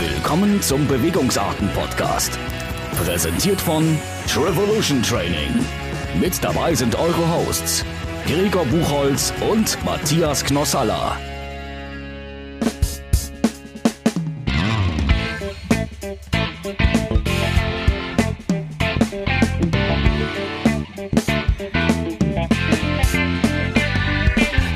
[0.00, 2.38] Willkommen zum Bewegungsarten-Podcast.
[3.04, 3.98] Präsentiert von
[4.28, 5.66] Trevolution Training.
[6.20, 7.84] Mit dabei sind eure Hosts
[8.24, 11.16] Gregor Buchholz und Matthias Knossalla.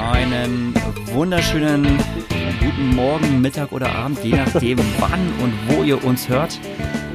[0.01, 0.75] Einen
[1.13, 2.01] wunderschönen
[2.63, 6.61] guten Morgen, Mittag oder Abend, je nachdem wann und wo ihr uns hört.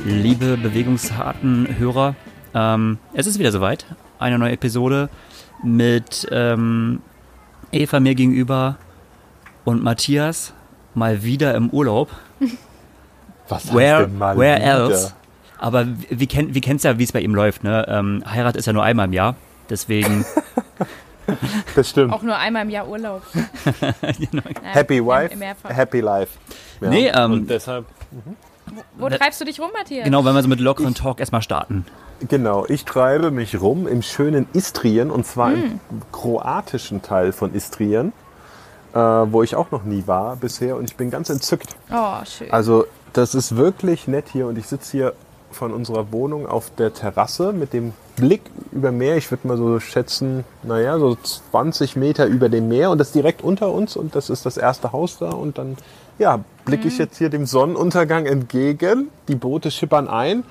[0.04, 2.16] Liebe bewegungsharten Hörer,
[2.54, 3.86] ähm, es ist wieder soweit.
[4.20, 5.10] Eine neue Episode
[5.64, 7.02] mit ähm,
[7.72, 8.78] Eva mir gegenüber
[9.64, 10.54] und Matthias
[10.94, 12.10] mal wieder im Urlaub.
[13.48, 14.90] Was Where, heißt denn mal where wieder?
[14.90, 15.14] else?
[15.58, 17.64] Aber wie, wie kennt wie kennt's ja, wie es bei ihm läuft.
[17.64, 17.86] Ne?
[17.88, 19.36] Ähm, Heirat ist ja nur einmal im Jahr.
[19.70, 20.26] Deswegen,
[21.76, 22.14] Das stimmt.
[22.14, 23.22] Auch nur einmal im Jahr Urlaub.
[24.32, 24.44] Genau.
[24.64, 25.70] Happy Wife, Mehrfach.
[25.70, 26.38] Happy Life.
[26.82, 26.90] Ja.
[26.90, 27.86] nee, ähm, Und deshalb,
[28.98, 30.06] Wo treibst du dich rum, Matthias?
[30.06, 31.86] genau, wenn wir so mit lockeren Talk erstmal starten.
[32.28, 35.80] genau, ich treibe mich rum im schönen Istrien und zwar Hm.
[35.92, 38.14] im kroatischen Teil von Istrien,
[38.94, 41.76] äh, wo ich auch noch nie war bisher und ich bin ganz entzückt.
[41.92, 42.52] Oh, schön.
[42.52, 45.14] Also das ist wirklich nett hier und ich sitze hier
[45.52, 49.16] von unserer Wohnung auf der Terrasse mit dem Blick über Meer.
[49.16, 53.42] Ich würde mal so schätzen, naja, so 20 Meter über dem Meer und das direkt
[53.42, 55.78] unter uns und das ist das erste Haus da und dann,
[56.20, 59.10] ja, blicke ich jetzt hier dem Sonnenuntergang entgegen.
[59.28, 60.44] Die Boote schippern ein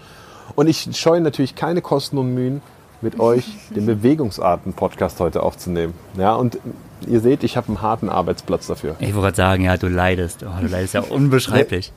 [0.55, 2.62] und ich scheue natürlich keine Kosten und Mühen,
[3.03, 5.94] mit euch den Bewegungsarten-Podcast heute aufzunehmen.
[6.17, 6.59] Ja, und
[7.06, 8.97] ihr seht, ich habe einen harten Arbeitsplatz dafür.
[9.00, 10.44] Ich wollte gerade sagen, ja, du leidest.
[10.44, 11.92] Oh, du leidest ja unbeschreiblich.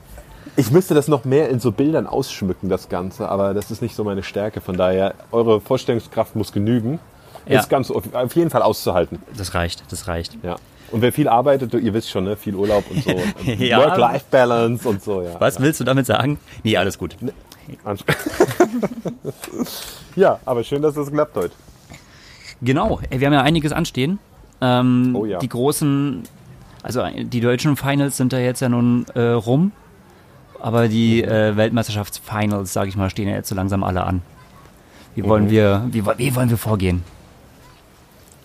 [0.60, 3.96] Ich müsste das noch mehr in so Bildern ausschmücken, das Ganze, aber das ist nicht
[3.96, 4.60] so meine Stärke.
[4.60, 6.98] Von daher, eure Vorstellungskraft muss genügen.
[7.46, 7.60] Ja.
[7.60, 9.20] Ist ganz auf jeden Fall auszuhalten.
[9.36, 10.36] Das reicht, das reicht.
[10.42, 10.56] Ja.
[10.92, 12.36] Und wer viel arbeitet, ihr wisst schon, ne?
[12.36, 13.10] viel Urlaub und so.
[13.58, 13.78] Ja.
[13.86, 15.40] Work-Life-Balance und so, ja.
[15.40, 16.38] Was willst du damit sagen?
[16.62, 17.16] Nee, alles gut.
[17.84, 18.04] Ans-
[20.16, 21.54] ja, aber schön, dass das klappt heute.
[22.60, 24.18] Genau, ey, wir haben ja einiges anstehen.
[24.60, 25.38] Ähm, Oh ja.
[25.38, 26.24] Die großen,
[26.82, 29.72] also die deutschen Finals sind da jetzt ja nun äh, rum.
[30.60, 34.22] Aber die äh, Weltmeisterschaftsfinals, sage ich mal, stehen ja jetzt so langsam alle an.
[35.14, 35.50] Wie wollen Mhm.
[35.50, 37.02] wir, wie, wie wollen wir vorgehen?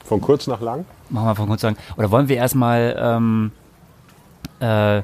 [0.05, 0.85] Von kurz nach lang.
[1.09, 1.77] Machen wir von kurz sagen.
[1.97, 3.51] Oder wollen wir erstmal, ähm,
[4.59, 5.01] äh,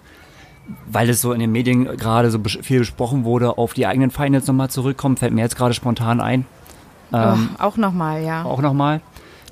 [0.90, 4.12] weil es so in den Medien gerade so bes- viel besprochen wurde, auf die eigenen
[4.12, 5.18] Finals nochmal zurückkommen?
[5.18, 6.46] Fällt mir jetzt gerade spontan ein.
[7.14, 8.44] Ähm, oh, auch nochmal, ja.
[8.46, 9.02] auch nochmal.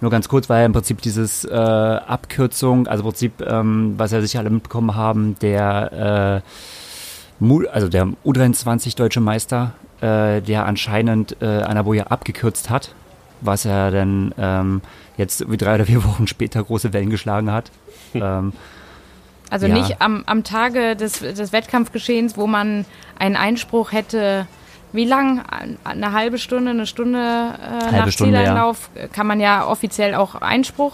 [0.01, 4.21] Nur ganz kurz, weil im Prinzip dieses äh, Abkürzung, also im Prinzip, ähm, was ja
[4.21, 6.49] sicher alle mitbekommen haben, der, äh,
[7.71, 12.93] also der U23 deutsche Meister, äh, der anscheinend äh, Anaboya abgekürzt hat,
[13.41, 14.81] was er dann ähm,
[15.17, 17.71] jetzt wie drei oder vier Wochen später große Wellen geschlagen hat.
[18.13, 18.53] ähm,
[19.49, 19.73] Also ja.
[19.73, 22.85] nicht am, am Tage des, des Wettkampfgeschehens, wo man
[23.17, 24.47] einen Einspruch hätte.
[24.91, 25.43] Wie lang?
[25.83, 28.39] Eine halbe Stunde, eine Stunde äh, Halbe nach Stunde, ja.
[28.39, 30.93] Zieleinlauf äh, kann man ja offiziell auch Einspruch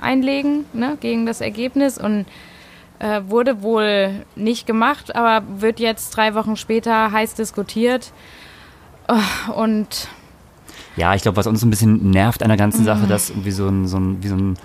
[0.00, 2.26] einlegen ne, gegen das Ergebnis und
[2.98, 8.12] äh, wurde wohl nicht gemacht, aber wird jetzt drei Wochen später heiß diskutiert.
[9.08, 10.08] Oh, und
[10.96, 13.68] Ja, ich glaube, was uns ein bisschen nervt an der ganzen Sache, dass irgendwie so
[13.68, 14.56] ein, so ein, wie so ein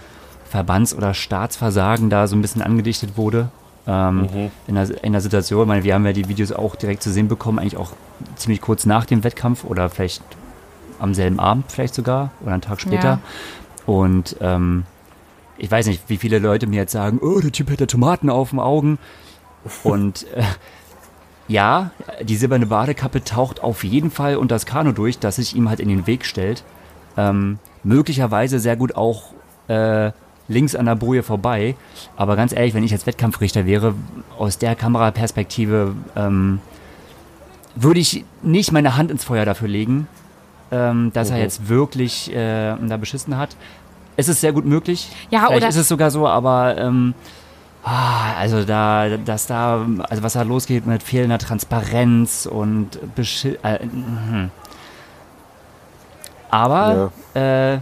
[0.50, 3.50] Verbands- oder Staatsversagen da so ein bisschen angedichtet wurde.
[3.88, 7.02] Ähm, in, der, in der Situation, ich meine, wir haben ja die Videos auch direkt
[7.02, 7.94] zu sehen bekommen, eigentlich auch
[8.36, 10.22] ziemlich kurz nach dem Wettkampf oder vielleicht
[11.00, 13.04] am selben Abend vielleicht sogar oder einen Tag später.
[13.04, 13.20] Ja.
[13.86, 14.84] Und ähm,
[15.60, 18.50] ich weiß nicht, wie viele Leute mir jetzt sagen, oh, der Typ hätte Tomaten auf
[18.52, 18.98] den Augen.
[19.84, 20.44] Und äh,
[21.48, 25.70] ja, die silberne Badekappe taucht auf jeden Fall unter das Kanu durch, das sich ihm
[25.70, 26.64] halt in den Weg stellt.
[27.18, 29.34] Ähm, möglicherweise sehr gut auch
[29.68, 30.12] äh,
[30.48, 31.76] links an der Boje vorbei.
[32.16, 33.94] Aber ganz ehrlich, wenn ich als Wettkampfrichter wäre,
[34.38, 36.60] aus der Kameraperspektive ähm,
[37.76, 40.08] würde ich nicht meine Hand ins Feuer dafür legen,
[40.72, 41.42] ähm, dass er Mhm.
[41.44, 43.56] jetzt wirklich äh, da beschissen hat.
[44.20, 45.10] Es ist sehr gut möglich.
[45.30, 47.14] Ja, Vielleicht oder- ist es sogar so, aber ähm,
[47.86, 53.86] ah, also da, dass da, also was da losgeht mit fehlender Transparenz und Beschi äh,
[53.86, 54.52] mhm.
[56.52, 57.78] aber äh,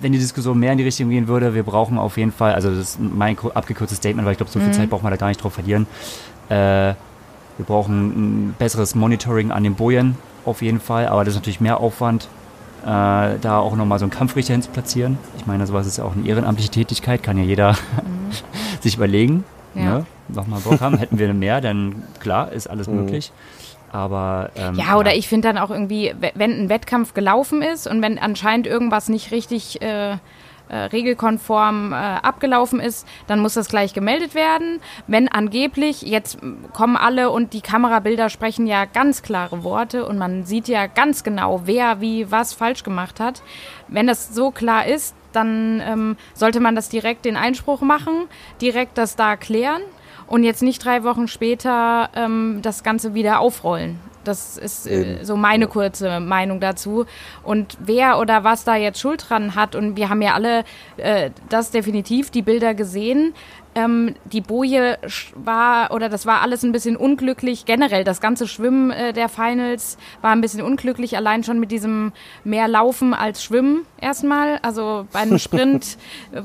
[0.00, 2.70] wenn die Diskussion mehr in die Richtung gehen würde, wir brauchen auf jeden Fall, also
[2.70, 5.28] das ist mein abgekürztes Statement, weil ich glaube, so viel Zeit braucht man da gar
[5.28, 5.86] nicht drauf verlieren.
[6.48, 10.16] Äh, wir brauchen ein besseres Monitoring an den Bojen
[10.46, 12.28] auf jeden Fall, aber das ist natürlich mehr Aufwand,
[12.84, 15.18] äh, da auch nochmal so einen Kampfrichter hin zu platzieren.
[15.36, 17.76] Ich meine, sowas ist ja auch eine ehrenamtliche Tätigkeit, kann ja jeder
[18.80, 19.44] sich überlegen.
[19.74, 19.82] Ja.
[19.84, 20.06] Ne?
[20.28, 23.32] Nochmal Bock haben, hätten wir mehr, dann klar, ist alles möglich.
[23.90, 27.86] Aber ähm, Ja, oder ich finde dann auch irgendwie, we- wenn ein Wettkampf gelaufen ist
[27.86, 30.16] und wenn anscheinend irgendwas nicht richtig äh,
[30.68, 34.80] äh, regelkonform äh, abgelaufen ist, dann muss das gleich gemeldet werden.
[35.06, 36.38] Wenn angeblich, jetzt
[36.72, 41.24] kommen alle und die Kamerabilder sprechen ja ganz klare Worte und man sieht ja ganz
[41.24, 43.42] genau, wer wie was falsch gemacht hat.
[43.88, 48.28] Wenn das so klar ist, dann ähm, sollte man das direkt den Einspruch machen,
[48.60, 49.82] direkt das da klären
[50.26, 53.98] und jetzt nicht drei Wochen später ähm, das Ganze wieder aufrollen.
[54.28, 57.06] Das ist äh, so meine kurze Meinung dazu.
[57.42, 60.64] Und wer oder was da jetzt Schuld dran hat, und wir haben ja alle
[60.98, 63.34] äh, das definitiv, die Bilder gesehen,
[63.78, 64.98] ähm, die Boje
[65.34, 67.64] war, oder das war alles ein bisschen unglücklich.
[67.64, 72.12] Generell, das ganze Schwimmen äh, der Finals war ein bisschen unglücklich, allein schon mit diesem
[72.42, 74.58] mehr Laufen als Schwimmen erstmal.
[74.62, 75.96] Also bei einem Sprint,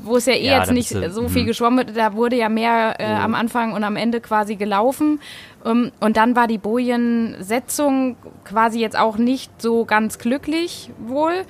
[0.04, 1.46] wo es ja eh ja, jetzt nicht du, so viel mhm.
[1.46, 5.20] geschwommen wird, da wurde ja mehr äh, am Anfang und am Ende quasi gelaufen.
[5.64, 11.46] Um, ähm, und dann war die Bojensetzung quasi jetzt auch nicht so ganz glücklich wohl.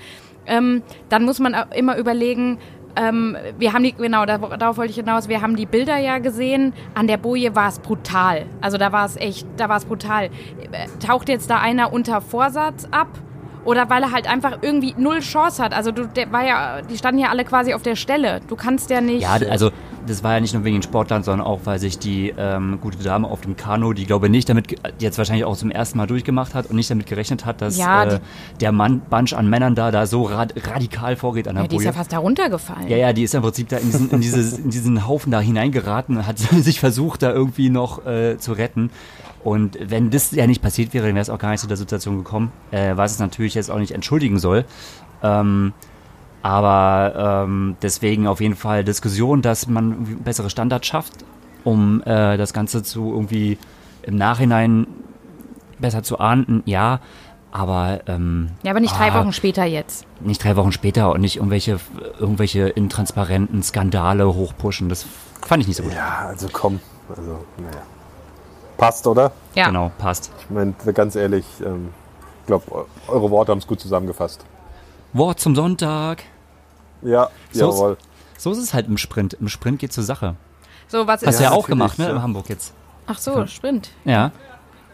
[0.47, 2.59] Ähm, dann muss man immer überlegen,
[2.97, 6.73] ähm, wir haben die, genau, darauf wollte ich hinaus, wir haben die Bilder ja gesehen.
[6.95, 8.47] An der Boje war es brutal.
[8.61, 10.31] Also da war es echt, da war es brutal.
[11.05, 13.09] Taucht jetzt da einer unter Vorsatz ab?
[13.65, 15.73] Oder weil er halt einfach irgendwie null Chance hat.
[15.73, 18.41] Also du, der war ja, die standen ja alle quasi auf der Stelle.
[18.47, 19.23] Du kannst ja nicht.
[19.23, 19.71] Ja, also
[20.07, 22.99] das war ja nicht nur wegen den Sportlern, sondern auch, weil sich die ähm, gute
[22.99, 26.07] Dame auf dem Kanu, die glaube nicht damit, die jetzt wahrscheinlich auch zum ersten Mal
[26.07, 28.21] durchgemacht hat und nicht damit gerechnet hat, dass ja, äh,
[28.61, 31.77] der Mann, Bunch an Männern da, da so rad, radikal vorgeht an der ja, Die
[31.77, 31.89] Boje.
[31.89, 32.89] ist ja fast da runtergefallen.
[32.89, 35.41] Ja, ja, die ist im Prinzip da in diesen, in dieses, in diesen Haufen da
[35.41, 38.91] hineingeraten und hat sich versucht, da irgendwie noch äh, zu retten.
[39.43, 41.77] Und wenn das ja nicht passiert wäre, dann wäre es auch gar nicht zu der
[41.77, 44.65] Situation gekommen, äh, was es natürlich jetzt auch nicht entschuldigen soll.
[45.23, 45.75] Ähm,
[46.45, 51.25] aber ähm, deswegen auf jeden Fall Diskussion, dass man bessere Standards schafft,
[51.65, 53.57] um äh, das Ganze zu irgendwie
[54.03, 54.87] im Nachhinein
[55.79, 57.01] besser zu ahnden, ja.
[57.51, 60.05] Aber ähm, ja, aber nicht drei ah, Wochen später jetzt.
[60.21, 61.81] Nicht drei Wochen später und nicht irgendwelche
[62.19, 64.91] irgendwelche intransparenten Skandale hochpushen.
[64.91, 65.07] Das
[65.41, 65.95] fand ich nicht so gut.
[65.95, 67.83] Ja, also komm, also naja.
[68.77, 69.33] Passt, oder?
[69.55, 69.69] Ja.
[69.69, 70.31] Genau, passt.
[70.41, 71.89] Ich meine, ganz ehrlich, ähm,
[72.43, 74.45] ich glaube, eure Worte haben es gut zusammengefasst.
[75.15, 76.25] Wort zum Sonntag.
[77.05, 77.93] Ja, so jawohl.
[77.93, 79.35] Ist, so ist es halt im Sprint.
[79.35, 80.35] Im Sprint geht zur Sache.
[80.89, 82.75] So, was Hast du ja, ja auch gemacht, ne, in Hamburg jetzt.
[83.07, 83.91] Ach so, Sprint.
[84.05, 84.33] Ja.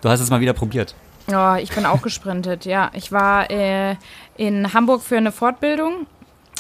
[0.01, 0.95] Du hast es mal wieder probiert.
[1.29, 2.91] Ja, ich bin auch gesprintet, ja.
[2.95, 3.97] Ich war äh,
[4.37, 6.07] in Hamburg für eine Fortbildung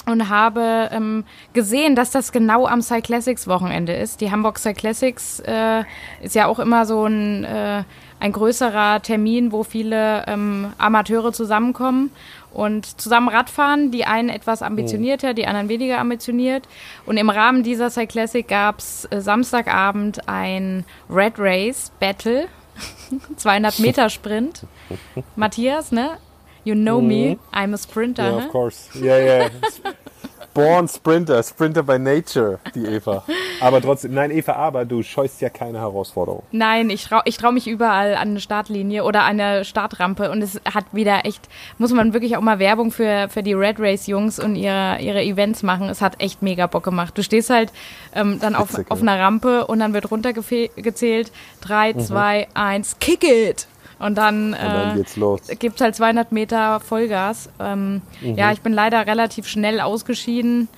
[0.07, 4.21] und habe ähm, gesehen, dass das genau am Cyclassics Wochenende ist.
[4.21, 5.85] Die Hamburg Cyclassics äh,
[6.23, 7.85] ist ja auch immer so ein, äh,
[8.21, 12.11] ein größerer Termin, wo viele ähm, Amateure zusammenkommen
[12.53, 13.91] und zusammen Radfahren.
[13.91, 16.69] Die einen etwas ambitionierter, die anderen weniger ambitioniert.
[17.07, 22.49] Und im Rahmen dieser Cyclassic gab es äh, Samstagabend ein Red Race Battle.
[23.37, 24.67] 200 Meter Sprint.
[25.37, 26.19] Matthias, ne?
[26.65, 27.09] You know mhm.
[27.09, 28.23] me, I'm a sprinter.
[28.23, 28.91] Yeah, of course.
[28.95, 29.49] Yeah, yeah.
[30.55, 33.25] Born Sprinter, Sprinter by Nature, die Eva.
[33.61, 36.43] Aber trotzdem, nein, Eva, aber du scheust ja keine Herausforderung.
[36.51, 40.43] Nein, ich traue ich trau mich überall an eine Startlinie oder an eine Startrampe und
[40.43, 41.49] es hat wieder echt,
[41.79, 45.23] muss man wirklich auch mal Werbung für, für die Red Race Jungs und ihre, ihre
[45.23, 45.89] Events machen.
[45.89, 47.17] Es hat echt mega Bock gemacht.
[47.17, 47.73] Du stehst halt
[48.15, 51.33] ähm, dann auf, auf einer Rampe und dann wird runtergezählt.
[51.61, 52.01] Drei, mhm.
[52.01, 53.67] zwei, eins, kick it!
[54.01, 57.51] Und dann, dann äh, gibt es halt 200 Meter Vollgas.
[57.61, 58.35] Ähm, mhm.
[58.35, 60.69] Ja, ich bin leider relativ schnell ausgeschieden.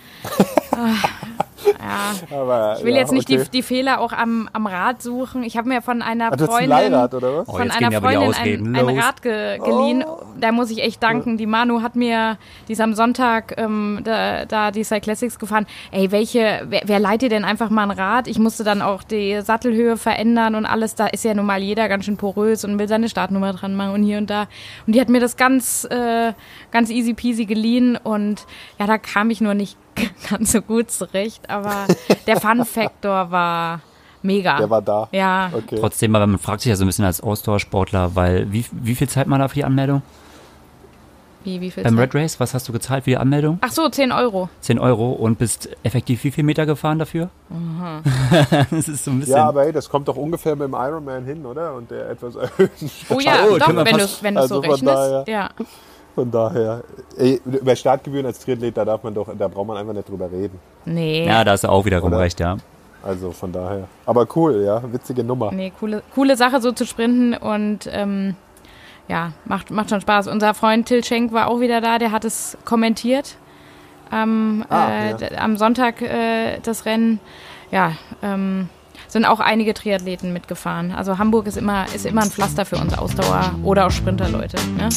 [1.66, 2.36] Ja.
[2.36, 3.44] Aber, ich will ja, jetzt nicht okay.
[3.44, 5.42] die, die Fehler auch am, am Rad suchen.
[5.42, 7.48] Ich habe mir von einer Ach, Freundin, Leirad, oder was?
[7.48, 10.04] Oh, von einer Freundin ein, ein, Rad ge, geliehen.
[10.06, 10.22] Oh.
[10.40, 11.36] Da muss ich echt danken.
[11.36, 15.66] Die Manu hat mir, die ist am Sonntag ähm, da, da die Cyclassics gefahren.
[15.90, 18.28] Ey, welche, wer, wer leiht dir denn einfach mal ein Rad?
[18.28, 20.94] Ich musste dann auch die Sattelhöhe verändern und alles.
[20.94, 23.94] Da ist ja nun mal jeder ganz schön porös und will seine Startnummer dran machen
[23.94, 24.46] und hier und da.
[24.86, 26.32] Und die hat mir das ganz, äh,
[26.70, 28.46] ganz easy peasy geliehen und
[28.78, 29.76] ja, da kam ich nur nicht
[30.30, 31.86] ganz so gut zurecht, aber
[32.26, 33.80] der Fun-Faktor war
[34.22, 34.58] mega.
[34.58, 35.08] Der war da.
[35.12, 35.50] Ja.
[35.52, 35.76] Okay.
[35.78, 39.08] Trotzdem, aber man fragt sich ja so ein bisschen als Ausdauersportler, weil wie, wie viel
[39.08, 40.02] Zeit man da für die Anmeldung?
[41.44, 42.14] Wie, wie viel Beim Zeit?
[42.14, 43.58] Red Race, was hast du gezahlt für die Anmeldung?
[43.62, 44.48] Ach so, 10 Euro.
[44.60, 47.30] 10 Euro und bist effektiv wie viel Meter gefahren dafür?
[47.48, 48.02] Mhm.
[48.70, 49.36] das ist so ein bisschen.
[49.36, 51.74] Ja, aber hey, das kommt doch ungefähr mit dem Ironman hin, oder?
[51.74, 54.86] Und der etwas erhöhten Oh ja, oh, doch, wenn du, wenn du also so rechnest.
[54.86, 55.50] Daher, ja.
[56.14, 56.82] Von daher,
[57.16, 60.30] ey, über Startgebühren als Triathlet, da darf man doch, da braucht man einfach nicht drüber
[60.30, 60.58] reden.
[60.84, 61.26] Nee.
[61.26, 62.20] Ja, da hast du auch wiederum Oder?
[62.20, 62.56] recht, ja.
[63.02, 63.88] Also von daher.
[64.06, 65.50] Aber cool, ja, witzige Nummer.
[65.52, 68.36] Nee, coole, coole Sache so zu sprinten und ähm,
[69.08, 70.28] ja, macht, macht schon Spaß.
[70.28, 73.36] Unser Freund Till Schenk war auch wieder da, der hat es kommentiert.
[74.12, 75.38] Ähm, ah, äh, ja.
[75.38, 77.18] Am Sonntag äh, das Rennen.
[77.70, 77.92] Ja,
[78.22, 78.68] ähm,
[79.12, 80.90] sind auch einige Triathleten mitgefahren.
[80.90, 84.56] Also Hamburg ist immer, ist immer ein Pflaster für uns Ausdauer oder auch Sprinterleute.
[84.78, 84.88] Ne?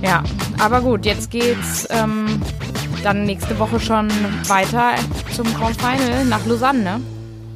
[0.00, 0.22] Ja,
[0.60, 2.40] aber gut, jetzt geht's ähm,
[3.02, 4.08] dann nächste Woche schon
[4.46, 4.94] weiter
[5.34, 7.00] zum Grand Final nach Lausanne, ne?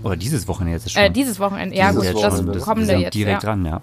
[0.03, 1.03] Oder dieses Wochenende jetzt schon.
[1.03, 2.55] Äh, dieses Wochenende, ja Dieses gut, das Wochenende.
[2.55, 3.15] wir kommende sind jetzt.
[3.15, 3.49] direkt ja.
[3.51, 3.83] dran, ja.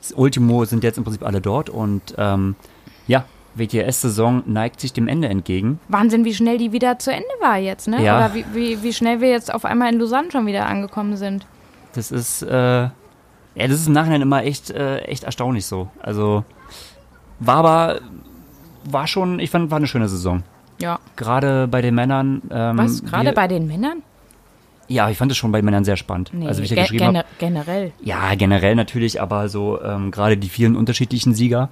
[0.00, 2.56] Das Ultimo sind jetzt im Prinzip alle dort und ähm,
[3.06, 3.24] ja,
[3.58, 5.80] WTS-Saison neigt sich dem Ende entgegen.
[5.88, 8.02] Wahnsinn, wie schnell die wieder zu Ende war jetzt, ne?
[8.02, 8.16] Ja.
[8.16, 11.46] Oder wie, wie, wie schnell wir jetzt auf einmal in Lausanne schon wieder angekommen sind.
[11.94, 12.90] Das ist, äh, ja,
[13.54, 15.88] das ist im Nachhinein immer echt, äh, echt erstaunlich so.
[16.00, 16.44] Also
[17.40, 18.00] war aber,
[18.84, 20.42] war schon, ich fand, war eine schöne Saison.
[20.80, 21.00] Ja.
[21.16, 22.42] Gerade bei den Männern.
[22.50, 23.04] Ähm, Was?
[23.04, 24.02] Gerade bei den Männern?
[24.86, 26.30] Ja, ich fand es schon bei Männern sehr spannend.
[26.32, 27.28] Nee, also wie ich ja ge geschrieben gener habe.
[27.38, 27.92] generell.
[28.00, 31.68] Ja, generell natürlich, aber so ähm, gerade die vielen unterschiedlichen Sieger,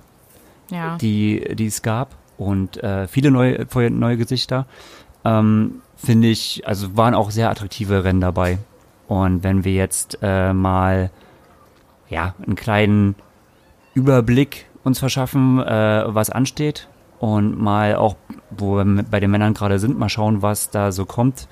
[0.70, 0.96] Ja.
[0.98, 4.66] die, die es gab und äh, viele neue, neue Gesichter,
[5.24, 8.58] ähm, finde ich, also waren auch sehr attraktive Rennen dabei.
[9.08, 11.10] Und wenn wir jetzt äh, mal
[12.08, 13.14] ja einen kleinen
[13.94, 18.16] Überblick uns verschaffen, äh, was ansteht und mal auch,
[18.50, 21.48] wo wir bei den Männern gerade sind, mal schauen, was da so kommt.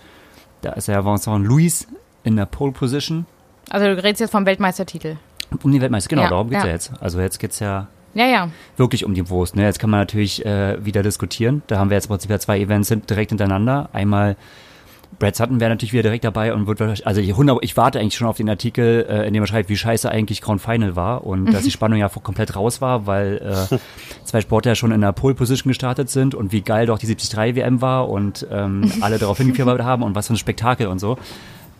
[0.61, 1.87] Da ist ja Vincent Louis
[2.23, 3.27] in der Pole Position
[3.71, 5.17] Also du redest jetzt vom Weltmeistertitel.
[5.63, 6.09] um die Weltmeister.
[6.09, 6.69] Genau, Ja, darum geht's ja.
[6.69, 6.73] ja.
[6.75, 6.93] jetzt.
[7.01, 8.49] Also jetzt geht's ja Ja, ja.
[8.77, 9.57] wirklich um die Wurst.
[9.57, 9.65] Ne?
[9.65, 11.63] Jetzt kann man natürlich äh, wieder diskutieren.
[11.67, 13.89] Da haben wir jetzt im Prinzip ja zwei Events direkt hintereinander.
[13.93, 14.37] Einmal
[15.19, 18.01] Brad Sutton wäre natürlich wieder direkt dabei und wird wahrscheinlich, also ich, 100 ich warte
[18.01, 20.97] eigentlich schon auf den Artikel, äh, in dem er schreibt, wie scheiße eigentlich Grand Final
[20.97, 23.79] war und dass die Spannung ja komplett raus war, weil äh,
[24.25, 27.07] zwei Sportler ja schon in der Pole Position gestartet sind und wie geil doch die
[27.07, 30.99] 73 WM war und ähm, alle darauf hingefiebert haben und was für ein Spektakel und
[30.99, 31.17] so.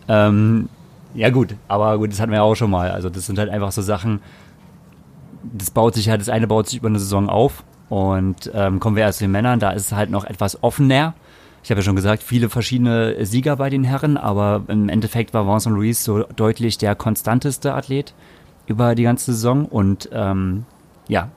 [0.07, 0.69] Ähm,
[1.13, 2.91] ja gut, aber gut, das hatten wir ja auch schon mal.
[2.91, 4.19] Also das sind halt einfach so Sachen,
[5.53, 7.63] das baut sich halt, das eine baut sich über eine Saison auf.
[7.89, 11.13] Und ähm, kommen wir erst zu den Männern, da ist es halt noch etwas offener.
[11.63, 15.47] Ich habe ja schon gesagt, viele verschiedene Sieger bei den Herren, aber im Endeffekt war
[15.47, 18.13] Vincent Louis so deutlich der konstanteste Athlet
[18.67, 19.65] über die ganze Saison.
[19.65, 20.65] Und ähm,
[21.07, 21.29] ja.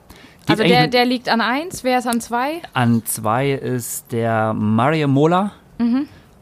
[0.47, 2.63] Also der, der liegt an eins, wer ist an zwei?
[2.73, 5.53] an zwei ist der Mario Mola.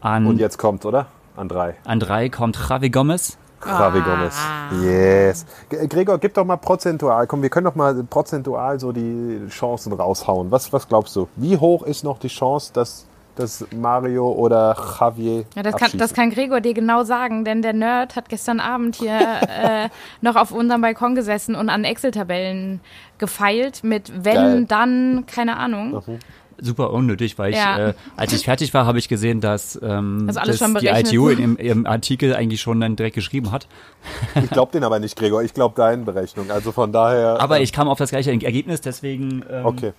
[0.01, 1.09] An, Und jetzt kommt, oder?
[1.37, 1.75] An drei.
[1.85, 3.37] an drei kommt Javi Gomez.
[3.67, 4.37] Javi Gomez.
[4.83, 5.47] Yes.
[5.69, 7.27] G- Gregor, gib doch mal prozentual.
[7.27, 10.51] Komm, wir können doch mal prozentual so die Chancen raushauen.
[10.51, 11.29] Was, was glaubst du?
[11.37, 13.07] Wie hoch ist noch die Chance, dass,
[13.37, 17.73] dass Mario oder Javier Ja, das kann, das kann Gregor dir genau sagen, denn der
[17.73, 19.89] Nerd hat gestern Abend hier äh,
[20.21, 22.81] noch auf unserem Balkon gesessen und an Excel-Tabellen
[23.19, 24.65] gefeilt mit wenn, Geil.
[24.69, 26.03] dann, keine Ahnung.
[26.61, 27.89] Super unnötig, weil ich, Ja.
[27.91, 30.87] äh, als ich fertig war, habe ich gesehen, dass, ähm, alles dass schon die.
[30.89, 33.67] ITU in ihrem, ihrem Artikel eigentlich schon dann direkt geschrieben hat.
[34.43, 35.43] Ich glaube den aber nicht, Gregor.
[35.43, 36.51] Ich glaube deinen Berechnung.
[36.51, 37.41] Also von daher.
[37.41, 39.93] Aber äh, ich kam auf das gleiche Ergebnis, deswegen ähm, Okay.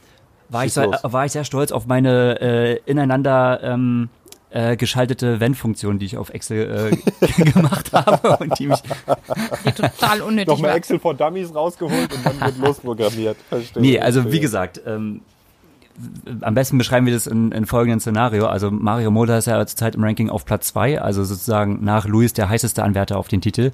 [0.49, 4.09] war, ich sehr, war ich sehr stolz auf meine äh, ineinander ähm,
[4.49, 8.79] äh, geschaltete Wenn-Funktion, die ich auf Excel äh, gemacht habe und die mich
[9.65, 10.77] Die total unnötig Nochmal war.
[10.77, 13.35] Excel for Dummies rausgeholt und dann wird losprogrammiert.
[13.49, 13.81] Verstehe.
[13.81, 15.21] Nee, also wie gesagt, ähm,
[16.41, 18.45] am besten beschreiben wir das in, in folgendem Szenario.
[18.47, 22.33] Also Mario Mola ist ja zurzeit im Ranking auf Platz zwei, also sozusagen nach Luis
[22.33, 23.71] der heißeste Anwärter auf den Titel.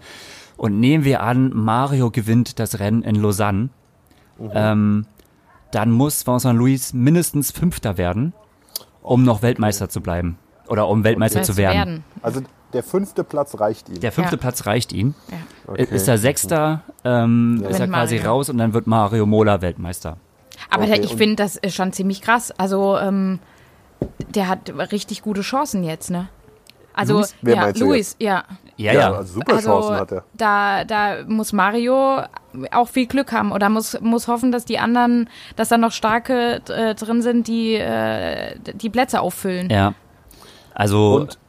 [0.56, 3.70] Und nehmen wir an, Mario gewinnt das Rennen in Lausanne,
[4.54, 5.06] ähm,
[5.72, 8.34] dann muss Vincent Luis mindestens Fünfter werden,
[9.02, 10.38] um noch Weltmeister zu bleiben.
[10.68, 12.04] Oder um Weltmeister Das zu werden.
[12.22, 14.00] Also der fünfte Platz reicht ihm.
[14.00, 14.42] Der fünfte Ja.
[14.42, 15.14] Platz reicht ihm.
[15.30, 15.38] Ja.
[15.68, 15.88] Okay.
[15.92, 18.32] Ist er Sechster, ähm, ist er quasi Mario.
[18.32, 20.18] raus und dann wird Mario Mola Weltmeister.
[20.74, 22.52] Aber Okay, ich finde, das ist schon ziemlich krass.
[22.58, 23.40] Also, ähm,
[24.34, 26.30] der hat richtig gute Chancen jetzt, ne?
[26.94, 27.36] Also, Luis?
[27.42, 28.44] Wer ja, Luis, ja.
[28.78, 29.14] Ja, ja, ja.
[29.14, 30.24] also super Also, Chancen hat er.
[30.34, 32.22] da, da muss Mario
[32.72, 36.62] auch viel Glück haben oder muss, muss hoffen, dass die anderen, dass da noch starke
[36.70, 39.70] äh, drin sind, die äh, die Plätze auffüllen.
[39.70, 39.94] Ja.
[40.74, 41.40] Also, Und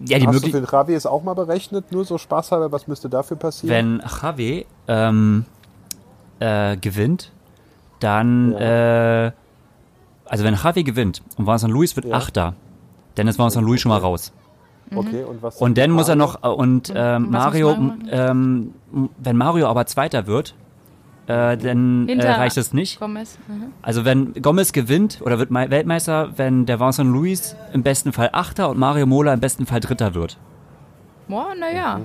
[0.00, 0.68] ja, die hast du Möglichkeit.
[0.68, 1.92] für Javi es auch mal berechnet?
[1.92, 4.00] Nur so spaßhalber, was müsste dafür passieren?
[4.00, 5.44] Wenn Javi ähm,
[6.40, 7.30] äh, gewinnt,
[8.02, 9.32] dann, äh,
[10.26, 12.16] also wenn Javi gewinnt und Vincent Louis wird Ja.
[12.16, 12.54] Achter,
[13.14, 14.32] dann ist Vincent Louis schon mal raus.
[14.94, 15.56] Okay, und was?
[15.56, 17.76] Und dann muss er noch, äh, und ähm, was muss Mario,
[18.10, 18.74] ähm,
[19.18, 20.54] wenn Mario aber Zweiter wird,
[21.28, 22.98] äh, dann äh, reicht es nicht.
[23.00, 23.38] Gomez.
[23.48, 23.72] Mhm.
[23.80, 28.30] Also wenn Gomez gewinnt oder wird Mei- Weltmeister, wenn der Vincent Louis im besten Fall
[28.32, 30.36] Achter und Mario Mola im besten Fall Dritter wird.
[31.28, 32.00] Boah, naja.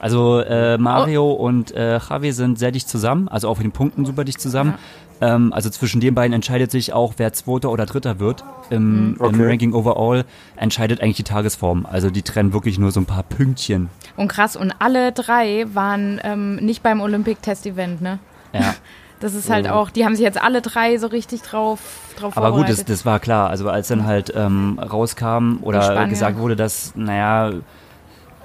[0.00, 4.04] Also äh, Mario und äh, Javi sind sehr dicht zusammen, also auch in den Punkten
[4.04, 4.74] super dicht zusammen.
[5.20, 8.44] Ähm, also zwischen den beiden entscheidet sich auch, wer Zweiter oder Dritter wird.
[8.70, 9.46] Im, im Okay.
[9.46, 10.24] Ranking Overall
[10.56, 11.86] entscheidet eigentlich die Tagesform.
[11.90, 13.88] Also die trennen wirklich nur so ein paar Pünktchen.
[14.16, 18.18] Und krass, und alle drei waren ähm, nicht beim Olympic-Test-Event, ne?
[18.52, 18.74] Ja.
[19.20, 21.78] Das ist halt auch, die haben sich jetzt alle drei so richtig drauf,
[22.18, 23.48] drauf Aber gut, das, das war klar.
[23.48, 27.52] Also als dann halt ähm, rauskam oder gesagt wurde, dass, naja,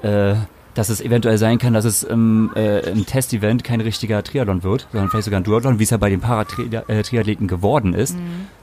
[0.03, 0.35] äh,
[0.79, 4.87] dass es eventuell sein kann, dass es im, äh, im Testevent kein richtiger Triathlon wird,
[4.93, 8.15] sondern vielleicht sogar ein Duathlon, wie es ja bei den Paratriathleten geworden ist,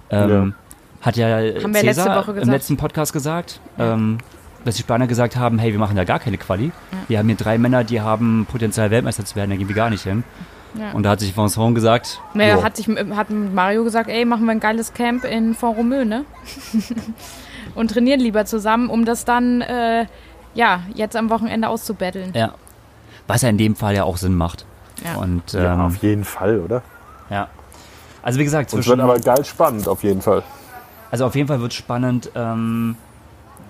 [0.09, 0.55] ähm,
[1.03, 4.17] Hat ja Haben wir letzte Cäsar Woche im letzten Podcast gesagt, ähm,
[4.65, 6.73] dass die Spanier gesagt haben, hey, wir machen da gar keine Quali.
[7.07, 9.91] Wir haben hier drei Männer, die haben Potenzial Weltmeister zu werden, da gehen wir gar
[9.91, 10.25] nicht hin.
[10.73, 10.93] Ja.
[10.93, 14.53] Und da hat sich Vincent gesagt, Naja, hat, sich, hat Mario gesagt, ey, machen wir
[14.53, 16.25] ein geiles Camp in Font-Romeu, ne?
[17.75, 20.07] Und trainieren lieber zusammen, um das dann, äh,
[20.57, 22.33] ja, jetzt am Wochenende auszubetteln.
[22.35, 22.55] ja.
[23.29, 24.65] Was ja in dem Fall ja auch Sinn macht.
[25.05, 25.17] Ja.
[25.17, 26.83] Und ähm, Ja, ja, auf jeden Fall, oder?
[28.23, 30.43] Also wie gesagt, Und es zwischen, wird aber geil spannend, auf jeden Fall.
[31.13, 32.31] also auf jeden Fall wird spannend.
[32.35, 32.97] Ähm,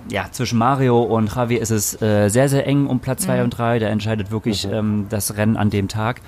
[0.09, 3.51] ja, zwischen Mario und Javi ist es äh, sehr, sehr eng um Platz 2 und
[3.51, 3.81] 3.
[3.81, 6.21] Da entscheidet wirklich ähm, das Rennen an dem Tag.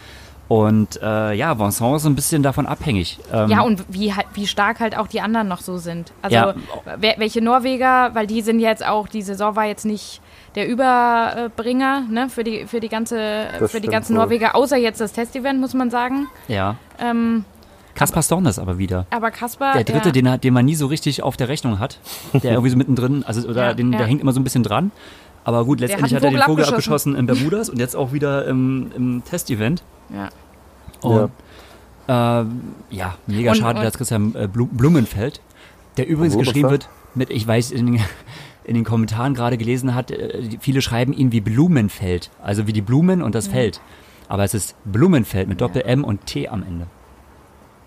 [0.49, 3.19] Und äh, ja, Vincent ist ein bisschen davon abhängig.
[3.33, 6.12] Ähm, Ja, und wie, halt- wie stark halt auch die anderen noch so sind.
[6.23, 6.55] Also Ja.
[6.99, 10.21] wer, welche Norweger, weil die sind jetzt auch, die Saison war jetzt nicht
[10.59, 14.25] der Überbringer ne, für, die, für die ganze, Das für die ganzen wohl.
[14.25, 16.27] Norweger, außer jetzt das Testevent, muss man sagen.
[16.49, 16.77] ja.
[16.99, 17.45] Ähm,
[17.95, 19.07] Kaspar Stornes aber wieder.
[19.11, 19.73] aber Kaspar.
[19.75, 21.99] Der dritte, ja, den, den man nie so richtig auf der Rechnung hat.
[22.33, 23.99] Der irgendwie so mittendrin, also oder Ja, den, ja.
[23.99, 24.93] der hängt immer so ein bisschen dran.
[25.43, 28.47] Aber gut, letztendlich hat hat, er den Vogel abgeschossen in Bermudas und jetzt auch wieder
[28.47, 29.83] im, im Testevent.
[30.15, 30.29] ja.
[31.03, 31.31] Und
[32.09, 32.61] ja, ähm,
[32.91, 35.41] ja mega Und- schade, und- dass Christian äh, Blum- Blumenfeld,
[35.97, 38.00] der übrigens geschrieben wird mit, ich weiß, in den,
[38.69, 42.83] in den Kommentaren gerade gelesen hat, äh, viele schreiben ihn wie Blumenfeld, also wie die
[42.83, 43.81] Blumen und das Feld.
[44.29, 46.87] Aber es ist Blumenfeld mit Doppel-M und T am Ende.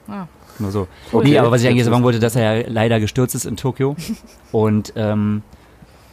[0.08, 0.26] Ah.
[0.58, 0.88] Nur so.
[1.12, 1.30] Okay.
[1.30, 3.96] Nee, aber was ich eigentlich sagen wollte, dass er ja leider gestürzt ist in Tokio.
[4.52, 5.44] und ähm,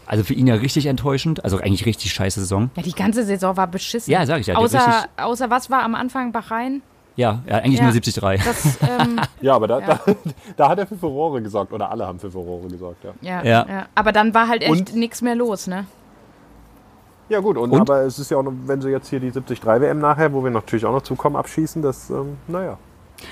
[0.06, 2.70] also für ihn ja richtig enttäuschend, also eigentlich richtig scheiße Saison.
[2.76, 4.10] ja, die ganze Saison war beschissen.
[4.10, 4.56] Ja, sag ich ja.
[4.56, 6.82] Außer, außer was war am Anfang Bahrain?
[7.18, 7.84] Ja, ja, eigentlich Ja.
[7.84, 8.22] nur 73.
[8.44, 9.86] Das, ähm, Ja, aber da, Ja.
[10.06, 10.14] Da,
[10.56, 11.72] da hat er für Furore gesorgt.
[11.72, 13.12] Oder alle haben für Furore gesorgt, ja.
[13.20, 13.66] ja, Ja.
[13.68, 13.86] ja.
[13.94, 15.84] Aber dann war halt echt nichts mehr los, ne?
[17.28, 17.80] Ja gut, und, Und?
[17.80, 20.42] aber es ist ja auch noch, wenn sie jetzt hier die 73 WM nachher, wo
[20.42, 22.78] wir natürlich auch noch zukommen, abschießen, das, ähm, naja,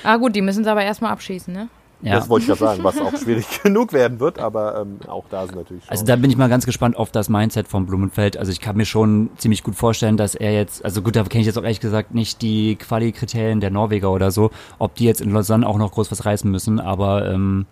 [0.02, 1.68] Ah gut, die müssen sie aber erstmal abschießen, ne?
[2.02, 2.14] Ja.
[2.16, 5.46] das wollte ich ja sagen, was auch schwierig genug werden wird, aber ähm, auch da
[5.46, 6.06] sind natürlich Also Chancen.
[6.06, 8.36] da bin ich mal ganz gespannt auf das Mindset von Blumenfeld.
[8.36, 11.40] Also ich kann mir schon ziemlich gut vorstellen, dass er jetzt, also gut, da kenne
[11.40, 15.20] ich jetzt auch ehrlich gesagt nicht die Quali-Kriterien der Norweger oder so, ob die jetzt
[15.20, 17.66] in Lausanne auch noch groß was reißen müssen, aber ähm,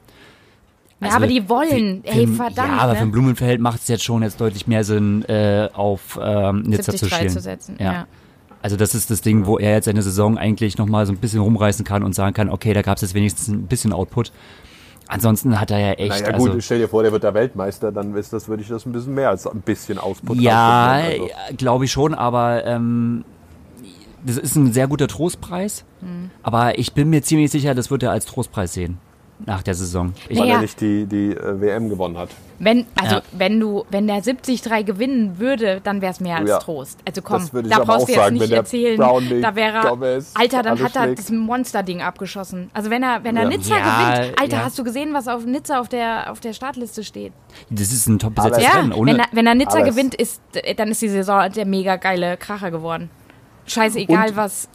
[1.01, 3.11] Ja, Also aber die wollen, für- ey, für- verdammt, Ja, aber für ne?
[3.13, 7.15] Blumenfeld macht es jetzt schon jetzt deutlich mehr Sinn, äh, auf ähm, Nizza zu 73
[7.19, 7.29] schielen.
[7.31, 7.77] zu setzen.
[7.79, 7.93] Ja.
[7.93, 8.07] Ja.
[8.65, 11.41] Also das ist das Ding, wo er jetzt seine Saison eigentlich nochmal so ein bisschen
[11.41, 14.33] rumreißen kann und sagen kann, okay, da gab es jetzt wenigstens ein bisschen Output.
[15.07, 17.93] Ansonsten hat er ja echt, naja gut, also, stell dir vor, der wird da Weltmeister,
[17.93, 21.29] dann ist das, würde ich das ein bisschen mehr als ein bisschen Ausput Ja, also.
[21.59, 23.27] glaube ich schon, aber ähm,
[24.25, 25.85] das ist ein sehr guter Trostpreis.
[26.01, 26.31] Mhm.
[26.43, 28.97] Aber ich bin mir ziemlich sicher, das wird er als Trostpreis sehen
[29.45, 30.13] nach der Saison.
[30.29, 30.55] Ich, weil Naja.
[30.57, 32.29] er nicht die, die äh, WM gewonnen hat.
[32.61, 33.23] Wenn, also Ja.
[33.33, 36.59] wenn du, wenn der 70-3 gewinnen würde, dann wäre es mehr als Ja.
[36.59, 37.01] Trost.
[37.05, 38.97] Also komm, da brauchst auch du jetzt sagen, nicht erzählen,
[39.43, 41.19] da wäre er, Gomez Alter, dann hat er schlägt.
[41.19, 42.71] das Monster-Ding abgeschossen.
[42.73, 43.49] Also wenn er, wenn er Ja.
[43.49, 44.65] Nizza Ja, gewinnt, Alter, ja.
[44.65, 47.33] hast du gesehen, was auf Nizza auf der, auf der Startliste steht?
[47.71, 48.93] das ist ein top besetztes Ja, Rennen.
[48.93, 49.95] Ohne, wenn er, wenn er Nizza Alles.
[49.97, 50.41] gewinnt, ist,
[50.77, 53.11] dann ist die Saison der mega geile Kracher geworden.
[53.67, 54.69] Scheißegal Und- was.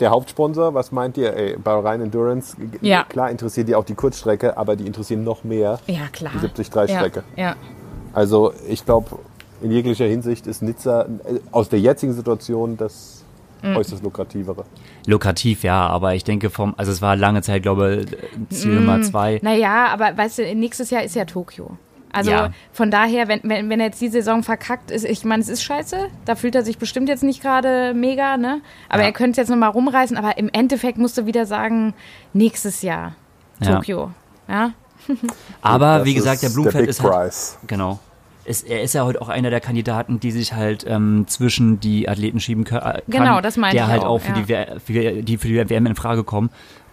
[0.00, 1.36] Der Hauptsponsor, was meint ihr?
[1.36, 3.04] Ey, Bahrain Endurance, g- Ja.
[3.04, 6.32] klar interessiert die auch die Kurzstrecke, aber die interessieren noch mehr Ja, klar.
[6.34, 7.22] die 73-Strecke.
[7.36, 7.56] Ja, ja.
[8.12, 9.18] Also ich glaube,
[9.62, 11.06] in jeglicher Hinsicht ist Nizza äh,
[11.52, 13.18] aus der jetzigen Situation das
[13.62, 13.76] Mhm.
[13.76, 14.64] äußerst lukrativere.
[15.06, 18.06] lukrativ, ja, aber ich denke vom, also es war lange Zeit, glaube
[18.50, 19.38] ich, Ziel Nummer zwei.
[19.42, 21.76] Naja, aber weißt du, nächstes Jahr ist ja Tokio.
[22.12, 22.50] Also Ja.
[22.72, 25.62] von daher, wenn, wenn, wenn er jetzt die Saison verkackt ist, ich meine, es ist
[25.62, 28.60] scheiße, da fühlt er sich bestimmt jetzt nicht gerade mega, ne?
[28.88, 29.06] Aber Ja.
[29.08, 31.94] er könnte es jetzt nochmal rumreißen, aber im Endeffekt musst du wieder sagen,
[32.32, 33.14] nächstes Jahr
[33.60, 33.76] Ja.
[33.76, 34.10] Tokio.
[34.48, 34.72] Ja?
[35.62, 37.32] Aber Das wie gesagt, der Big ist halt,
[37.66, 37.98] genau.
[38.44, 42.08] Ist, er ist ja heute auch einer der Kandidaten, die sich halt ähm, zwischen die
[42.08, 43.02] Athleten schieben kö- äh, kann.
[43.06, 44.64] Genau, das meinte Der ich halt auch, auch für, ja.
[44.64, 46.50] die, für die für die WM in Frage kommen.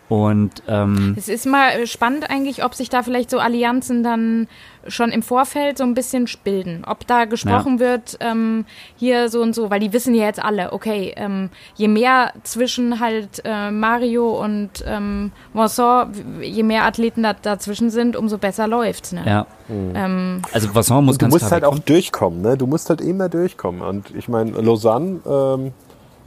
[0.10, 4.48] Und ähm, Es ist mal spannend eigentlich, ob sich da vielleicht so Allianzen dann
[4.88, 6.84] schon im Vorfeld so ein bisschen bilden.
[6.88, 8.64] Ob da gesprochen wird, ähm,
[8.96, 13.02] hier so und so, weil die wissen ja jetzt alle, okay, ähm, je mehr zwischen
[13.02, 19.12] halt äh, Mario und ähm, Vincent, je mehr Athleten da, dazwischen sind, umso besser läuft's.
[19.12, 19.24] Ne?
[19.26, 21.86] ja, Ähm, also Vasson muss Du ganz musst klar halt auch wegkommen.
[21.86, 22.58] durchkommen, ne?
[22.58, 23.82] Du musst halt immer durchkommen.
[23.82, 25.74] Und ich meine, Lausanne, ähm,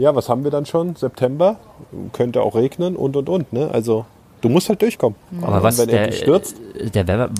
[0.01, 0.97] ja, was haben wir dann schon?
[0.97, 1.57] September?
[2.13, 3.71] Könnte auch regnen und und und, ne?
[3.73, 4.05] Also
[4.41, 5.17] du musst halt durchkommen.
[5.43, 6.57] Aber Und was wenn er der, stürzt,
[6.95, 7.31] der Wetter-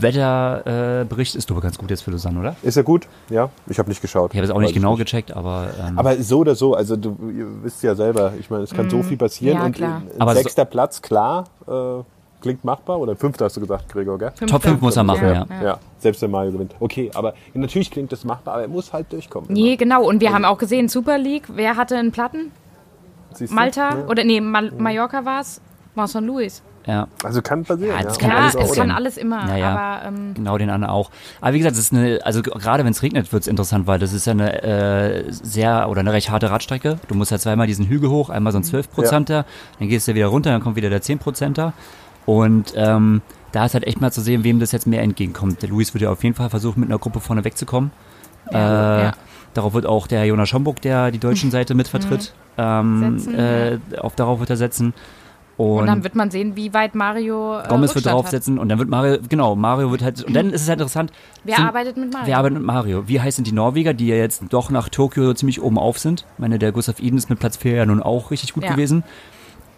[0.00, 2.56] Wetterbericht ist doch ganz gut jetzt für Lausanne, oder?
[2.62, 3.06] ist er gut?
[3.30, 4.32] Ja, ich habe nicht geschaut.
[4.32, 7.16] Ich habe es auch nicht genau gecheckt, aber, ähm, Aber so oder so, also du
[7.36, 9.56] ihr wisst ja selber, ich meine, es kann so viel passieren.
[9.56, 9.60] Mhm.
[9.60, 10.02] Ja, und klar.
[10.14, 11.72] ein Aber so- sechster Platz, klar, äh,
[12.44, 13.00] klingt machbar.
[13.00, 14.30] Oder fünfter hast du gesagt, Gregor, gell?
[14.46, 15.46] Top 5 muss er machen, ja.
[15.62, 16.74] Ja, selbst wenn Mario gewinnt.
[16.78, 19.50] Okay, aber natürlich klingt das machbar, aber er muss halt durchkommen.
[19.50, 20.06] nee, genau.
[20.06, 22.52] Und wir haben auch gesehen, Super League, wer hatte einen Platten?
[23.50, 23.98] Malta?
[23.98, 24.06] Ja.
[24.06, 25.60] Oder nee, Mal Mallorca war's?
[25.96, 26.62] Vincent Louis.
[26.86, 27.92] Ja, Also kann passieren.
[27.92, 29.48] Ja, Ja, das kann ja, alles es kann alles immer.
[29.48, 29.70] Ja, ja.
[29.70, 31.10] Aber ähm, genau den anderen auch.
[31.40, 33.98] Aber wie gesagt, es ist eine, also gerade wenn es regnet, wird es interessant, weil
[33.98, 36.98] das ist ja eine äh, sehr oder eine recht harte Radstrecke.
[37.08, 39.46] Du musst ja zweimal diesen Hügel hoch, einmal so ein 12 Prozenter,
[39.78, 41.72] dann gehst du wieder runter, dann kommt wieder der 10 Prozenter.
[42.26, 45.62] Und ähm, da ist halt echt mal zu sehen, wem das jetzt mehr entgegenkommt.
[45.62, 47.90] Der Luis wird ja auf jeden Fall versuchen, mit einer Gruppe vorne wegzukommen.
[48.50, 49.12] Ja, äh, ja.
[49.54, 54.14] Darauf wird auch der Jonas Schomburg, der die deutschen Seite mitvertritt, ähm, Setzen, äh, auf
[54.16, 54.92] darauf wird er setzen.
[55.56, 58.80] Und, und dann wird man sehen, wie weit Mario äh, Gomez wird draufsetzen und dann
[58.80, 61.16] wird Mario, genau, Mario wird halt, und dann ist es halt interessant, Hat.
[61.44, 62.26] Wer sind- arbeitet mit Mario?
[62.26, 63.06] Wer arbeitet mit Mario?
[63.06, 66.26] Wie heißen die Norweger, die ja jetzt doch nach Tokio so ziemlich oben auf sind?
[66.34, 68.70] Ich meine, der Gustav Iden ist mit Platz 4 ja nun auch richtig gut Ja.
[68.70, 68.74] Mhm.
[68.74, 69.04] gewesen.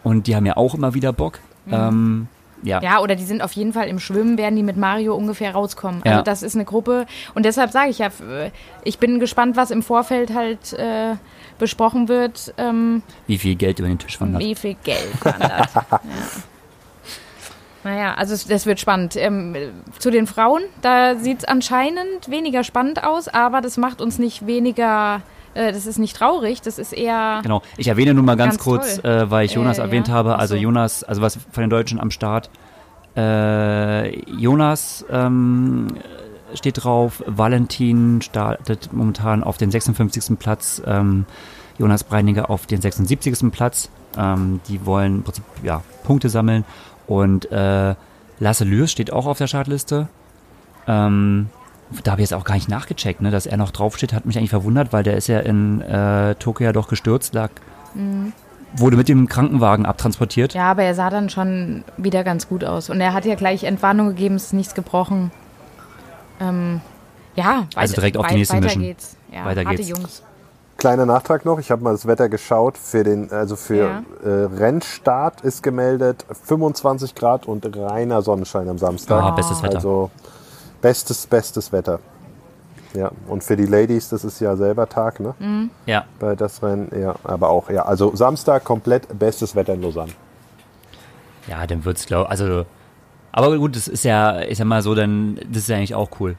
[0.02, 1.40] Und die haben ja auch immer wieder Bock.
[1.70, 2.28] Ähm,
[2.62, 2.80] ja.
[2.82, 6.02] Ja, oder die sind auf jeden Fall im Schwimmen, werden die mit Mario ungefähr rauskommen.
[6.04, 6.12] Ja.
[6.12, 7.06] Also das ist eine Gruppe.
[7.34, 8.50] Und deshalb sage ich ja, äh,
[8.84, 11.14] ich bin gespannt, was im Vorfeld halt äh,
[11.58, 14.42] besprochen wird, ähm, Wie viel Geld über den Tisch wandert.
[14.42, 15.68] wie viel Geld wandert.
[15.90, 16.00] ja.
[17.84, 19.14] Naja, also das wird spannend.
[19.16, 19.54] Ähm,
[20.00, 24.46] zu den Frauen, da sieht es anscheinend weniger spannend aus, aber das macht uns nicht
[24.48, 25.22] weniger,
[25.56, 27.40] äh, das ist nicht traurig, das ist eher...
[27.42, 27.62] Genau.
[27.76, 30.14] Ich erwähne nun mal ganz, Ganz kurz, äh, weil ich Jonas Äh, erwähnt ja.
[30.14, 30.38] habe.
[30.38, 30.60] Also so.
[30.60, 32.50] Jonas, also was von den Deutschen am Start.
[33.16, 35.88] Äh, Jonas ähm,
[36.54, 37.22] steht drauf.
[37.26, 40.38] Valentin startet momentan auf den 56.
[40.38, 40.82] Platz.
[40.86, 41.24] Ähm,
[41.78, 43.50] Jonas Breininger auf den 76.
[43.50, 43.90] Platz.
[44.16, 46.64] Ähm, die wollen im Prinzip ja, Punkte sammeln.
[47.06, 47.94] Und äh,
[48.38, 50.08] Lasse Lürs steht auch auf der Startliste.
[50.86, 51.48] Ähm,
[52.02, 54.36] da habe ich jetzt auch gar nicht nachgecheckt, ne, dass er noch draufsteht, hat mich
[54.38, 57.50] eigentlich verwundert, weil der ist ja in äh, Tokio ja doch gestürzt, lag,
[58.76, 60.52] wurde mit dem Krankenwagen abtransportiert.
[60.54, 62.90] Ja, aber er sah dann schon wieder ganz gut aus.
[62.90, 65.30] Und er hat ja gleich Entwarnung gegeben, es ist nichts gebrochen.
[66.40, 66.80] Ähm,
[67.36, 68.82] ja, Also weit- direkt auf die weit- nächste weiter Mission.
[68.82, 69.16] geht's.
[69.32, 69.88] Ja, Weiter geht's.
[69.88, 70.22] Jungs.
[70.78, 72.76] Kleiner Nachtrag noch, ich habe mal das Wetter geschaut.
[72.76, 79.22] Für den, also für äh, Rennstart ist gemeldet 25 Grad und reiner Sonnenschein am Samstag.
[79.22, 79.76] Ah, bestes Wetter.
[79.76, 80.10] Also
[80.80, 82.00] bestes, bestes Wetter.
[82.94, 85.34] Ja, und für die Ladies, das ist ja selber Tag, ne?
[85.38, 85.70] Mhm.
[85.84, 87.84] Ja, Bei das Rennen, ja, aber auch, ja.
[87.84, 90.12] Also Samstag komplett bestes Wetter in Lausanne.
[91.46, 92.64] ja, dann wird's glaube also
[93.32, 96.08] aber gut, das ist ja, ich sag mal so, dann das ist ja eigentlich auch
[96.20, 96.36] cool.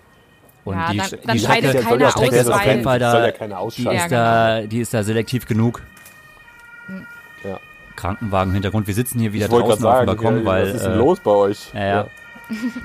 [0.65, 2.84] Und Ja, die, dann- dann die scheidet Strecke, keiner die Strecke ist auf jeden weil-
[2.84, 3.91] Fall da, Soll ja keiner die ausschalten.
[4.06, 5.82] ist, Ja, da, die ist da selektiv genug.
[7.43, 7.60] Ja.
[7.95, 8.88] Krankenwagen im Hintergrund.
[8.88, 10.76] Wir sitzen hier wieder Ich wollte draußen gerade auf dem sagen, Balkon, ja, weil was
[10.76, 11.71] ist denn äh, los bei euch?
[11.73, 12.08] Ja, ja.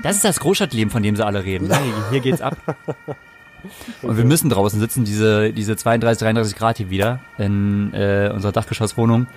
[0.01, 1.69] Das ist das Großstadtleben, von dem sie alle reden.
[1.69, 1.79] Ja,
[2.11, 2.57] hier geht's ab.
[4.01, 8.51] Und wir müssen draußen sitzen, diese, diese 32, 33 Grad hier wieder in äh, unserer
[8.51, 9.27] Dachgeschosswohnung.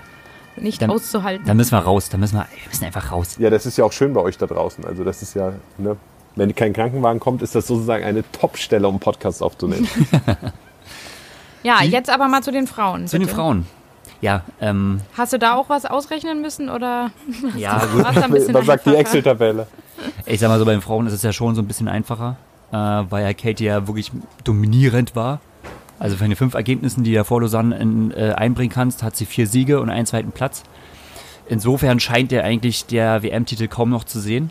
[0.56, 1.46] Nicht Dann- auszuhalten.
[1.46, 3.36] Da müssen wir raus, da müssen wir, wir müssen einfach raus.
[3.38, 4.84] Ja, das ist ja auch schön bei euch da draußen.
[4.84, 5.96] Also das ist ja, ne,
[6.34, 9.86] wenn kein Krankenwagen kommt, ist das sozusagen eine Top-Stelle, um einen Podcast aufzunehmen.
[11.62, 13.06] ja, jetzt aber mal zu den Frauen.
[13.06, 13.36] Zu den bitte.
[13.36, 13.66] Frauen.
[14.20, 17.10] Ja, ähm, Hast du da auch was ausrechnen müssen oder
[17.56, 18.04] ja gut.
[18.04, 18.94] Was sagt die?
[18.94, 19.66] Excel-Tabelle?
[20.24, 22.36] Ich sag mal so, bei den Frauen ist es ja schon so ein bisschen einfacher,
[22.72, 24.12] äh, weil ja Katie ja wirklich
[24.44, 25.40] dominierend war.
[25.98, 29.24] Also von den fünf Ergebnissen, die du vor Lausanne in, äh, einbringen kannst, hat sie
[29.24, 30.62] vier Siege und einen zweiten Platz.
[31.48, 34.50] Insofern scheint der eigentlich der WM-Titel kaum noch zu sehen,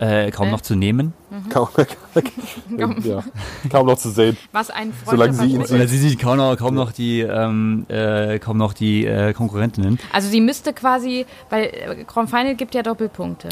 [0.00, 0.50] äh, kaum Äh?
[0.52, 1.12] noch zu nehmen.
[1.50, 1.68] Kaum,
[3.04, 3.22] ja,
[3.70, 4.36] kaum noch zu sehen.
[4.52, 7.86] Was ein Freund Solange sie ihn Oder sie sieht kaum noch, kaum noch die, ähm,
[7.88, 9.98] äh, kaum noch die äh, Konkurrentinnen.
[10.12, 13.48] Also sie müsste quasi, weil äh, Grand Final gibt ja Doppelpunkte.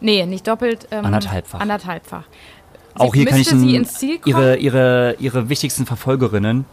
[0.00, 0.88] Nee, nicht doppelt.
[0.90, 1.60] Ähm, Anderthalbfach.
[1.60, 2.24] Anderthalbfach.
[2.94, 4.34] Auch hier kann ich sie ein- ins Ziel kommen.
[4.36, 6.64] ihre, ihre, ihre wichtigsten Verfolgerinnen,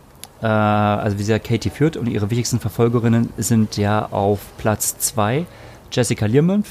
[0.42, 4.98] äh, also wie sie ja Katie führt, und ihre wichtigsten Verfolgerinnen sind ja auf Platz
[5.00, 5.46] 2
[5.92, 6.68] Jessica Learmonth.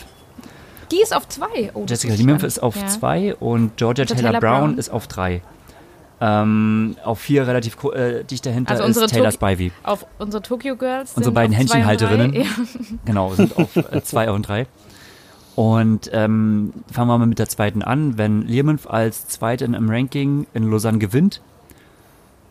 [0.90, 1.70] Die ist auf zwei.
[1.75, 2.42] Oh, Jessica spannend.
[2.42, 2.87] ist auf Ja.
[2.87, 4.79] 2 und Georgia Taylor, Taylor Brown, Brown.
[4.79, 5.42] ist auf 3.
[6.20, 9.72] Ähm, auf 4 relativ äh, dicht dahinter Also unsere ist Taylor Tok- Spivey.
[9.83, 11.11] Auf unsere Tokyo Girls.
[11.11, 12.33] Unsere sind beiden zwei Händchenhalterinnen.
[12.33, 12.40] drei.
[12.40, 12.46] Ja.
[13.05, 13.68] Genau, sind auf
[14.03, 14.66] 2 und 3.
[15.57, 18.16] Und ähm, fangen wir mal mit der zweiten an.
[18.18, 21.40] Wenn Learmonth als Zweite im Ranking in Lausanne gewinnt,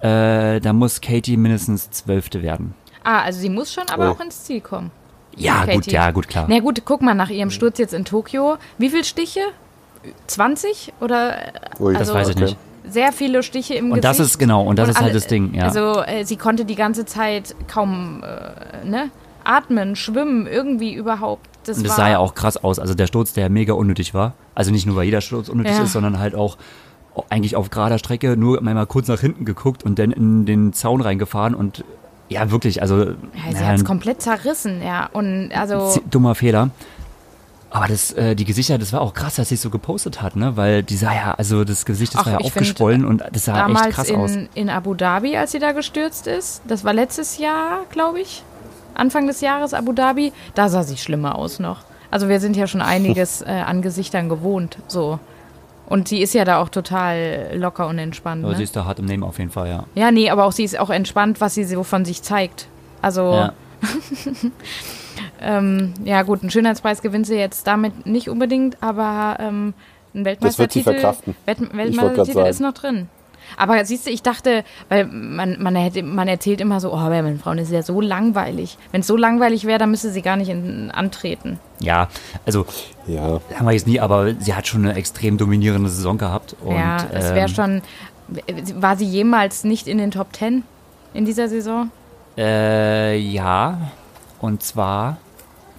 [0.02, 2.74] äh, dann muss Katie mindestens Zwölfte werden.
[3.04, 4.14] Ah, also sie muss schon aber Oh.
[4.14, 4.92] auch ins Ziel kommen.
[5.38, 5.74] Ja, Katie.
[5.76, 6.46] gut, ja, gut, klar.
[6.48, 8.58] Na gut, guck mal nach ihrem Sturz jetzt in Tokio.
[8.78, 9.42] Wie viele Stiche?
[10.28, 10.94] 20?
[11.02, 11.36] Oder
[11.80, 12.58] Ui, das also- weiß ich nicht.
[12.88, 14.36] sehr viele Stiche im Und das Gesicht?
[14.36, 15.64] ist genau, und das ist halt alle- das Ding, ja.
[15.64, 19.10] Also äh, sie konnte die ganze Zeit kaum äh, ne?
[19.44, 21.48] atmen, schwimmen, irgendwie überhaupt.
[21.66, 22.80] Das, Und das war, sah ja auch krass aus.
[22.80, 24.34] Also der Sturz, der mega unnötig war.
[24.54, 25.84] Also nicht nur, weil jeder Sturz unnötig Ja.
[25.84, 26.58] ist, sondern halt auch
[27.30, 31.02] eigentlich auf gerader Strecke nur einmal kurz nach hinten geguckt und dann in den Zaun
[31.02, 31.84] reingefahren und
[32.30, 33.14] ja, wirklich, also Ja,
[33.52, 35.10] sie ja, hat es komplett zerrissen, ja.
[35.12, 36.70] Und also dummer Fehler.
[37.70, 40.38] Aber das, äh, die Gesichter, das war auch krass, dass sie es so gepostet hat,
[40.38, 40.56] ne?
[40.56, 43.22] Weil die sah ja, also das Gesicht, das Ach, war ja ich find, aufgeschwollen und
[43.34, 44.32] das sah echt krass aus.
[44.32, 48.44] in, in Abu Dhabi, als sie da gestürzt ist, das war letztes Jahr, glaube ich.
[48.94, 51.82] Anfang des Jahres Abu Dhabi, da sah sie schlimmer aus noch.
[52.12, 55.20] Also wir sind ja schon einiges äh, an Gesichtern gewohnt, so.
[55.88, 58.44] Und sie ist ja da auch total locker und entspannt.
[58.44, 58.58] Aber Ne?
[58.58, 59.84] sie ist da hart im Nehmen auf jeden Fall, ja.
[59.94, 62.68] Ja, nee, aber auch sie ist auch entspannt, was sie so von sich zeigt.
[63.02, 63.54] Also, ja.
[65.42, 69.74] ähm, ja gut, einen Schönheitspreis gewinnt sie jetzt damit nicht unbedingt, aber ähm,
[70.14, 71.36] ein Das wird sie Weltmeistertitel, verkraften.
[71.46, 73.10] Welt Weltmeistertitel ist noch drin.
[73.58, 77.22] Aber siehst du, ich dachte, weil man, man, hätte, man erzählt immer so, oh, bei
[77.22, 78.78] meinen Frauen ist ja so langweilig.
[78.92, 81.60] Wenn es so langweilig wäre, dann müsste sie gar nicht in, antreten.
[81.80, 82.08] ja,
[82.46, 82.66] also
[83.08, 83.40] Ja.
[83.56, 86.56] haben wir jetzt nie, aber sie hat schon eine extrem dominierende Saison gehabt.
[86.64, 87.82] Und, ja, es wäre ähm, schon.
[88.82, 90.64] War sie jemals nicht in den Top Ten
[91.14, 91.92] in dieser Saison?
[92.38, 93.92] Äh, ja,
[94.42, 95.18] und zwar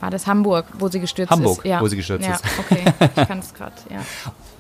[0.00, 1.64] War das Hamburg, wo sie gestürzt Hamburg, ist?
[1.66, 1.80] Ja.
[1.80, 2.44] wo sie gestürzt ja, ist.
[2.58, 2.84] Okay,
[3.16, 3.98] ich kann es gerade, ja.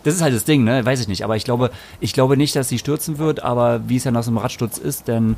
[0.06, 0.86] Das ist halt das Ding, ne?
[0.86, 1.24] Weiß ich nicht.
[1.24, 4.22] Aber ich glaube, ich glaube nicht, dass sie stürzen wird, aber wie es ja nach
[4.22, 5.36] so einem Radsturz ist, denn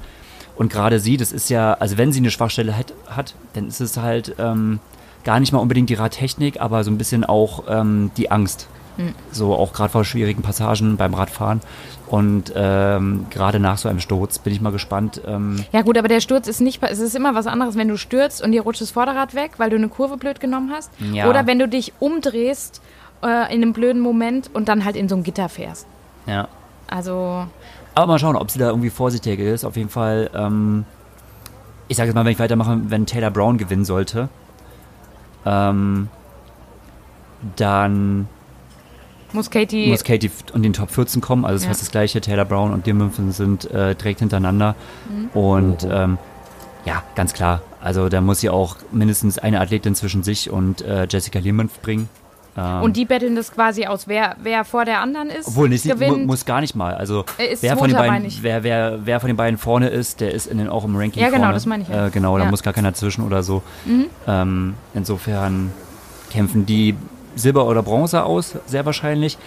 [0.57, 3.81] und gerade sie, das ist ja, also wenn sie eine Schwachstelle hat, hat dann ist
[3.81, 4.81] es halt ähm,
[5.25, 8.69] gar nicht mal unbedingt die Radtechnik, aber so ein bisschen auch ähm, die Angst.
[9.31, 11.61] So auch gerade vor schwierigen Passagen beim Radfahren.
[12.09, 15.21] Und ähm, gerade nach so einem Sturz bin ich mal gespannt.
[15.27, 17.97] Ähm, Ja gut, aber der Sturz ist nicht, es ist immer was anderes, wenn du
[17.97, 20.91] stürzt und dir rutscht das Vorderrad weg, weil du eine Kurve blöd genommen hast.
[21.13, 21.31] Ja.
[21.31, 22.81] Oder wenn du dich umdrehst
[23.23, 25.87] äh, in einem blöden Moment und dann halt in so ein Gitter fährst.
[26.27, 26.49] ja.
[26.91, 27.47] Also,
[27.95, 29.63] Aber mal schauen, ob sie da irgendwie vorsichtiger ist.
[29.67, 30.87] Auf jeden Fall, ähm,
[31.89, 34.31] ich sage jetzt mal, wenn ich weitermache, wenn Taylor Brown gewinnen sollte,
[35.45, 36.09] ähm,
[37.57, 38.27] dann
[39.33, 41.45] muss Katie, muss Katie in den Top 14 kommen.
[41.45, 41.69] Also das Ja.
[41.71, 44.75] heißt das gleiche, Taylor Brown und Dimmonson sind äh, direkt hintereinander.
[45.35, 46.17] Und ähm,
[46.87, 47.61] ja, ganz klar.
[47.83, 52.09] Also da muss sie auch mindestens eine Athletin zwischen sich und äh, Jessica Lehmann bringen.
[52.57, 55.85] Ähm, und die betteln das quasi aus, wer, wer vor der anderen ist, obwohl, nicht,
[55.85, 56.27] gewinnt.
[56.27, 56.95] muss gar nicht mal.
[56.95, 60.33] Also ist wer von, den beiden, wer, wer, wer von den beiden vorne ist, der
[60.33, 61.55] ist in den, auch im Ranking Ja, genau, vorne.
[61.55, 62.07] das meine ich ja.
[62.07, 62.45] Äh, genau, da Ja.
[62.47, 62.51] Mhm.
[62.51, 63.63] muss gar keiner zwischen oder so.
[64.27, 65.73] Ähm, insofern
[66.31, 66.95] kämpfen die
[67.37, 69.39] Silber oder Bronze aus, sehr wahrscheinlich.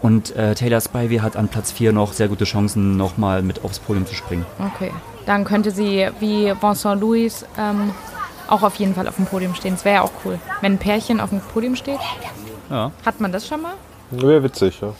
[0.00, 3.80] Und äh, Taylor Spivey hat an Platz 4 noch sehr gute Chancen, nochmal mit aufs
[3.80, 4.46] Podium zu springen.
[4.74, 4.92] Okay,
[5.26, 7.90] dann könnte sie wie Vincent Louis ähm,
[8.48, 9.74] auch auf jeden Fall auf dem Podium stehen.
[9.74, 10.38] Das wäre ja auch cool.
[10.60, 12.00] Wenn ein Pärchen auf dem Podium steht,
[12.70, 12.92] Ja.
[13.04, 13.74] hat man das schon mal?
[14.10, 14.94] Wäre witzig, ja.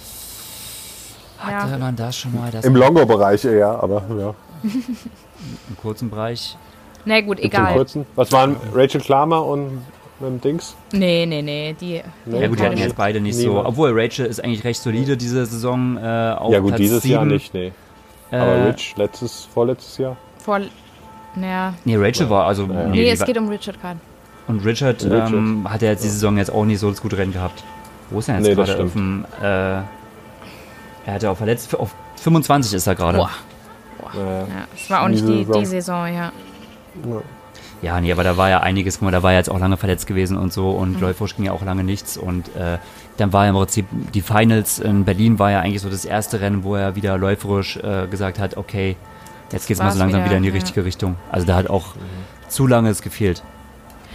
[1.38, 1.78] Hatte Ja.
[1.78, 4.34] man das schon mal, das Im Longo-Bereich eher, aber ja.
[5.68, 6.56] im kurzen Bereich?
[7.04, 7.74] Na gut, Gibt's im egal.
[7.74, 8.06] kurzen?
[8.16, 9.82] Was waren Rachel Klammer und
[10.20, 10.74] mit dem Dings?
[10.92, 12.02] Nee, nee, nee, die.
[12.26, 13.48] Nee, Ja gut, die hatten jetzt beide nicht so.
[13.48, 13.68] Niemand.
[13.68, 15.96] Obwohl Rachel ist eigentlich recht solide diese Saison.
[15.96, 17.32] Äh, auf ja gut, Platz dieses Jahr sieben.
[17.34, 17.72] nicht, nee.
[18.32, 20.16] Äh, Aber Rich, letztes, vorletztes Jahr.
[20.38, 20.61] Vor,
[21.34, 21.74] naja.
[21.84, 22.64] Nee, Rachel war also.
[22.64, 22.84] Ja.
[22.86, 23.98] Nee, Nee, es geht um Richard gerade.
[24.46, 25.32] Und Richard, Richard.
[25.32, 27.62] Ähm, hat ja jetzt die Saison jetzt auch nicht so das gute Rennen gehabt.
[28.10, 28.84] Wo ist er jetzt Nee, das gerade?
[28.84, 29.84] Auf dem, äh, er
[31.06, 31.74] hatte auch verletzt.
[31.78, 33.18] Auf 25 ist er gerade.
[33.18, 33.30] Boah.
[34.14, 34.38] Naja.
[34.40, 36.32] Ja, es war auch nicht die, die Saison, ja.
[37.82, 38.98] Ja, nee, aber da war ja einiges.
[38.98, 40.70] Guck mal, da war er jetzt auch lange verletzt gewesen und so.
[40.70, 41.00] Und Mhm.
[41.00, 42.16] Läuferisch ging ja auch lange nichts.
[42.16, 42.78] Und äh,
[43.18, 46.40] dann war ja im Prinzip die Finals in Berlin war ja eigentlich so das erste
[46.40, 48.96] Rennen, wo er wieder läuferisch äh, gesagt hat, okay,
[49.52, 50.54] jetzt geht's mal war's so langsam wieder, wieder, in die ja.
[50.54, 51.16] richtige Richtung.
[51.30, 51.94] Also da hat auch
[52.48, 53.42] zu lange es gefehlt.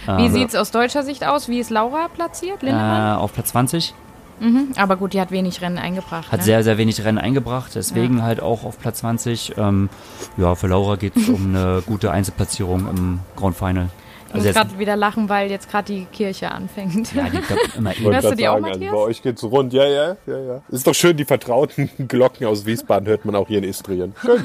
[0.06, 1.48] Wie Ähm, sieht's aus deutscher Sicht aus?
[1.48, 2.62] Wie ist Laura platziert?
[2.62, 3.16] Lindemann?
[3.16, 3.94] äh, auf Platz 20.
[4.40, 4.72] Mhm.
[4.76, 6.30] Aber gut, die hat wenig Rennen eingebracht.
[6.32, 6.44] Hat ne?
[6.44, 9.54] sehr, sehr wenig Rennen eingebracht, deswegen halt auch auf Platz 20.
[9.56, 9.88] Ähm,
[10.36, 13.88] ja, für Laura geht es um eine gute Einzelplatzierung im Grand Final.
[14.34, 17.14] Ich muss gerade wieder lachen, weil jetzt gerade die Kirche anfängt.
[17.14, 18.00] ja, die kommt immer eh.
[18.00, 18.92] Hörst du die auch, sagen, also Matthias?
[18.92, 19.72] bei euch geht's rund.
[19.72, 20.62] Ja, ja, ja, ja.
[20.68, 24.14] Ist doch schön, die vertrauten Glocken aus Wiesbaden hört man auch hier in Istrien.
[24.20, 24.44] Schön.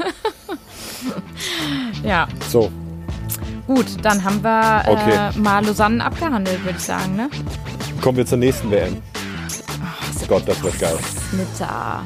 [2.04, 2.72] ja, So,
[3.68, 5.32] gut, dann haben wir Okay.
[5.36, 7.30] äh, mal Lausanne abgehandelt, würde ich sagen, ne?
[8.02, 9.02] kommen wir zur nächsten WM.
[10.28, 10.98] Gott, das wird geil.
[11.32, 12.04] Nizza.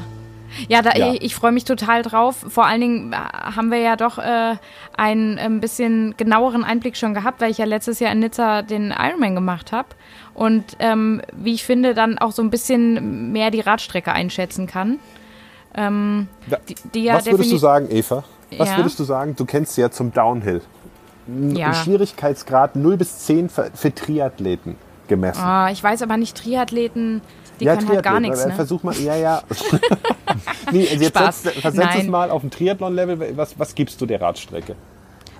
[0.68, 1.12] Ja, da, Ja.
[1.12, 2.44] ich, ich freue mich total drauf.
[2.48, 4.54] Vor allen Dingen äh, haben wir ja doch äh,
[4.96, 8.90] einen ein bisschen genaueren Einblick schon gehabt, weil ich ja letztes Jahr in Nizza den
[8.96, 9.88] Ironman gemacht habe.
[10.34, 14.98] Und ähm, wie ich finde, dann auch so ein bisschen mehr die Radstrecke einschätzen kann.
[15.76, 16.28] Ähm,
[16.68, 18.24] die, die ja Was würdest du sagen, Eva?
[18.56, 18.76] Was Ja.
[18.76, 19.34] würdest du sagen?
[19.36, 20.62] Du kennst sie ja zum Downhill.
[21.26, 21.72] Ja.
[21.74, 24.76] Schwierigkeitsgrad 0 bis 10 für, für Triathleten
[25.08, 25.40] gemessen.
[25.42, 27.22] Ah, ich weiß aber nicht, Triathleten,
[27.60, 28.44] die können halt gar nichts.
[28.44, 28.54] Äh, Ne?
[28.54, 29.42] Versuch mal, ja, ja.
[30.72, 31.42] nee, also jetzt Spaß.
[31.42, 33.36] setz, versetz es mal auf ein Triathlon-Level.
[33.36, 34.74] Was, was gibst du der Radstrecke?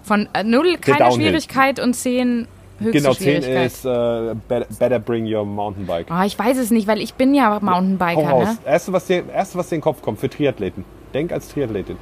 [0.03, 1.15] Von äh, null keine Downhill.
[1.29, 2.47] Schwierigkeit und zehn
[2.79, 3.67] höchste Genau, 10 Schwierigkeit.
[3.67, 6.11] ist äh, better, better bring your mountainbike.
[6.11, 8.49] Ah, ich weiß es nicht, weil ich bin ja Hau Mountainbiker, raus.
[8.49, 8.59] ne?
[8.67, 10.85] Erste, was dir, erste, was dir in den Kopf kommt für Triathleten.
[11.15, 11.97] Denk als Triathletin,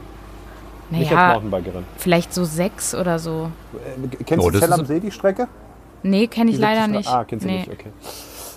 [0.90, 1.85] nicht als Naja, Mountainbikerin.
[1.98, 3.51] vielleicht so sechs oder so.
[3.75, 5.46] Äh, Kennst Oh, du Zell am See, die Strecke?
[6.03, 7.09] Nee, kenne ich Die leider 70 nicht.
[7.11, 7.59] Ah, kennst du nee.
[7.59, 7.90] nicht, okay.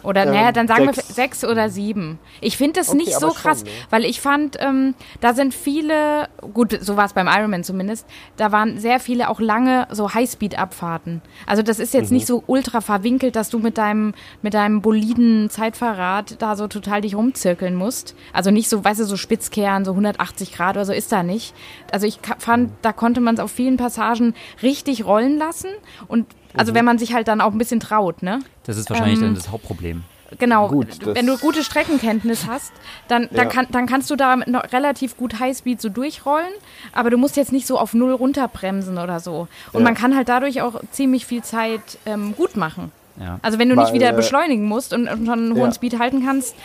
[0.05, 1.15] Oder Ähm, naja, dann sagen wir sechs.
[1.15, 2.19] sechs oder sieben.
[2.41, 3.69] Ich finde das Okay, nicht so aber schon, krass, ne?
[3.89, 8.05] weil ich fand, ähm, da sind viele, gut, so war es beim Ironman zumindest,
[8.37, 11.21] da waren sehr viele auch lange so Highspeed-Abfahrten.
[11.45, 12.17] Also das ist jetzt Mhm.
[12.17, 17.01] nicht so ultra verwinkelt, dass du mit deinem, mit deinem boliden Zeitfahrrad da so total
[17.01, 18.15] dich rumzirkeln musst.
[18.33, 21.53] Also nicht so, weißt du, so Spitzkehren, so 180 Grad oder so ist da nicht.
[21.91, 25.69] Also ich fand, da konnte man es auf vielen Passagen richtig rollen lassen
[26.07, 26.25] und
[26.57, 26.75] also Mhm.
[26.75, 28.39] wenn man sich halt dann auch ein bisschen traut, ne?
[28.65, 30.03] Das ist wahrscheinlich Ähm, dann das Hauptproblem.
[30.39, 32.73] Genau, Gut, das- wenn du gute Streckenkenntnis hast,
[33.07, 33.45] dann, dann, Ja.
[33.45, 36.49] kann, dann kannst du da mit noch relativ gut Highspeed so durchrollen,
[36.93, 39.47] aber du musst jetzt nicht so auf Null runterbremsen oder so.
[39.71, 39.83] Und Ja.
[39.85, 42.91] man kann halt dadurch auch ziemlich viel Zeit ähm, gut machen.
[43.19, 43.39] Ja.
[43.43, 45.73] Also wenn du nicht Weil, wieder äh, beschleunigen musst und, und schon einen hohen Ja.
[45.73, 46.55] Speed halten kannst,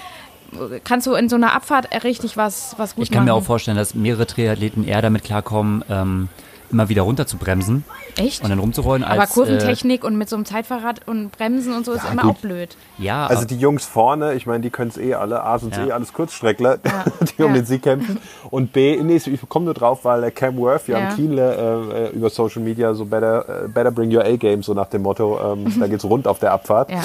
[0.83, 3.27] kannst du in so einer Abfahrt richtig was, was gut Ich kann machen.
[3.27, 6.29] mir auch vorstellen, dass mehrere Triathleten eher damit klarkommen, ähm,
[6.71, 7.85] immer wieder runter zu bremsen
[8.17, 8.43] Echt?
[8.43, 9.03] und dann rumzurollen.
[9.05, 12.23] aber als, Kurventechnik und mit so einem Zeitfahrrad und Bremsen und so ist Ja, immer
[12.23, 12.31] gut.
[12.37, 12.77] auch blöd.
[12.99, 15.43] Äh, ja, Also die Jungs vorne, ich meine, die können es eh alle.
[15.43, 15.87] A sind Ja.
[15.87, 16.79] eh alles Kurzstreckler,
[17.39, 17.55] die um Ja.
[17.61, 18.19] den Sieg kämpfen.
[18.51, 21.09] Und B, nee, ich komme nur drauf, weil der Cam Worth ja, Ja.
[21.09, 24.87] am Kienle äh, über Social Media so better, äh, better bring your A-Game, so nach
[24.89, 26.91] dem Motto, ähm, da geht's rund auf der Abfahrt.
[26.91, 27.03] Ja.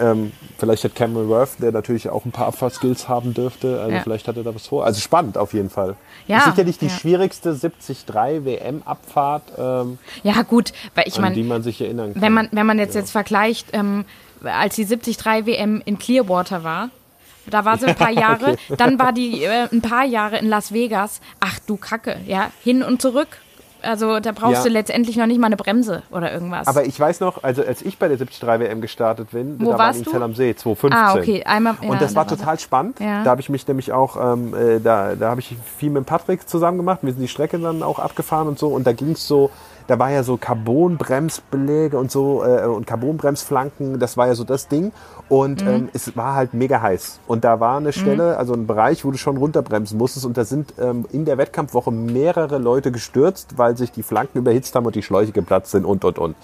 [0.00, 4.00] Ähm, vielleicht hat Cameron Worth, der natürlich auch ein paar Abfahrtskills haben dürfte, also Ja.
[4.02, 4.84] vielleicht hat er da was vor.
[4.84, 5.96] Also spannend auf jeden Fall.
[6.26, 6.92] Ja, ist sicherlich die ja.
[6.92, 12.22] schwierigste 73 WM-Abfahrt, ähm, Ja, gut, weil ich an meine, die man sich erinnern kann.
[12.22, 14.04] Wenn man, wenn man jetzt, jetzt vergleicht, ähm,
[14.42, 16.90] als die 73 WM in Clearwater war,
[17.46, 20.72] da war sie ein paar Jahre, dann war die äh, ein paar Jahre in Las
[20.72, 21.20] Vegas.
[21.40, 23.28] Ach du Kacke, ja, hin und zurück.
[23.82, 24.62] Also da brauchst Ja.
[24.64, 26.66] du letztendlich noch nicht mal eine Bremse oder irgendwas.
[26.66, 29.70] Aber ich weiß noch, also als ich bei der 73 WM gestartet bin, Wo da
[29.72, 30.12] war warst in?
[30.12, 30.92] Zell am See, 2015.
[30.92, 31.74] ah, okay, einmal.
[31.80, 33.00] Ja, und das war da total spannend.
[33.00, 33.22] Ja.
[33.24, 36.48] Da habe ich mich nämlich auch, ähm, äh, da, da habe ich viel mit Patrick
[36.48, 37.00] zusammen gemacht.
[37.02, 38.68] Wir sind die Strecke dann auch abgefahren und so.
[38.68, 39.50] Und da ging es so,
[39.86, 43.98] da war ja so Carbonbremsbeläge und so äh, und Carbonbremsflanken.
[43.98, 44.92] Das war ja so das Ding.
[45.28, 45.68] Und Mhm.
[45.68, 47.20] ähm, es war halt mega heiß.
[47.26, 50.24] Und da war eine Stelle, also ein Bereich, wo du schon runterbremsen musstest.
[50.24, 54.74] Und da sind ähm, in der Wettkampfwoche mehrere Leute gestürzt, weil sich die Flanken überhitzt
[54.74, 56.34] haben und die Schläuche geplatzt sind und und und.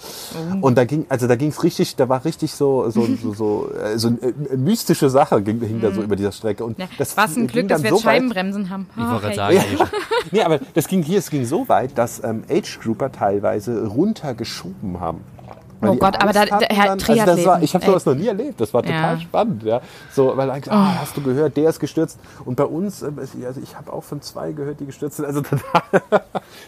[0.61, 0.67] Oh.
[0.67, 3.69] Und da ging, also da ging es richtig, da war richtig so so so, so,
[3.73, 6.63] äh, so eine äh, mystische Sache ging, hing da so über dieser Strecke.
[6.63, 6.83] Und Mhm.
[6.83, 8.87] Ja, das was ein Glück, dass wir so Scheibenbremsen haben.
[8.95, 9.77] ich wollte Ach, gerade ey.
[9.77, 9.89] sagen,
[10.31, 15.21] Nee, aber das ging hier, es ging so weit, dass ähm, Age-Grouper teilweise runtergeschoben haben.
[15.81, 17.83] Weil Oh Gott, aber Angst da- da- hatten Herr also das war, Triathleten, Ich habe
[17.83, 17.89] ey.
[17.89, 18.61] sowas noch nie erlebt.
[18.61, 19.13] Das war total Ja.
[19.17, 19.21] Oh.
[19.21, 19.63] spannend.
[19.63, 19.81] Ja.
[20.11, 22.19] So, weil eigentlich, ah, hast du gehört, der ist gestürzt.
[22.45, 25.25] Und bei uns, es- also ich habe auch von zwei gehört, die gestürzt sind.
[25.25, 26.01] Also total,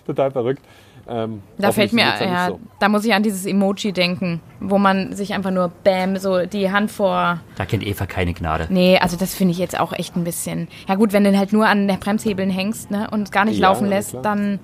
[0.06, 0.62] total verrückt.
[1.10, 2.60] Ähm, Da fällt mir, ja, so.
[2.82, 6.70] da muss ich an dieses Emoji denken, wo man sich einfach nur Bäm, so die
[6.70, 7.40] Hand vor.
[7.56, 8.68] da kennt Eva keine Gnade.
[8.70, 10.68] Nee, also das finde ich jetzt auch echt ein bisschen.
[10.86, 13.70] Ja gut, wenn du halt nur an der Bremshebeln hängst, ne, und gar nicht Ja,
[13.70, 14.22] laufen lässt, klar.
[14.24, 14.60] dann.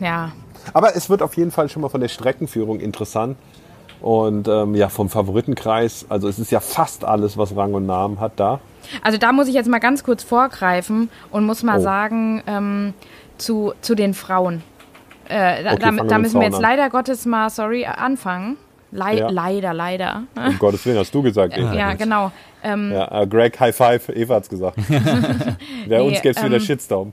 [0.00, 0.32] Ja.
[0.72, 3.36] Aber es wird auf jeden Fall schon mal von der Streckenführung interessant.
[4.00, 8.18] Und ähm, ja, vom Favoritenkreis, also es ist ja fast alles, was Rang und Namen
[8.18, 8.58] hat da.
[9.00, 11.82] Also da muss ich jetzt mal ganz kurz vorgreifen und muss mal Oh.
[11.82, 12.94] sagen, ähm,
[13.38, 14.62] zu, zu den Frauen.
[15.28, 16.62] Äh, da Okay, da, da müssen wir jetzt an.
[16.62, 18.56] leider Gottes mal, sorry, anfangen.
[18.90, 19.30] Lei Ja.
[19.30, 20.24] Leider, leider.
[20.36, 21.56] Um Gottes Willen, hast du gesagt.
[21.56, 21.72] Eva.
[21.72, 22.32] Ja, genau.
[22.64, 24.76] Ähm, Ja, äh, Greg, High Five, Eva hat's gesagt.
[25.86, 27.12] Wer uns gibt's wieder ähm, Shitstorm.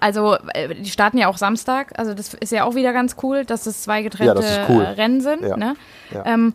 [0.00, 1.92] Also, äh, die starten ja auch Samstag.
[1.98, 4.82] Also, das ist ja auch wieder ganz cool, dass es zwei getrennte das ist cool.
[4.82, 5.42] äh, Rennen sind.
[5.42, 5.56] Ja.
[5.56, 5.76] Ne?
[6.10, 6.24] Ja.
[6.26, 6.54] Ähm,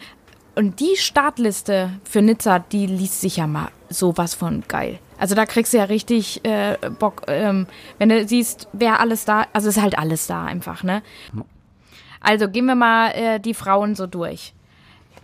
[0.56, 5.00] und die Startliste für Nizza, die liest sich ja mal sowas von geil.
[5.18, 9.46] Also, da kriegst du ja richtig äh, Bock, ähm, wenn du siehst, wer alles da,
[9.54, 11.02] also ist halt alles da einfach, ne?
[12.22, 14.54] Also, gehen wir mal äh, die Frauen so durch.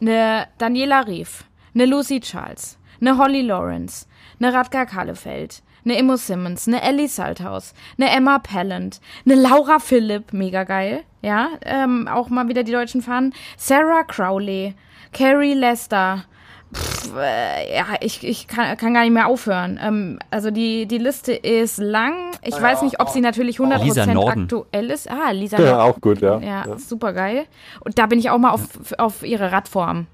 [0.02, 4.06] Eine Daniela Rief, eine Lucy Charles, eine Holly Lawrence,
[4.40, 10.34] eine Radka Kallefeld, eine Immo Simmons, eine Ellie Salthaus, eine Emma Pallant, eine Laura Philipp,
[10.34, 14.74] mega geil, ja, ähm, auch mal wieder die deutschen Fahnen, Sarah Crowley,
[15.14, 16.26] Carrie Lester,
[16.74, 19.80] Pff, äh, ja, ich, ich kann, kann gar nicht mehr aufhören.
[19.82, 22.32] Ähm, also die, die Liste ist lang.
[22.42, 24.44] Ich weiß nicht, ob sie natürlich 100% Lisa Norden.
[24.44, 25.10] aktuell ist.
[25.10, 26.40] Ah, Lisa Ja, auch gut, ja.
[26.40, 27.46] Ja, super geil.
[27.82, 28.62] Und da bin ich auch mal auf,
[28.98, 30.08] auf ihre Radform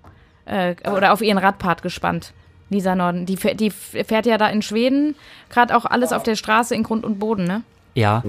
[0.45, 2.33] äh, oder auf ihren Radpart gespannt.
[2.71, 5.15] Lisa Norden, die, fäh- die fährt ja da in Schweden
[5.49, 7.61] gerade auch alles auf der Straße in Grund und Boden, ne?
[7.93, 8.23] Ja,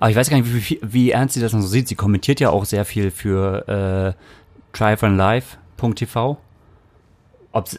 [0.00, 1.86] aber ich weiß gar nicht, wie, wie, wie ernst sie das noch so sieht.
[1.86, 6.36] Sie kommentiert ja auch sehr viel für äh, tryfunlive.tv.
[7.52, 7.78] Ob sie,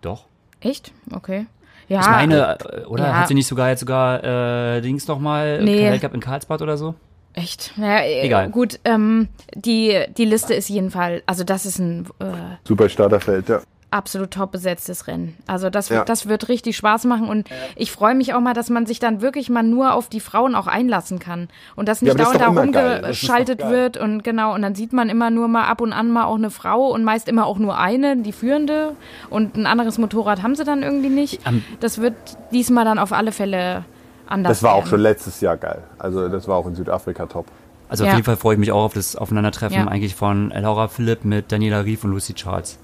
[0.00, 0.26] doch.
[0.60, 0.92] Echt?
[1.12, 1.46] Okay.
[1.88, 3.14] Ja, Ich meine, äh, oder ja.
[3.18, 5.90] hat sie nicht sogar jetzt sogar äh, Dings noch mal Nee.
[5.90, 6.94] Weltcup in Karlsbad oder so?
[7.34, 7.72] echt.
[7.78, 8.50] Ja, äh, Egal.
[8.50, 12.24] Gut, ähm, die, die Liste ist jeden Fall, also das ist ein, äh,
[12.62, 13.60] Super Starterfeld, ja.
[13.92, 15.36] Absolut top besetztes Rennen.
[15.46, 16.04] Also das, wird- Ja.
[16.04, 19.20] das wird richtig Spaß machen und ich freue mich auch mal, dass man sich dann
[19.20, 23.02] wirklich mal nur auf die Frauen auch einlassen kann und dass nicht dauernd da ist
[23.02, 26.24] rumgeschaltet wird und genau und dann sieht man immer nur mal ab und an mal
[26.24, 28.92] auch eine Frau und meist immer auch nur eine, die führende
[29.30, 31.40] und ein anderes Motorrad haben sie dann irgendwie nicht.
[31.80, 32.14] Das wird
[32.50, 33.84] diesmal dann auf alle Fälle
[34.26, 34.88] anders Das war auch werden.
[34.90, 35.82] schon letztes Jahr geil.
[35.98, 37.46] Also das war auch in Südafrika top.
[37.88, 38.14] Also auf Ja.
[38.14, 39.86] jeden Fall freue ich mich auch auf das Aufeinandertreffen Ja.
[39.88, 42.78] eigentlich von Laura Philipp mit Daniela Rief und Lucy Charles.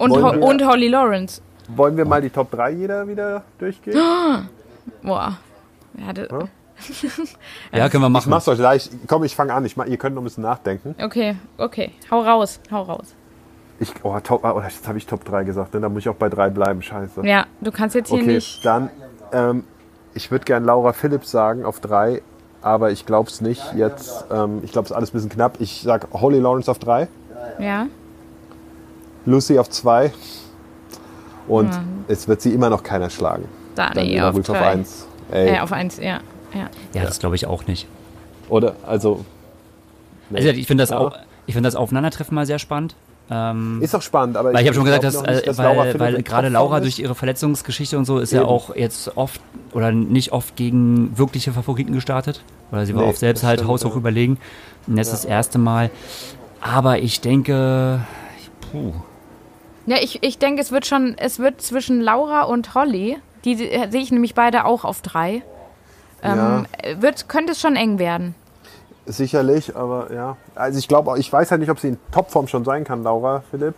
[0.00, 1.40] Und, Ho wir- und Holly Lawrence.
[1.68, 3.96] Wollen wir mal die Top 3 jeder wieder durchgehen?
[5.02, 5.36] Boah.
[5.98, 6.28] Ja, das,
[7.72, 8.30] Ja, können wir Ich machen.
[8.30, 8.90] mach's euch leicht.
[9.06, 9.64] Komm, ich fange an.
[9.66, 10.94] Ich mach, ihr könnt noch ein bisschen nachdenken.
[11.02, 11.92] Okay, okay.
[12.10, 13.14] Hau raus, hau raus.
[13.78, 15.74] Ich, oh, top, oh, jetzt habe ich Top 3 gesagt.
[15.74, 15.80] Ne?
[15.80, 16.82] Da muss ich auch bei 3 bleiben.
[16.82, 17.24] Scheiße.
[17.26, 18.64] Ja, du kannst jetzt hier okay, nicht.
[18.64, 18.90] dann.
[19.32, 19.64] Ähm,
[20.14, 22.20] ich würde gern Laura Phillips sagen auf 3,
[22.62, 23.62] aber ich glaube es nicht.
[23.74, 25.56] Jetzt, ähm, ich glaube, es ist alles ein bisschen knapp.
[25.60, 27.08] Ich sag Holly Lawrence auf 3,
[27.58, 27.86] Ja.
[29.26, 30.12] Lucy auf 2
[31.48, 31.70] und
[32.08, 33.44] es wird sie immer noch keiner schlagen.
[33.74, 34.56] Dani Daniela auf Rüff auf.
[34.56, 35.06] 1.
[35.32, 36.20] Ey, Äh, auf eins, ja.
[36.54, 36.68] ja.
[36.92, 37.86] Ja, das glaube ich auch nicht.
[38.48, 38.74] oder?
[38.86, 39.24] Also,
[40.34, 40.98] Also ich finde das, Ja.
[40.98, 41.12] auch,
[41.46, 42.94] ich finde das Aufeinandertreffen mal sehr spannend.
[43.32, 45.76] Ähm, ist doch spannend, aber weil ich habe schon gesagt, dass, nicht, äh, dass Laura
[45.78, 46.82] weil, Philipp weil gerade Laura ist.
[46.84, 48.48] durch ihre Verletzungsgeschichte und so ist ja Eben.
[48.50, 49.40] auch jetzt oft
[49.72, 52.42] oder nicht oft gegen wirkliche Favoriten gestartet.
[52.72, 53.96] Oder sie war Nee, auch selbst halt stimmt, haushoch ja.
[53.98, 54.38] überlegen.
[54.88, 55.90] Und jetzt das erste Mal.
[56.60, 58.00] Aber ich denke,
[58.72, 58.94] puh,
[59.90, 63.90] Ja, ich, ich denke, es wird schon, es wird zwischen Laura und Holly, die äh,
[63.90, 65.42] sehe ich nämlich beide auch auf drei.
[66.22, 66.66] Ähm,
[67.00, 68.36] wird, könnte es schon eng werden.
[69.06, 70.36] Sicherlich, aber ja.
[70.54, 73.42] Also ich glaube, ich weiß halt nicht, ob sie in Topform schon sein kann, Laura
[73.50, 73.74] Philipp.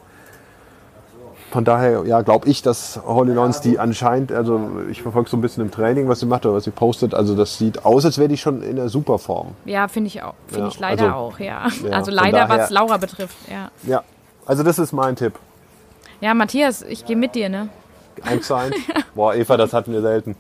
[1.51, 4.61] Von daher, ja, glaube ich, dass Holly Lawrence die anscheinend, also
[4.91, 7.35] ich verfolge so ein bisschen im Training, was sie macht oder was sie postet, also
[7.35, 9.49] das sieht aus, als wäre die schon in der Superform.
[9.65, 10.35] Ja, finde ich auch.
[10.49, 11.69] Finde Ja, ich leider also- auch, ja.
[11.85, 13.71] ja, also leider, daher- was Laura betrifft, ja.
[13.85, 14.03] Ja,
[14.45, 15.39] also das ist mein Tipp.
[16.23, 17.69] Ja, Matthias, ich gehe mit dir, ne?
[18.23, 18.75] 1 zu 1.
[19.15, 20.37] Boah, Eva, das hatten wir selten.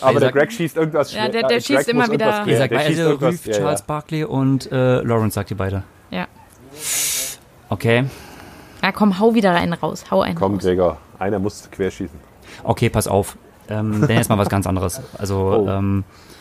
[0.00, 2.52] Aber der Greg schießt irgendwas Ja, der- der äh, schießt Greg immer muss irgendwas wieder-
[2.52, 2.58] ihr quer.
[2.58, 3.58] sagt Der schießt beide, irgendwas- Ruth, ja, ja.
[3.60, 5.84] Charles Barkley und äh, Lawrence sagt ihr beide.
[6.10, 6.26] Ja.
[7.68, 8.04] Okay,
[8.82, 10.04] Ja, komm, hau wieder einen raus.
[10.10, 10.62] Hau einen Komm, raus.
[10.62, 12.18] Gregor, einer muss querschießen.
[12.64, 13.36] okay, pass auf.
[13.68, 15.00] Ähm, dann jetzt mal was ganz anderes.
[15.18, 15.68] Also, Oh.
[15.70, 16.31] ähm, Äh,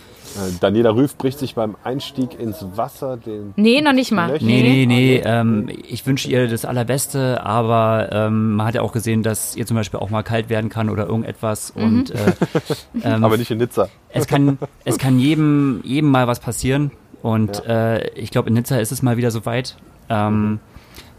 [0.59, 4.31] Daniela Rüff bricht sich beim Einstieg ins Wasser den Nee, noch nicht mal.
[4.31, 4.45] Löcher.
[4.45, 5.21] Nee, nee, nee.
[5.23, 9.65] Ähm, ich wünsche ihr das Allerbeste, aber ähm, man hat ja auch gesehen, dass ihr
[9.65, 11.75] zum Beispiel auch mal kalt werden kann oder irgendetwas.
[11.75, 11.83] Mhm.
[11.83, 12.33] Und äh,
[13.03, 13.89] ähm, Aber nicht in Nizza.
[14.09, 16.91] es kann, es kann jedem, jedem mal was passieren.
[17.21, 19.75] Und äh, ich glaube, in Nizza ist es mal wieder soweit.
[20.09, 20.59] Ähm,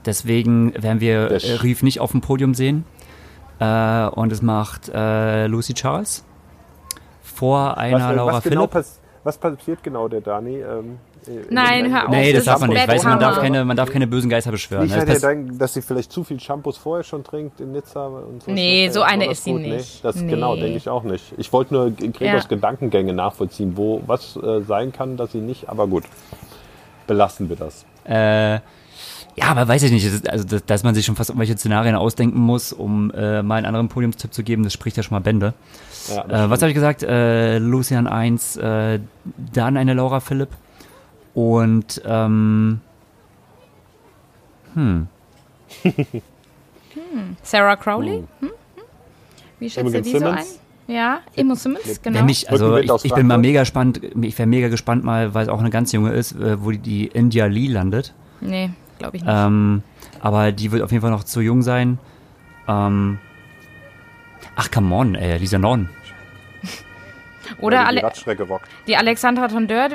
[0.05, 2.85] Deswegen werden wir äh, Reeve nicht auf dem Podium sehen.
[3.59, 6.25] Äh, und es macht äh, Lucy Charles
[7.23, 8.87] vor einer was, Laura was, genau Philipp.
[9.25, 10.57] Was passiert genau der Dani?
[10.61, 12.09] Ähm, in- Nein, in- hör auf.
[12.11, 12.89] Nee, das das darf man nicht.
[12.89, 14.87] Weißt man darf keine, man darf keine bösen Geister beschwören.
[14.87, 17.71] Ich Das hätte ja gedacht, dass sie vielleicht zu viel Shampoos vorher schon trinkt in
[17.73, 18.07] Nizza.
[18.07, 19.61] Und so Nee, ist so eine ist sie gut.
[19.61, 19.71] nicht.
[19.71, 20.31] Nee, das Nee.
[20.31, 21.33] genau, denke ich auch nicht.
[21.39, 22.49] Ich wollte nur Gregors Ja.
[22.49, 26.05] Gedankengänge nachvollziehen, wo was äh, sein kann, dass sie nicht, aber gut.
[27.07, 27.85] Belassen wir das.
[28.05, 28.61] Äh,
[29.37, 30.05] ja, aber weiß ich nicht.
[30.05, 33.57] Ist- Also, dass, dass man sich schon fast irgendwelche Szenarien ausdenken muss, um äh, mal
[33.57, 35.55] einen anderen Podiumstipp zu geben, das spricht ja schon mal Bände.
[36.09, 37.03] Ja, Äh, was habe ich gesagt?
[37.03, 39.01] Äh, Lucian 1, äh,
[39.53, 40.49] dann eine Laura Philipp
[41.35, 42.81] und ähm,
[47.43, 48.25] Sarah Crowley?
[48.41, 48.49] Hm?
[48.49, 48.51] Hm?
[49.59, 50.23] Wie schätzt ihr die so ein?
[50.23, 50.59] Simmons?
[50.89, 52.17] Ja, Imo Simmons, genau.
[52.19, 55.45] wer mich, also ich, ich bin mal mega gespannt, ich wäre mega gespannt mal, weil
[55.45, 58.13] es auch eine ganz junge ist, äh, wo die, die India Lee landet.
[58.41, 58.71] nee,
[59.03, 59.33] glaube ich nicht.
[59.35, 59.83] Ähm,
[60.21, 61.99] aber die wird auf jeden Fall noch zu jung sein.
[62.69, 63.19] Ähm,
[64.57, 65.89] ach, come on, ey, Lisa Norden.
[67.59, 68.67] Oder die Ale die Radstrecke rockt.
[68.87, 69.89] die Alexandra Tondeur,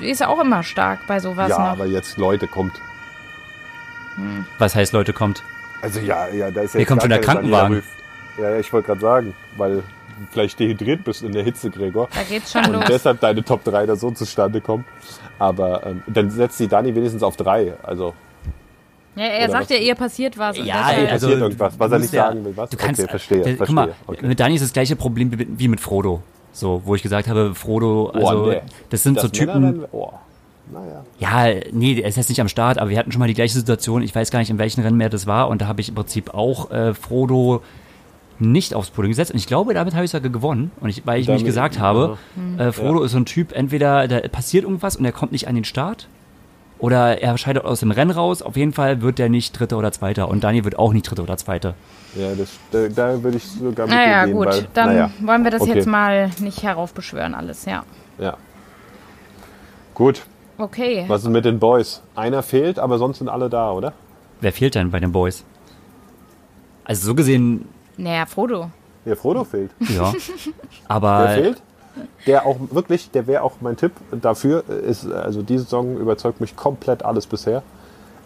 [0.00, 1.66] die ist ja auch immer stark bei sowas Ja, noch.
[1.66, 2.72] aber jetzt, Leute, kommt.
[4.58, 5.42] Was heißt, Leute, kommt?
[5.80, 7.82] Also ja, ja, da ist ja Hier kommt schon der Krankenwagen.
[8.36, 9.82] Ja, ja, ich wollte gerade sagen, weil du
[10.32, 12.08] vielleicht dehydriert bist in der Hitze, Gregor.
[12.12, 12.84] Da geht's schon Und los.
[12.88, 14.84] deshalb deine Top 3 da so zustande kommen.
[15.38, 17.74] Aber ähm, dann setzt die Dani wenigstens auf 3.
[17.84, 18.14] Also
[19.18, 19.76] Ja, er Oder sagt was?
[19.76, 20.58] ja, ihr passiert was.
[20.58, 22.70] und Ja, deshalb- also passiert irgendwas, was er nicht ja- sagen will, was?
[22.70, 24.26] Du kannst, Okay, verstehe, äh, Guck mal, okay.
[24.26, 26.22] mit Dani ist das gleiche Problem wie mit, Frodo.
[26.52, 28.60] So, wo ich gesagt habe, Frodo, Oh, also nee.
[28.90, 29.62] das sind so das Typen.
[29.62, 30.12] Männerrennen- Oh,
[30.72, 31.04] naja.
[31.18, 33.54] Ja, nee, er ist jetzt nicht am Start, aber wir hatten schon mal die gleiche
[33.54, 34.02] Situation.
[34.02, 35.48] Ich weiß gar nicht, in welchen Rennen mehr das war.
[35.48, 37.62] Und da habe ich im Prinzip auch äh, Frodo
[38.40, 39.32] nicht aufs Podium gesetzt.
[39.32, 40.70] Und ich glaube, damit habe ich sogar gewonnen.
[40.80, 42.60] Und ich, weil ich mich Damit- gesagt habe, Hm.
[42.60, 45.54] äh, Frodo ist so ein Typ, entweder da passiert irgendwas und er kommt nicht an
[45.56, 46.06] den Start.
[46.78, 48.40] Oder er scheidet aus dem Rennen raus.
[48.40, 50.28] Auf jeden Fall wird er nicht Dritter oder Zweiter.
[50.28, 51.74] Und Dani wird auch nicht Dritter oder Zweiter.
[52.14, 55.42] Ja, das, da, da würde ich sogar mit Naja, gehen, gut, weil, dann naja, wollen
[55.44, 55.74] wir das okay.
[55.74, 57.84] jetzt mal nicht heraufbeschwören alles, ja.
[58.18, 58.36] Ja.
[59.94, 60.22] Gut,
[60.56, 61.04] Okay.
[61.08, 62.02] was ist mit den Boys?
[62.16, 63.92] Einer fehlt, aber sonst sind alle da, oder?
[64.40, 65.44] Wer fehlt denn bei den Boys?
[66.84, 68.70] Also so gesehen, Naja, Frodo.
[69.04, 69.70] Ja, Frodo fehlt.
[69.80, 70.10] ja.
[70.12, 70.20] Der
[70.88, 71.62] Aber fehlt.
[72.26, 74.68] Der auch wirklich, der wäre auch mein Tipp dafür.
[74.68, 77.62] Ist, also diese Saison überzeugt mich komplett alles bisher.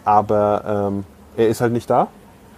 [0.05, 1.03] Aber ähm,
[1.37, 2.07] er ist halt nicht da.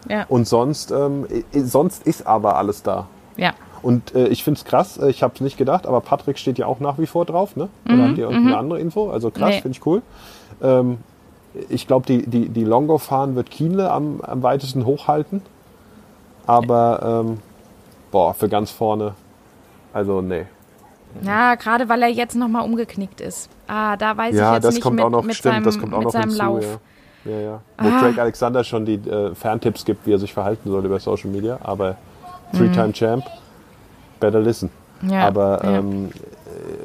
[0.09, 0.25] Ja.
[0.29, 3.07] Und sonst, ähm, sonst ist aber alles da.
[3.37, 3.53] Ja.
[3.81, 6.57] Und äh, ich finde es krass, äh, ich habe es nicht gedacht, aber Patrick steht
[6.57, 7.69] ja auch nach wie vor drauf, ne?
[7.85, 9.09] Oder habt ihr irgendeine andere Info?
[9.11, 9.61] Also krass, Nee.
[9.61, 10.01] finde ich cool.
[10.61, 10.97] Ähm,
[11.69, 15.41] ich glaube, die, die, die Longo-Fahren wird Kienle am, am weitesten hochhalten.
[16.47, 17.39] Aber, ähm,
[18.11, 19.13] boah, für ganz vorne,
[19.93, 20.45] also nee.
[21.23, 23.49] Ja, gerade weil er jetzt nochmal umgeknickt ist.
[23.67, 25.63] Ah, da weiß ich Ja, jetzt das nicht kommt mit, auch noch, mit stimmt, seinem,
[25.63, 26.37] das kommt auch noch hinzu.
[26.37, 26.79] Lauf.
[27.25, 27.31] Ja.
[27.31, 27.61] Ja, ja.
[27.79, 27.99] Wo Ah.
[28.01, 31.57] Craig Alexander schon die äh, Ferntipps gibt, wie er sich verhalten soll über Social Media.
[31.63, 31.95] Aber
[32.55, 33.23] Three-Time-Champ,
[34.19, 34.69] better listen.
[35.01, 35.09] Mhm.
[35.09, 35.77] Ja, Aber ja.
[35.79, 36.09] ähm,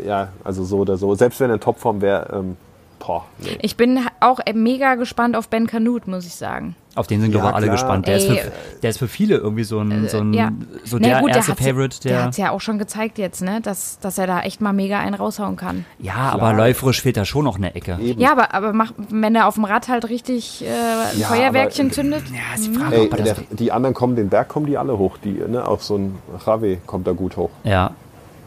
[0.02, 1.14] äh, ja, also so oder so.
[1.14, 2.56] Selbst wenn er in Topform wäre, ähm,
[3.00, 3.58] boah, nee.
[3.62, 6.76] Ich bin auch äh, mega gespannt auf Ben Canute, muss ich sagen.
[6.94, 7.76] auf den sind, Ja, glaube ich, alle klar.
[7.76, 8.06] gespannt.
[8.06, 10.50] Der ist, für, der ist für viele irgendwie so ein, so, ein, ja.
[10.84, 12.22] so der gut, erste hat's- Favorite, Der der.
[12.24, 13.60] hat es ja auch schon gezeigt jetzt, ne?
[13.62, 15.84] Dass, dass er da echt mal mega einen raushauen kann.
[15.98, 17.98] ja, aber läuferisch fehlt da schon noch eine Ecke.
[18.00, 18.20] Eben.
[18.20, 21.86] Ja, aber, aber mach, wenn er auf dem Rad halt richtig äh, ein Ja, Feuerwerkchen
[21.86, 22.22] aber- zündet.
[22.30, 23.44] Ja, ist die Frage, Ey, ob er der, das.
[23.50, 25.16] die anderen kommen, den Berg kommen die alle hoch.
[25.24, 27.50] Die, ne, auch so ein Rave kommt da gut hoch.
[27.64, 27.92] Ja,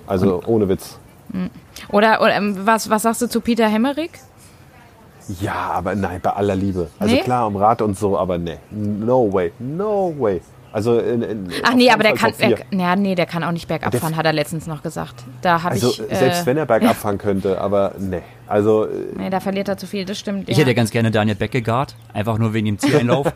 [0.06, 1.00] Also ohne Witz.
[1.90, 4.12] Oder, oder ähm, was, was sagst du zu Peter Hemmerich?
[5.42, 6.90] Ja, aber nein, bei aller Liebe.
[7.00, 7.22] Also Nee?
[7.22, 8.58] klar, am Rad und so, aber nee.
[8.72, 9.52] No way.
[9.60, 10.42] No way.
[10.72, 13.52] Also in, in, Ach nee, aber der Fall kann, er, ja, nee, der kann auch
[13.52, 15.24] nicht bergab Der- fahren, hat er letztens noch gesagt.
[15.44, 18.24] Da habe Also ich, äh, selbst wenn er bergab fahren könnte, aber nee.
[18.48, 20.50] Also äh, nee, da verliert er zu viel, das stimmt.
[20.50, 20.64] ich ja.
[20.64, 23.28] hätte ganz gerne Daniel Beck gegart, einfach nur wegen dem Zieleinlauf.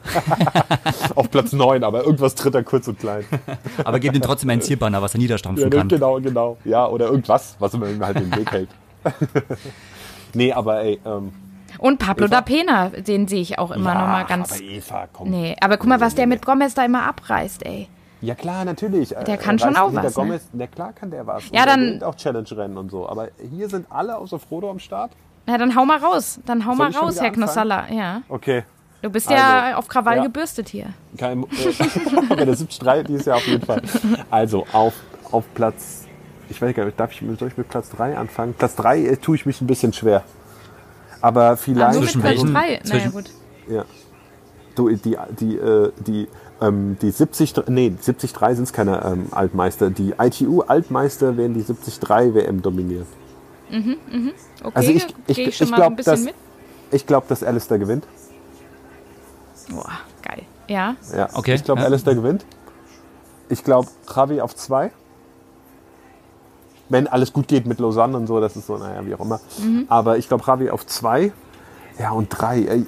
[1.16, 3.24] auf Platz 9, aber irgendwas tritt er kurz und klein.
[3.84, 5.88] aber gib ihm trotzdem einen Zielbanner, was er niederstampfen Ja, kann.
[5.90, 6.58] genau, genau.
[6.66, 8.70] Ja, oder irgendwas, was ihm halt den Weg hält.
[10.34, 11.32] nee, aber ey, ähm,
[11.80, 12.36] Und Pablo Eva?
[12.36, 14.52] da Pena, den sehe ich auch immer ja, noch mal ganz.
[14.54, 15.30] Aber Eva, komm.
[15.30, 17.88] Nee, aber guck mal, was der mit Gomez da immer abreißt, ey.
[18.22, 19.10] Ja klar, natürlich.
[19.10, 20.12] Der kann schon auch was, ne?
[20.24, 21.44] Gomez, Na klar kann der was.
[21.46, 23.08] Ja, Und der dann- gewinnt auch Challenge-Rennen und so.
[23.08, 25.12] Aber hier sind alle außer Frodo am Start.
[25.46, 26.40] Na, dann hau mal raus.
[26.46, 27.32] Dann hau Soll mal raus, Herr?
[27.32, 27.86] Knossalla.
[27.92, 28.22] Ja.
[28.28, 28.64] Okay.
[29.04, 30.24] Du bist ja Also, auf Krawall ja.
[30.24, 30.88] gebürstet hier.
[31.18, 31.44] Kein,
[32.30, 33.82] äh, der 73 dieses Jahr auf jeden Fall.
[34.32, 34.96] Also auf,
[35.32, 36.06] auf Platz,
[36.50, 38.56] ich weiß gar nicht, darf ich, soll ich mit Platz 3 anfangen?
[38.56, 40.24] Platz 3 äh, tue ich mich ein bisschen schwer.
[41.22, 41.94] Aber Ah, vielleicht.
[42.00, 42.54] mit Zwischen Platz welchen?
[42.54, 42.82] drei.
[42.86, 43.26] Naja, gut.
[43.68, 43.86] Ja.
[44.76, 46.28] Du, die, die, äh, die,
[46.62, 49.90] ähm, die 70, nee, 73 sind es keine ähm, Altmeister.
[49.90, 52.00] Die ITU-Altmeister werden die 73
[52.36, 53.06] WM dominieren.
[53.70, 56.36] Okay, Also ich- ich- ich schon ich mal glaub, ein bisschen dass- mit.
[56.92, 58.06] Ich glaube, dass Alistair gewinnt.
[59.70, 59.90] Boah,
[60.24, 60.44] geil.
[60.68, 60.96] Ja.
[61.16, 61.88] Ja, Okay, Ich glaube, ja.
[61.88, 62.46] Alistair gewinnt.
[63.50, 64.92] Ich glaube, Javi auf 2.
[66.90, 69.40] Wenn alles gut geht mit Lausanne und so, das ist so, naja, wie auch immer.
[69.90, 71.32] Aber ich glaube, Javi auf 2.
[72.00, 72.84] Ja, und 3.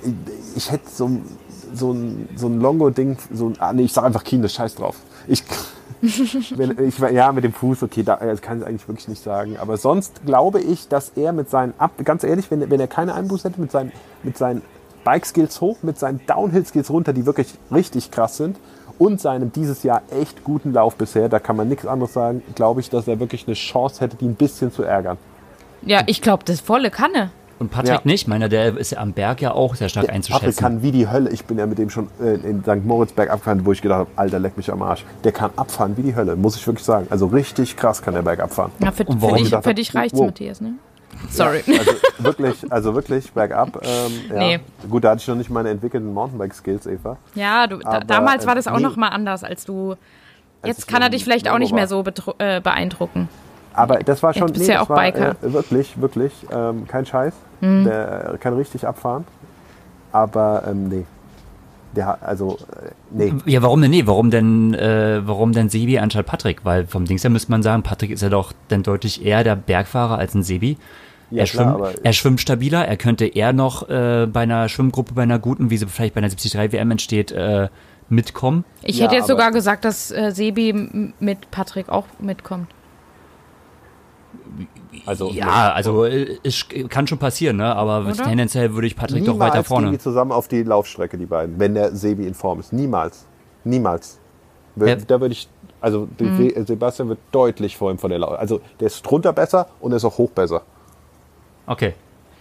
[0.56, 1.26] Ich hätte so, ein-
[1.74, 4.96] so ein, so ein Longo-Ding, so ein, ah, nee, ich sag einfach Kine, scheiß drauf.
[5.28, 5.44] Ich,
[6.56, 9.58] wenn, ich, ja, mit dem Fuß, okay, da, das kann ich eigentlich wirklich nicht sagen.
[9.60, 13.14] Aber sonst glaube ich, dass er mit seinen, Ab ganz ehrlich, wenn, wenn er keine
[13.16, 13.92] Einbuß hätte, mit seinen,
[14.24, 14.62] mit seinen
[15.04, 18.58] Bike-Skills hoch, mit seinen Downhill-Skills runter, die wirklich richtig krass sind,
[19.00, 22.82] und seinem dieses Jahr echt guten Lauf bisher, da kann man nichts anderes sagen, glaube
[22.82, 25.18] ich, dass er wirklich eine Chance hätte, die ein bisschen zu ärgern.
[25.82, 27.32] Ja, ich glaube, das volle Kanne.
[27.58, 28.02] Und Patrick Ja.
[28.06, 30.62] nicht, meiner, der ist ja am Berg ja auch sehr stark Patrick einzuschätzen.
[30.62, 31.30] kann wie die Hölle.
[31.30, 32.86] Ich bin ja mit dem schon äh, in St.
[32.86, 35.04] Moritzberg abgefahren, wo ich gedacht habe, Alter, leck mich am Arsch.
[35.26, 37.08] Der kann abfahren wie die Hölle, muss ich wirklich sagen.
[37.10, 38.72] Also richtig krass kann der Berg abfahren.
[38.80, 40.28] Ja, für, für dich, für dich reicht's, wow.
[40.28, 40.76] Matthias, ne?
[41.30, 41.64] Sorry.
[41.68, 43.82] Also wirklich, also wirklich bergab.
[43.84, 44.36] Ähm, ja.
[44.38, 44.60] Nee.
[44.90, 47.18] Gut, da hatte ich noch nicht meine entwickelten Mountainbike-Skills, Eva.
[47.36, 48.84] Ja, du, da, Aber, damals war das äh, auch nee.
[48.84, 49.96] noch mal anders, als du.
[50.64, 52.04] Jetzt ich kann er dich vielleicht auch nicht mehr so
[52.38, 53.30] äh, beeindrucken.
[53.74, 55.36] Aber das war schon, Jetzt bist du ja auch war, Biker.
[55.42, 57.34] Äh, wirklich, wirklich, ähm, kein Scheiß.
[57.62, 57.86] Mhm.
[57.86, 59.26] Der kann richtig abfahren.
[60.12, 61.06] Aber ähm, nee.
[61.96, 63.34] Der also, äh, nee.
[63.46, 64.06] Ja, warum denn nee?
[64.06, 66.66] Warum denn, äh, warum denn Sebi anstatt Patrick?
[66.66, 69.56] Weil vom Dings her müsste man sagen, Patrick ist ja doch dann deutlich eher der
[69.56, 70.78] Bergfahrer als ein Sebi.
[71.32, 74.68] Ja, er, klar, schwimmt, aber- er schwimmt stabiler, er könnte eher noch äh, bei einer
[74.70, 77.70] Schwimmgruppe, bei einer guten, wie sie vielleicht bei einer 73 WM entsteht, äh,
[78.10, 78.66] mitkommen.
[78.82, 82.68] Ich Ja, hätte jetzt sogar gesagt, dass äh, Sebi mit Patrick auch mitkommt.
[85.06, 87.76] Also, Ja, also äh, es kann schon passieren, ne?
[87.76, 88.24] aber Oder?
[88.24, 89.92] tendenziell würde ich Patrick doch Niemals weiter gehen vorne.
[89.92, 92.74] die zusammen auf die Laufstrecke, die beiden, wenn der Sebi in Form ist.
[92.74, 93.26] Niemals.
[93.64, 94.20] Niemals.
[94.76, 94.96] Ja.
[94.96, 95.48] Da würde ich,
[95.82, 96.50] also Mhm.
[96.50, 98.38] Se- Sebastian wird deutlich vor ihm von der Lauf.
[98.40, 100.64] Also der ist drunter besser und er ist auch hoch besser
[101.70, 101.94] Okay.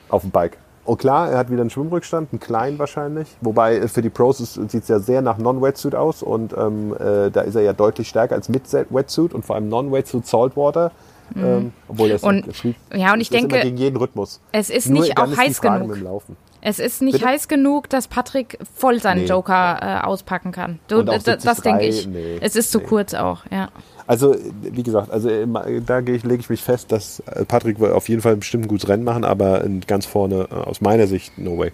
[0.08, 0.56] auf dem Bike.
[0.84, 3.28] Und klar, er hat wieder einen Schwimmrückstand, einen kleinen wahrscheinlich.
[3.42, 7.30] Wobei äh, für die Pros sieht es ja sehr nach Non-Wetsuit aus und ähm, äh,
[7.30, 10.90] da ist er ja deutlich stärker als mit Wetsuit und vor allem Non-Wetsuit Saltwater.
[11.36, 14.40] Ähm, obwohl das Und- Free- ja, und ich ist denke- immer gegen jeden Rhythmus.
[14.50, 15.92] Es ist Nur nicht auch ist heiß genug.
[15.92, 16.36] Dem Laufen.
[16.62, 17.26] Es ist nicht Bitte?
[17.26, 19.26] heiß genug, dass Patrick voll seinen Nee.
[19.28, 20.78] Joker äh, auspacken kann.
[20.88, 22.06] Du, Und auch das, das 73, denke ich.
[22.06, 22.84] nee, es ist zu nee.
[22.84, 23.68] kurz auch, ja.
[24.08, 25.46] Also, wie gesagt, also äh,
[25.86, 28.64] da gehe ich, lege ich mich fest, dass äh, Patrick wird auf jeden Fall bestimmt
[28.64, 31.70] ein gutes Rennen machen, aber ganz vorne, äh, aus meiner Sicht, no way.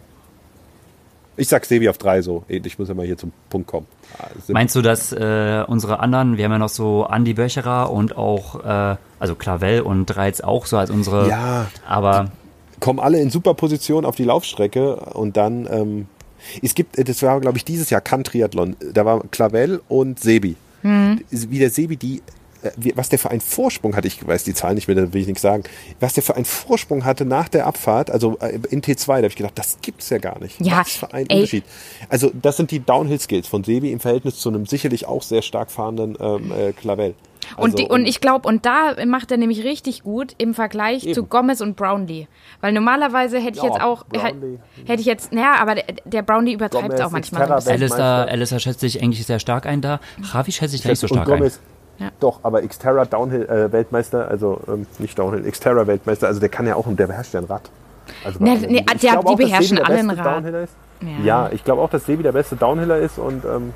[1.37, 2.45] Ich sag Sebi auf drei so.
[2.49, 3.87] Ich muss ja mal hier zum Punkt kommen.
[4.45, 8.17] Sind- Meinst du, dass äh, unsere anderen, wir haben ja noch so Andy Böcherer und
[8.17, 11.67] auch, äh, also Clavel und Dreiz auch so als unsere, Ja.
[11.89, 12.31] aber
[12.81, 16.07] kommen alle in super Position auf die Laufstrecke und dann, ähm,
[16.63, 20.57] es gibt, das war glaube ich dieses Jahr Cannes Triathlon, da war Clavel und Sebi.
[21.31, 22.23] Wie der Sebi die,
[22.63, 25.21] äh, was der für einen Vorsprung hatte, ich weiß die Zahl nicht mehr, da will
[25.21, 25.65] ich nichts sagen,
[26.01, 29.27] was der für einen Vorsprung hatte nach der Abfahrt, also äh, in T2, da habe
[29.29, 30.61] ich gedacht, das gibt's ja gar nicht.
[30.61, 31.37] Ja, was für ein ey.
[31.37, 31.65] Unterschied.
[32.09, 35.71] Also das sind die Downhill-Skills von Sebi im Verhältnis zu einem sicherlich auch sehr stark
[35.71, 37.15] fahrenden ähm, äh, Clavel.
[37.57, 41.03] Und, Also, die, und ich glaube, und da macht er nämlich richtig gut im Vergleich
[41.03, 41.29] zu Eben.
[41.29, 42.29] Gomez und Brownlee.
[42.61, 44.59] Weil normalerweise hätte ich Ja, jetzt auch, Brownlee.
[44.87, 47.47] hätte ich jetzt, naja, aber der, der Brownlee übertreibt Gomez, auch manchmal.
[47.47, 47.73] So ein Xterra, bisschen.
[48.01, 48.29] Alistair.
[48.33, 50.01] Alistair schätzt sich eigentlich sehr stark ein da.
[50.33, 51.51] Javi schätzt sich da nicht so und stark ein.
[51.99, 52.09] Ja.
[52.19, 56.67] Doch, aber Xterra Downhill äh, Weltmeister, also ähm, nicht Downhill, Xterra Weltmeister, also der kann
[56.67, 57.71] ja auch, der beherrscht ja ein Rad.
[58.25, 60.37] Also nee, Ich der- glaube die auch, dass beherrschen Sebi der alle ein beste Rad.
[60.37, 60.73] Downhiller ist.
[61.03, 61.25] Ja.
[61.25, 63.73] Ja, ich glaube auch, dass Sebi der beste Downhiller ist und ähm,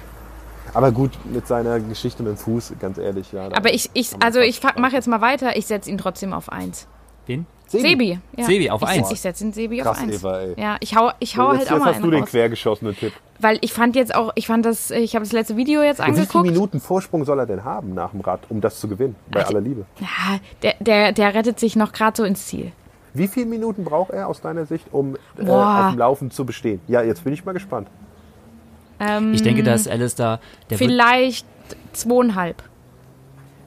[0.75, 3.49] aber gut, mit seiner Geschichte mit dem Fuß, ganz ehrlich, ja.
[3.53, 5.57] Aber ich, ich also ich mache jetzt mal weiter.
[5.57, 6.87] Ich setze ihn trotzdem auf eins.
[7.27, 7.47] Wen?
[7.66, 8.19] Sebi.
[8.37, 8.45] Ja.
[8.45, 9.11] Sebi auf ich, eins.
[9.11, 10.14] Ich setze ihn Sebi Krass, auf eins.
[10.14, 10.55] Eva, ey.
[10.59, 12.31] Ja, ich hau, ich hau jetzt, halt auch jetzt mal hast du den raus.
[12.31, 13.12] quergeschossenen Tipp.
[13.41, 16.07] Weil ich fand jetzt auch, ich fand das, ich habe das letzte Video jetzt Und
[16.07, 16.47] wie viele angeguckt.
[16.47, 19.16] Minuten Vorsprung soll er denn haben nach dem Rad, um das zu gewinnen?
[19.31, 19.85] Bei aller Liebe.
[20.01, 22.73] Ja, der, der, der rettet sich noch gerade so ins Ziel.
[23.14, 26.81] Wie viele Minuten braucht er aus deiner Sicht, um äh, auf dem Laufen zu bestehen?
[26.89, 27.89] Ja, jetzt bin ich mal gespannt.
[29.01, 30.41] Ähm, Ich denke, dass Alistair,
[30.71, 31.47] der wird, vielleicht
[31.93, 32.63] zweieinhalb.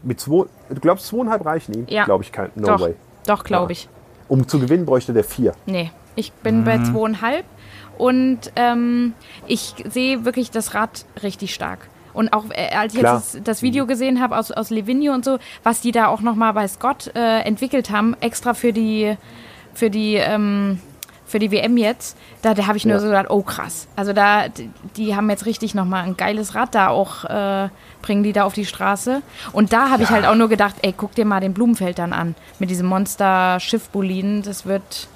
[0.03, 1.85] Mit zwei, du glaubst, zweieinhalb reichen ihm?
[1.89, 2.05] Ja.
[2.05, 2.49] Glaube ich kein.
[2.55, 2.95] No Doch, way.
[3.27, 3.79] doch, glaube Ja.
[3.79, 3.89] ich.
[4.27, 5.53] Um zu gewinnen bräuchte der vier.
[5.65, 7.45] Nee, ich bin bei zweieinhalb
[7.97, 9.13] und ähm,
[9.47, 11.87] ich sehe wirklich das Rad richtig stark.
[12.13, 13.17] Und auch äh, als ich Klar.
[13.17, 16.21] jetzt das, das Video gesehen habe aus, aus Livigno und so, was die da auch
[16.21, 19.15] nochmal bei Scott äh, entwickelt haben, extra für die,
[19.73, 20.79] für die, ähm,
[21.31, 22.99] für die WM jetzt, da, da habe ich nur Ja.
[22.99, 23.87] so gedacht, oh krass.
[23.95, 27.69] Also da, die, die haben jetzt richtig nochmal ein geiles Rad da auch, äh,
[28.01, 29.21] bringen die da auf die Straße.
[29.53, 32.13] Und da habe ich halt auch nur gedacht, ey, guck dir mal den Blumenfeld dann
[32.13, 32.35] an.
[32.59, 35.07] Mit diesem Monster-Schiffboliden, das wird,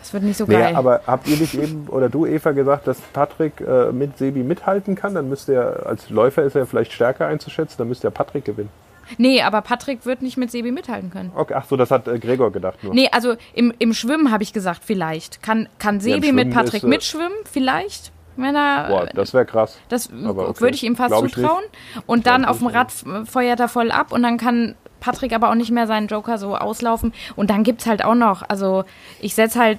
[0.00, 0.72] das wird nicht so geil.
[0.72, 4.42] Nee, aber habt ihr nicht eben oder du, Eva, gesagt, dass Patrick äh, mit Sebi
[4.42, 5.14] mithalten kann?
[5.14, 8.70] Dann müsste er, als Läufer ist er vielleicht stärker einzuschätzen, dann müsste ja Patrick gewinnen.
[9.16, 11.32] Nee, aber Patrick wird nicht mit Sebi mithalten können.
[11.34, 12.94] Okay, ach so, das hat äh, Gregor gedacht nur.
[12.94, 15.42] Nee, also im, im Schwimmen habe ich gesagt, vielleicht.
[15.42, 17.38] Kann, kann Sebi mit Schwimmen Patrick ist, äh, mitschwimmen?
[17.50, 18.12] Vielleicht.
[18.36, 18.88] Wenn er.
[18.88, 19.78] Boah, das wäre krass.
[19.88, 20.60] das okay.
[20.60, 21.64] würde ich ihm fast Glaub ich zutrauen.
[22.06, 22.92] Und dann auf dem Rad
[23.24, 26.56] feuert er voll ab und dann kann Patrick aber auch nicht mehr seinen Joker so
[26.56, 27.12] auslaufen.
[27.34, 28.84] Und dann gibt's halt auch noch, also
[29.20, 29.78] ich setz halt,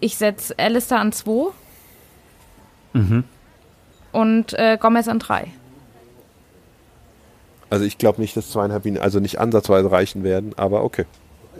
[0.00, 1.52] ich setz Alistair an 2
[2.92, 3.22] Mhm.
[4.10, 5.46] und äh, Gomez an 3.
[7.70, 11.06] Also ich glaube nicht, dass zweieinhalb Minuten, also nicht ansatzweise reichen werden, aber okay.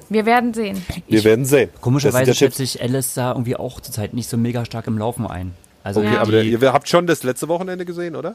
[0.08, 0.84] Wir werden sehen.
[1.08, 1.70] Wir Ich- werden sehen.
[1.80, 5.54] komischerweise ja schätze ich Alistair irgendwie auch zurzeit nicht so mega stark im Laufen ein.
[5.84, 6.20] Also Okay, Ja.
[6.20, 8.34] aber der, ihr habt schon das letzte Wochenende gesehen, oder?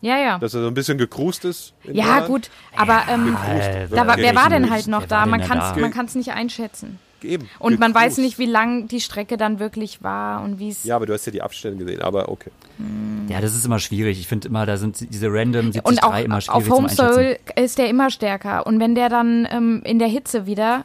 [0.00, 0.38] Ja, ja.
[0.38, 1.72] Dass er so ein bisschen gekrust ist?
[1.82, 5.26] Ja, gut, aber ähm, Äh, da wer war denn halt noch Wer da?
[5.26, 5.80] Man da kann es da?
[5.80, 7.00] man kann's nicht einschätzen.
[7.22, 7.48] Eben.
[7.58, 10.84] Und man weiß nicht, wie lang die Strecke dann wirklich war und wie es.
[10.84, 12.50] Ja, aber du hast ja die Abstände gesehen, aber okay.
[13.28, 14.20] Ja, das ist immer schwierig.
[14.20, 16.88] Ich finde immer, da sind diese random 73 und auch immer auf schwierig zum Home.
[16.88, 18.66] Soil ist der immer stärker.
[18.66, 20.84] Und wenn der dann ähm, in der Hitze wieder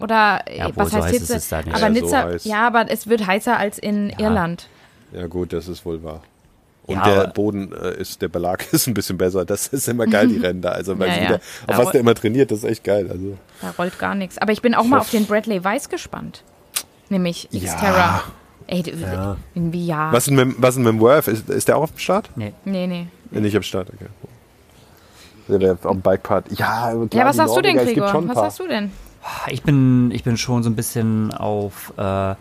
[0.00, 1.36] oder äh, Ja, was so heißt heiß ist Hitze?
[1.36, 1.68] es da nicht.
[1.74, 2.44] Aber Ja, so Nizza, heiß.
[2.46, 4.68] ja, aber es wird heißer als in Irland.
[5.12, 6.22] Ja gut, das ist wohl wahr.
[6.86, 9.44] Und Ja, der Boden äh, ist, der Belag ist ein bisschen besser.
[9.44, 10.70] Das ist immer geil, die Rennen da.
[10.70, 11.22] Also, weil Ja, ja.
[11.22, 13.08] wieder, auf Ja, was der immer trainiert, das ist echt geil.
[13.10, 14.36] Also, Da rollt gar nichts.
[14.38, 16.42] Aber ich bin auch mal auf den Bradley Weiss gespannt.
[17.08, 17.72] Nämlich Ja.
[17.74, 18.22] Xterra.
[18.66, 18.92] Ey, du,
[19.54, 20.10] irgendwie ja.
[20.12, 21.28] was denn mit, was denn mit dem Worth?
[21.28, 22.30] Ist, ist der auch auf dem Start?
[22.34, 22.54] Nee.
[22.64, 23.06] Nee, nee.
[23.30, 24.06] Ja, Nicht am Start, okay.
[25.48, 26.46] Ja, der auf dem Bikepart.
[26.52, 28.06] Ja, klar, Ja, was sagst du denn, Gregor?
[28.14, 28.34] Was paar.
[28.36, 28.90] sagst du denn?
[29.48, 32.36] Ich bin, ich bin schon so ein bisschen auf, äh, na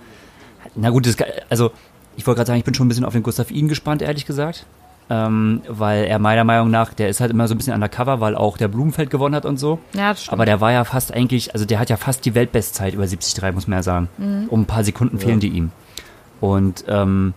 [0.90, 1.16] gut, das,
[1.50, 1.72] also
[2.16, 4.26] ich wollte gerade sagen, ich bin schon ein bisschen auf den Gustav Ihn gespannt, ehrlich
[4.26, 4.66] gesagt.
[5.10, 8.36] Ähm, weil er meiner Meinung nach, der ist halt immer so ein bisschen undercover, weil
[8.36, 9.80] auch der Blumenfeld gewonnen hat und so.
[9.94, 10.34] Ja, das stimmt.
[10.34, 13.54] Aber der war ja fast eigentlich, also der hat ja fast die Weltbestzeit über 73,
[13.54, 14.10] muss man ja sagen.
[14.18, 14.48] Mhm.
[14.50, 15.72] Um ein paar Sekunden fehlen die ihm.
[16.40, 17.34] Und ähm,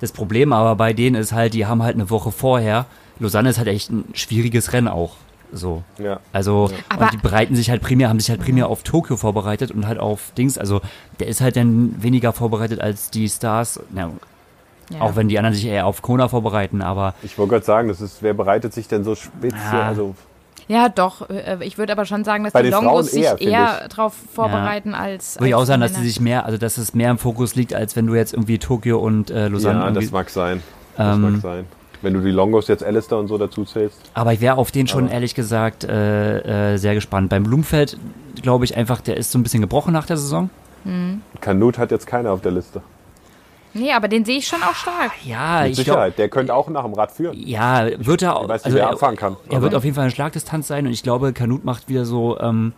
[0.00, 2.86] das Problem aber bei denen ist halt, die haben halt eine Woche vorher,
[3.18, 5.16] Lausanne ist halt echt ein schwieriges Rennen auch.
[5.52, 5.82] So.
[5.98, 6.20] Ja.
[6.32, 9.86] Also, und die bereiten sich halt primär, haben sich halt primär auf Tokio vorbereitet und
[9.86, 10.80] halt auf Dings, also
[11.20, 14.10] der ist halt dann weniger vorbereitet als die Stars, na,
[14.90, 15.00] ja.
[15.00, 18.00] auch wenn die anderen sich eher auf Kona vorbereiten, aber Ich wollte gerade sagen, das
[18.00, 19.60] ist, wer bereitet sich denn so speziell?
[19.72, 19.82] Ja.
[19.88, 20.14] Also,
[20.68, 21.28] Ja, doch.
[21.28, 25.36] äh, Ich würde aber schon sagen, dass Bei die Longos sich eher, darauf vorbereiten als.
[25.36, 26.08] Würde ich auch sagen, die dass sie Männer.
[26.08, 28.98] sich mehr, also dass es mehr im Fokus liegt, als wenn du jetzt irgendwie Tokio
[29.00, 30.62] und äh, Lausanne Ja, das mag sein.
[30.96, 31.66] Das Ähm, mag sein.
[32.02, 33.98] Wenn du die Longos jetzt Alistair und so dazu zählst.
[34.14, 37.28] Aber ich wäre auf den schon Aber- ehrlich gesagt äh, äh, sehr gespannt.
[37.30, 37.96] Beim Blumenfeld
[38.42, 40.50] glaube ich einfach, der ist so ein bisschen gebrochen nach der Saison.
[41.40, 42.82] Kanut hat jetzt keiner auf der Liste.
[43.74, 45.12] Nee, aber den sehe ich schon auch stark.
[45.24, 45.96] Ja, Mit ich Sicherheit.
[45.96, 47.34] glaube, Der könnte auch nach dem Rad führen.
[47.38, 48.42] ja, wird er auch.
[48.42, 49.36] Ich weiß nicht, also wer er, abfahren kann.
[49.48, 52.04] er aber wird auf jeden Fall eine Schlagdistanz sein und ich glaube, Kanut macht wieder
[52.04, 52.72] so, ähm,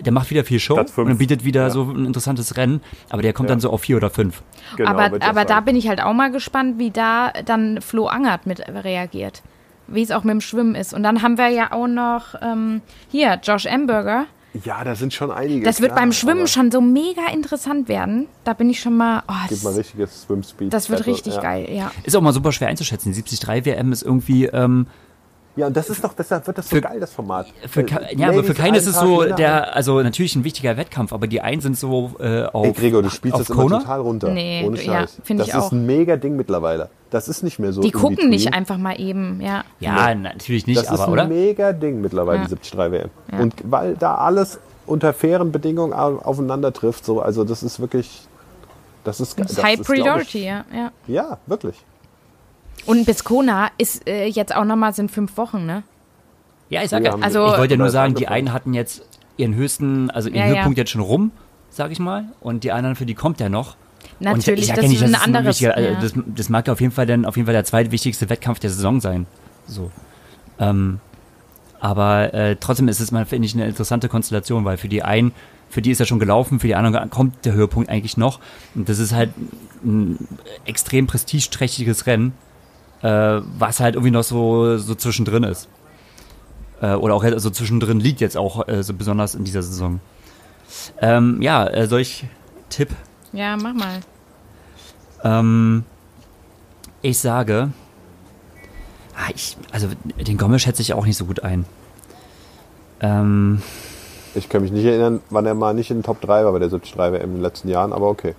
[0.00, 1.70] der macht wieder viel Show und er bietet wieder Ja.
[1.70, 2.80] so ein interessantes Rennen,
[3.10, 3.54] aber der kommt Ja.
[3.54, 4.42] dann so auf vier oder fünf.
[4.76, 8.46] genau, aber aber da bin ich halt auch mal gespannt, wie da dann Flo Angert
[8.46, 9.42] mit reagiert.
[9.88, 10.92] Wie es auch mit dem Schwimmen ist.
[10.94, 14.26] Und dann haben wir ja auch noch ähm, hier Josh Amberger.
[14.64, 15.64] Ja, da sind schon einige.
[15.64, 18.26] Das wird klar, beim Schwimmen schon so mega interessant werden.
[18.42, 19.22] Da bin ich schon mal.
[19.28, 20.72] Oh, Gibt mal das, richtiges Swim-Speed.
[20.72, 21.40] das wird Also, richtig ja.
[21.42, 21.90] geil, ja.
[22.04, 23.12] Ist auch mal super schwer einzuschätzen.
[23.12, 24.86] Die 73 WM ist irgendwie, ähm,
[25.56, 27.46] Ja, und das ist doch, deshalb wird das so Für- geil, das Format.
[27.68, 27.84] für,
[28.14, 31.40] ja, aber für keinen ist es so der, also natürlich ein wichtiger Wettkampf, aber die
[31.40, 33.78] einen sind so äh, auf, Ey, Gregor, du spielst das immer Kona.
[33.78, 34.28] total runter.
[34.28, 35.18] Nee, ohne ja, Scheiß.
[35.24, 35.72] find das ist auch.
[35.72, 36.90] ein mega Ding mittlerweile.
[37.10, 37.80] Das ist nicht mehr so.
[37.80, 38.30] Die gucken between.
[38.30, 39.64] nicht einfach mal eben, ja.
[39.80, 41.26] Ja, natürlich nicht, Das ist aber ein oder?
[41.26, 42.44] mega Ding mittlerweile, Ja.
[42.44, 43.10] die 73 WM.
[43.32, 43.38] Ja.
[43.38, 48.26] Und weil da alles unter fairen Bedingungen au- aufeinander trifft, so, also das ist wirklich,
[49.04, 50.90] das ist, Das ist das High ist, Priority, Ich, ja, ja.
[51.06, 51.76] ja, wirklich.
[52.86, 55.82] Und bis Kona ist äh, jetzt auch nochmal sind fünf Wochen, ne?
[56.68, 58.36] Ja, ich sag Wir ja, Also- ich wollte ja nur Oder sagen, die angefangen.
[58.48, 59.02] einen hatten jetzt
[59.36, 60.54] ihren höchsten, also ihren Ja, ja.
[60.54, 61.30] Höhepunkt jetzt schon rum,
[61.70, 63.76] sag ich mal, und die anderen, für die kommt der noch.
[64.18, 65.46] Und Natürlich, ich sag das ja nicht, ist ein dass es anderes.
[65.60, 66.00] wichtiger- also ja.
[66.00, 68.70] das, das mag ja auf jeden Fall dann auf jeden Fall der zweitwichtigste Wettkampf der
[68.70, 69.26] Saison sein.
[69.66, 69.90] So.
[70.58, 71.00] Ähm,
[71.80, 75.32] aber äh, trotzdem ist es mal, finde ich, eine interessante Konstellation, weil für die einen,
[75.68, 78.40] für die ist er schon gelaufen, für die anderen kommt der Höhepunkt eigentlich noch.
[78.74, 79.30] Und das ist halt
[79.84, 80.26] ein
[80.64, 82.32] extrem prestigeträchtiges Rennen,
[83.02, 85.68] äh, was halt irgendwie noch so, so zwischendrin ist.
[86.80, 90.00] Äh, oder auch so zwischendrin liegt jetzt auch äh, so besonders in dieser Saison.
[91.00, 92.26] Ähm, ja, äh, soll ich
[92.68, 92.90] Tipp
[93.32, 94.00] ja, mach mal.
[95.24, 95.84] ähm,
[97.02, 97.70] ich sage,
[99.14, 99.88] ah, ich, also
[100.18, 101.64] den Gommel schätze ich auch nicht so gut ein.
[103.00, 103.62] Ähm,
[104.34, 106.58] Ich kann mich nicht erinnern, wann er mal nicht in den Top 3 war bei
[106.58, 108.34] der 73 WM in den letzten Jahren, aber okay.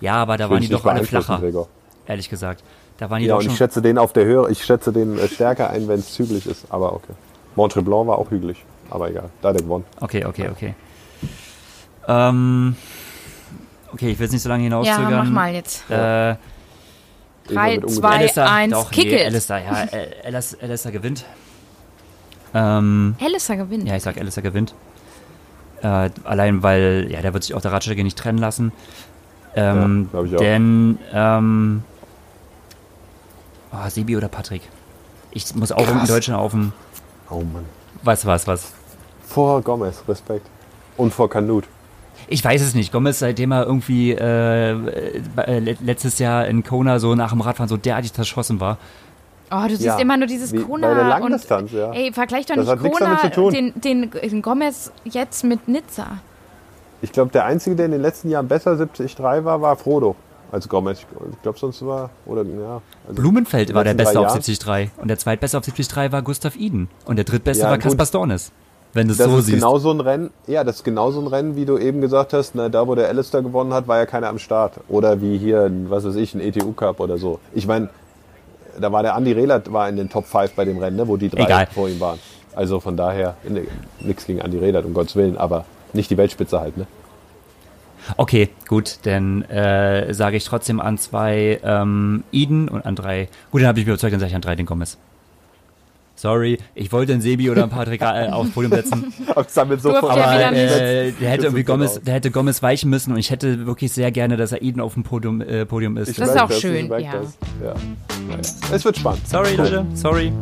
[0.00, 1.68] ja, aber da waren die doch alle flacher, Gregor.
[2.06, 2.62] ehrlich gesagt.
[2.98, 3.52] Da waren die Ja, doch und schon.
[3.52, 6.46] ich schätze den auf der Höhe, ich schätze den äh, stärker ein, wenn es hügelig
[6.46, 7.12] ist, aber okay.
[7.56, 9.84] Mont Tremblant war auch hügelig, aber egal, da hat er gewonnen.
[10.00, 10.74] Okay, okay, okay.
[12.06, 12.76] Ähm,
[13.92, 15.24] okay, ich will es nicht so lange Ja, hinauszögern.
[15.24, 15.88] mach mal jetzt.
[15.90, 16.36] Äh,
[17.46, 19.26] Irgendwann Drei, mit zwei, Alistair, eins, doch, kick nee, it.
[19.26, 19.86] Alistair, ja,
[20.24, 21.24] Alistair, Alistair gewinnt.
[22.54, 23.86] Ähm, Alistair gewinnt.
[23.86, 24.74] Ja, ich sag, Alistair gewinnt.
[25.82, 28.72] Äh, allein weil, ja, der wird sich auch der Radstrecke nicht trennen lassen.
[29.56, 30.40] Ähm, Ja, glaub ich auch.
[30.40, 31.82] Denn, ähm,
[33.74, 34.62] oh, Sebi oder Patrick?
[35.30, 36.06] Ich muss auch in.
[36.06, 36.72] Deutschland auf dem,
[37.30, 37.64] Oh Mann.
[38.02, 38.72] was, was, was?
[39.26, 40.46] Vor Gomez, Respekt.
[40.96, 41.64] Und vor Kanut.
[42.28, 42.92] Ich weiß es nicht.
[42.92, 47.68] Gomez, seitdem er irgendwie äh, äh, le- letztes Jahr in Kona so nach dem Radfahren
[47.68, 48.78] so derartig zerschossen war.
[49.50, 50.88] Oh, du siehst Ja, immer nur dieses wie Kona.
[50.88, 51.92] bei der und, Langdistanz, ja.
[51.92, 53.52] Ey, vergleich doch Das nicht hat nichts Kona, damit zu tun.
[53.52, 56.18] Den, den, den Gomez jetzt mit Nizza.
[57.02, 60.14] Ich glaube, der Einzige, der in den letzten Jahren besser 73 war, war Frodo
[60.54, 61.00] als Gomez.
[61.32, 62.80] Ich glaube, sonst war, oder, ja.
[63.08, 64.40] Also Blumenfeld war der Beste auf Jahren.
[64.40, 67.78] 73 und der Zweitbeste auf 73 war Gustav Iden und der Drittbeste Ja, war.
[67.78, 68.52] Kaspar Stornes.
[68.92, 69.56] Wenn du es Das so ist siehst.
[69.58, 72.32] genau so ein Rennen, ja, das ist genau so ein Rennen, wie du eben gesagt
[72.32, 74.74] hast, na, da wo der Alistair gewonnen hat, war ja keiner am Start.
[74.88, 77.40] Oder wie hier, was weiß ich, ein ETU Cup oder so.
[77.54, 77.88] Ich meine,
[78.80, 81.16] da war der Andi Rehlert war in den Top 5 bei dem Rennen, ne, wo
[81.16, 81.66] die drei Egal.
[81.74, 82.20] vor ihm waren.
[82.54, 83.66] Also von daher, ne,
[83.98, 86.86] nichts gegen Andi Rehlert, um Gottes Willen, aber nicht die Weltspitze halt, ne?
[88.16, 93.28] Okay, gut, dann äh, sage ich trotzdem an zwei ähm, Eden und an drei.
[93.50, 94.98] Gut, dann habe ich mich überzeugt, dann sage ich an drei den Gomez.
[96.16, 99.46] Sorry, ich wollte einen Sebi oder einen Patrick äh, aufs Podium setzen, Aber
[99.78, 103.66] so ja äh, der hätte irgendwie Gomez, der hätte Gomez weichen müssen und ich hätte
[103.66, 106.08] wirklich sehr gerne, dass er Eden auf dem Podium, äh, Podium ist.
[106.08, 107.12] Ich Das ist auch schön, ja.
[107.12, 107.38] das.
[107.62, 107.74] ja.
[108.72, 109.26] Es wird spannend.
[109.28, 110.32] Sorry, Leute, sorry.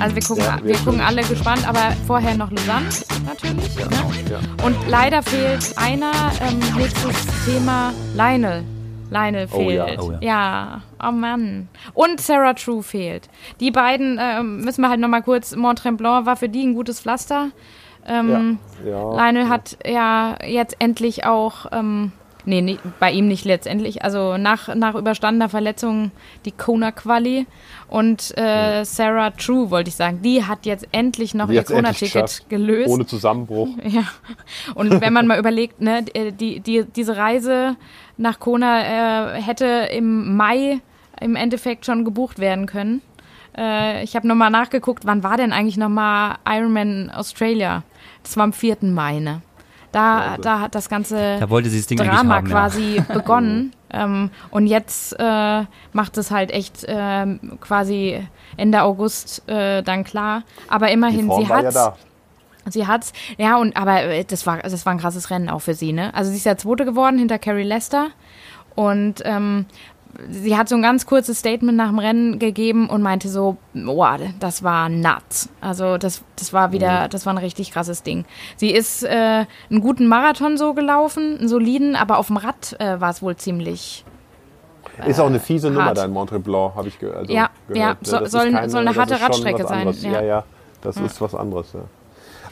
[0.00, 2.88] Also wir gucken, Ja, wir wir gucken alle gespannt, aber vorher noch Lausanne
[3.26, 3.76] natürlich.
[3.76, 3.88] Ne?
[4.30, 4.64] Ja.
[4.64, 6.12] Und leider fehlt einer.
[6.40, 8.64] Ähm, nächstes Thema Lionel.
[9.10, 9.98] Lionel Oh fehlt.
[10.00, 10.18] oh ja.
[10.20, 11.68] ja, oh Mann.
[11.92, 13.28] Und Sarah True fehlt.
[13.60, 15.54] Die beiden ähm, müssen wir halt nochmal kurz.
[15.54, 17.50] Mont Tremblant war für die ein gutes Pflaster.
[18.06, 18.58] Ähm.
[18.84, 22.12] Lionel hat ja jetzt endlich auch, ähm,
[22.44, 26.10] nee, nee, bei ihm nicht letztendlich, also nach, nach überstandener Verletzung
[26.44, 27.46] die Kona-Quali
[27.88, 32.48] und äh, Sarah True, wollte ich sagen, die hat jetzt endlich noch Die ihr Kona-Ticket
[32.48, 32.88] gelöst.
[32.88, 33.68] Ohne Zusammenbruch.
[33.92, 34.04] Ja.
[34.74, 37.76] Und wenn man mal überlegt, ne, die, die, diese Reise
[38.16, 40.80] nach Kona äh, hätte im Mai
[41.20, 43.02] im Endeffekt schon gebucht werden können.
[43.56, 47.82] Äh, ich habe nochmal nachgeguckt, wann war denn eigentlich nochmal Ironman Australia?
[48.22, 48.78] Das war am 4.
[48.82, 49.42] Mai, ne?
[49.92, 52.52] Da, da hat das ganze Da wollte sie das Ding Drama haben, ja.
[52.52, 53.72] quasi begonnen.
[53.92, 58.26] Ähm, und jetzt äh, macht es halt echt ähm, quasi
[58.56, 60.44] Ende August äh, dann klar.
[60.68, 61.94] Aber immerhin, sie war ja.
[62.70, 65.74] Sie hat's, ja, und aber äh, das war, das war ein krasses Rennen auch für
[65.74, 66.14] sie, ne?
[66.14, 68.10] Also sie ist ja Zweite geworden hinter Carrie Lester
[68.76, 69.66] und ähm,
[70.30, 74.20] sie hat so ein ganz kurzes Statement nach dem Rennen gegeben und meinte so, wow,
[74.40, 75.48] das war nuts.
[75.60, 78.24] Also das, das war wieder, das war ein richtig krasses Ding.
[78.56, 83.00] Sie ist äh, einen guten Marathon so gelaufen, einen soliden, aber auf dem Rad äh,
[83.00, 84.04] war es wohl ziemlich
[85.06, 85.98] Ist auch eine fiese Nummer hart.
[85.98, 87.78] da in Mont Blanc, habe ich ge also Ja, gehört.
[88.06, 90.10] ja, so- soll- keine- soll eine harte Radstrecke sein, ja.
[90.12, 90.44] Ja, ja,
[90.82, 91.80] das ist was anderes, ja.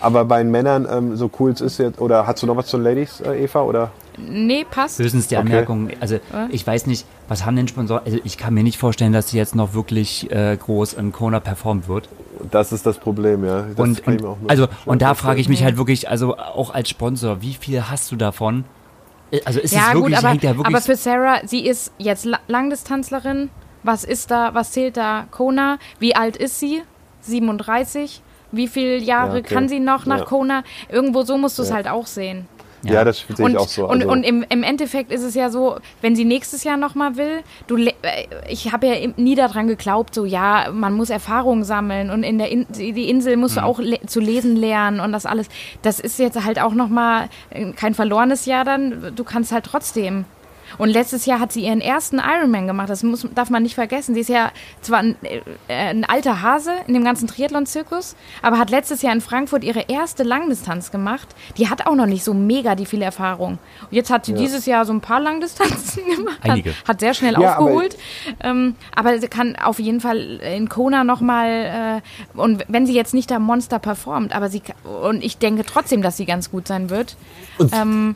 [0.01, 2.67] Aber bei den Männern, ähm, so cool es ist jetzt, oder hast du noch was
[2.67, 3.63] zu den Ladies, äh, Eva?
[3.63, 3.91] Oder?
[4.17, 4.99] Nee, passt.
[4.99, 5.47] Höchstens die Okay.
[5.47, 6.19] Anmerkung, also
[6.51, 9.37] ich weiß nicht, was haben denn Sponsoren, also ich kann mir nicht vorstellen, dass sie
[9.39, 12.09] jetzt noch wirklich äh, groß in Kona performt wird.
[12.51, 13.63] Das ist das Problem, ja.
[13.63, 17.41] Das und und, also und da frage ich mich halt wirklich, also auch als Sponsor,
[17.43, 18.65] wie viel hast du davon?
[19.31, 21.67] Äh, Also ist ja, es wirklich, gut, aber, hängt ja wirklich aber für Sarah, sie
[21.67, 23.51] ist jetzt La Langdistanzlerin.
[23.83, 25.79] Was ist da, was zählt da Kona?
[25.99, 26.83] Wie alt ist sie?
[27.23, 28.23] 37?
[28.53, 29.55] Wie viele Jahre Ja, okay.
[29.55, 30.25] kann sie noch nach Ja.
[30.25, 30.63] Kona?
[30.89, 31.77] Irgendwo so musst du es Ja.
[31.77, 32.47] halt auch sehen.
[32.83, 33.85] Ja, das sehe Und, ich auch so.
[33.87, 37.19] und, Also, und im, im Endeffekt ist es ja so, wenn sie nächstes Jahr nochmal
[37.19, 41.63] will, du, le- äh, ich habe ja nie daran geglaubt, so ja, man muss Erfahrung
[41.63, 43.61] sammeln und in der In die Insel musst Mhm.
[43.61, 45.49] du auch le zu lesen lernen und das alles.
[45.83, 47.29] Das ist jetzt halt auch nochmal
[47.77, 50.25] kein verlorenes Jahr dann, du kannst halt trotzdem.
[50.79, 52.89] Und letztes Jahr hat sie ihren ersten Ironman gemacht.
[52.91, 54.15] Das muss, darf man nicht vergessen.
[54.15, 54.51] Sie ist ja
[54.81, 59.21] zwar ein, äh, ein alter Hase in dem ganzen Triathlon-Zirkus, aber hat letztes Jahr in
[59.21, 61.29] Frankfurt ihre erste Langdistanz gemacht.
[61.57, 63.59] Die hat auch noch nicht so mega die viel Erfahrung.
[63.83, 66.39] Und jetzt hat sie dieses Jahr so ein paar Langdistanzen gemacht.
[66.43, 66.71] Einige.
[66.71, 67.99] Hat, hat sehr schnell Ja, aber- aufgeholt.
[68.43, 72.01] Ähm, aber sie kann auf jeden Fall in Kona nochmal,
[72.37, 74.63] äh, und wenn sie jetzt nicht da Monster performt, aber sie,
[75.03, 77.17] und ich denke trotzdem, dass sie ganz gut sein wird.
[77.73, 78.15] Ähm,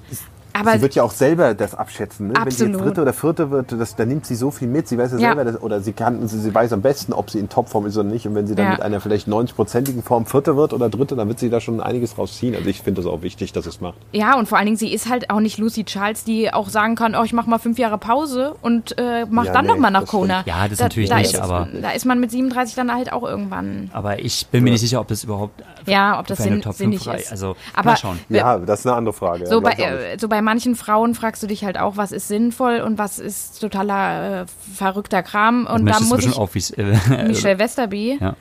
[0.54, 2.28] aber sie wird ja auch selber das abschätzen.
[2.28, 2.34] Ne?
[2.42, 4.88] Wenn sie jetzt dritte oder vierte wird, das, dann nimmt sie so viel mit.
[4.88, 5.34] Sie weiß ja, Ja.
[5.34, 7.96] selber, das, oder sie kann, sie, sie weiß am besten, ob sie in Topform ist
[7.96, 8.26] oder nicht.
[8.26, 8.70] Und wenn sie dann Ja.
[8.72, 12.16] mit einer vielleicht 90-prozentigen Form vierte wird oder dritte, dann wird sie da schon einiges
[12.18, 12.54] rausziehen.
[12.54, 13.96] Also ich finde das auch wichtig, dass es macht.
[14.12, 16.94] Ja, und vor allen Dingen, sie ist halt auch nicht Lucy Charles, die auch sagen
[16.94, 19.78] kann, oh, ich mach mal fünf Jahre Pause und äh, mach Ja, dann nee, noch
[19.78, 20.40] mal nach Kona.
[20.42, 20.56] stimmt.
[20.56, 23.12] Ja, das da, natürlich da nicht, ist, aber- Da ist man mit 37 dann halt
[23.12, 23.90] auch irgendwann.
[23.92, 27.02] aber ich bin mir nicht sicher, ob das überhaupt Ja, ob das sinn, Top 5
[27.02, 27.30] sinnig ist.
[27.32, 28.18] Also Aber mal schauen.
[28.28, 29.46] Ja, das ist eine andere Frage.
[29.46, 32.28] So ja, bei, äh, so bei manchen Frauen fragst du dich halt auch, was ist
[32.28, 35.66] sinnvoll und was ist totaler äh, verrückter Kram.
[35.66, 38.36] Und da muss ich wie's, äh, Michelle Westerby, Ja.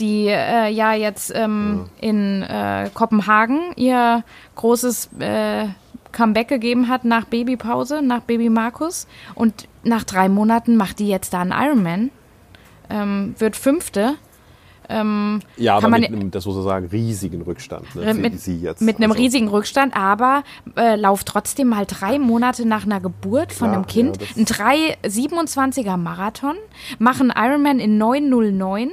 [0.00, 5.66] die äh, ja jetzt ähm, in äh, Kopenhagen ihr großes äh,
[6.12, 9.06] Comeback gegeben hat nach Babypause, nach Baby Markus.
[9.34, 12.10] Und nach drei Monaten macht die jetzt da einen Ironman,
[12.90, 14.14] ähm, wird Fünfte.
[14.90, 17.94] Ähm, ja, aber kann man mit einem, das muss man sagen, riesigen Rückstand.
[17.94, 18.14] Ne?
[18.14, 18.80] Mit, sie jetzt.
[18.80, 20.44] mit einem Also, riesigen Rückstand, aber
[20.76, 24.46] äh, lauft trotzdem mal drei Monate nach einer Geburt von Klar, einem Kind ja, ein
[24.46, 26.56] 3,27er Marathon,
[26.98, 28.90] machen Ironman in 909.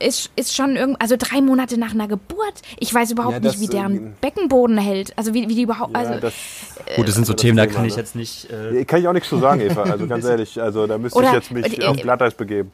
[0.00, 2.62] Ist, ist schon irgend, also drei Monate nach einer Geburt.
[2.78, 5.12] Ich weiß überhaupt Ja, nicht, wie deren ähm, Beckenboden hält.
[5.18, 5.92] Also wie, wie die überhaupt.
[5.92, 6.34] Ja, also, das,
[6.94, 8.00] Gut, das sind so das Themen, da kann ich ne?
[8.02, 8.48] jetzt nicht.
[8.48, 9.82] Äh, kann ich auch nichts zu sagen, Eva.
[9.82, 12.70] Also ganz ehrlich, also da müsste Oder- ich jetzt mich äh, auf Glatteis begeben.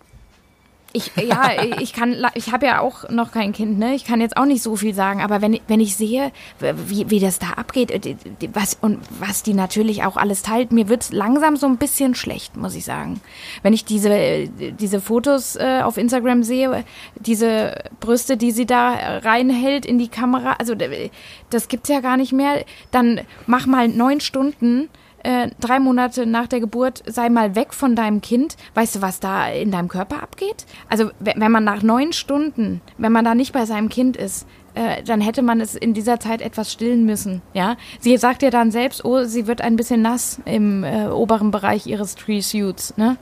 [0.97, 3.97] Ich, ja, ich kann, ich habe ja auch noch kein Kind, ne?
[3.97, 6.30] Ich kann jetzt auch nicht so viel sagen, aber wenn, wenn ich sehe,
[6.61, 8.14] wie, wie das da abgeht, äh,
[8.53, 12.57] was, und was die natürlich auch alles teilt, mir wird's langsam so ein bisschen schlecht,
[12.57, 13.20] muss ich sagen.
[13.64, 16.84] Wenn ich diese, äh, diese Fotos äh, auf Instagram sehe,
[17.16, 21.11] diese Brüste, die sie da reinhält in die Kamera, also äh,
[21.51, 24.88] das gibt's ja gar nicht mehr, dann mach mal neun Stunden
[25.25, 28.57] äh, drei Monate nach der Geburt sei mal weg von deinem Kind.
[28.75, 30.66] Weißt du, was da in deinem Körper abgeht?
[30.89, 34.47] Also we- wenn man nach neun Stunden, wenn man da nicht bei seinem Kind ist,
[34.75, 37.43] äh, dann hätte man es in dieser Zeit etwas stillen müssen.
[37.53, 41.51] Ja, sie sagt ja dann selbst, oh, sie wird ein bisschen nass im äh, oberen
[41.51, 42.97] Bereich ihres Tree Suits.
[42.97, 43.16] Ne?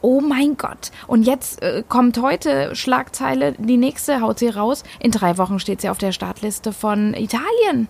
[0.00, 0.90] Oh mein Gott.
[1.08, 4.84] Und jetzt äh, kommt heute Schlagzeile, die nächste haut sie raus.
[5.00, 7.88] In drei Wochen steht sie auf der Startliste von Italien.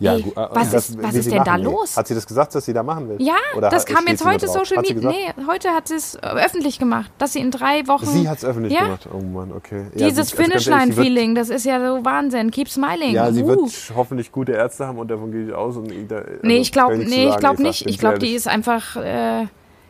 [0.00, 1.62] Ja, Ey, gut, äh, was und das ist- was will ist denn da machen?
[1.64, 1.96] los?
[1.96, 3.16] Hat sie das gesagt, dass sie da machen will?
[3.20, 4.48] Ja, Oder das kam jetzt heute?
[4.48, 5.08] Social Media.
[5.10, 8.06] Nee, heute hat sie es äh, öffentlich gemacht, dass sie in drei Wochen.
[8.06, 8.84] Sie hat es öffentlich Ja.
[8.84, 9.06] gemacht.
[9.12, 9.84] Oh Mann, okay.
[9.94, 12.50] Ja, Dieses also Finishline-Feeling, das ist ja so Wahnsinn.
[12.50, 13.12] Keep smiling.
[13.12, 13.48] Ja, sie Uh.
[13.48, 15.76] wird hoffentlich gute Ärzte haben und davon gehe ich aus.
[15.76, 17.86] Und also Nee, ich glaube nichts nee, ich glaub nicht.
[17.86, 18.96] Ich glaube, die ist einfach.
[18.96, 19.46] Äh,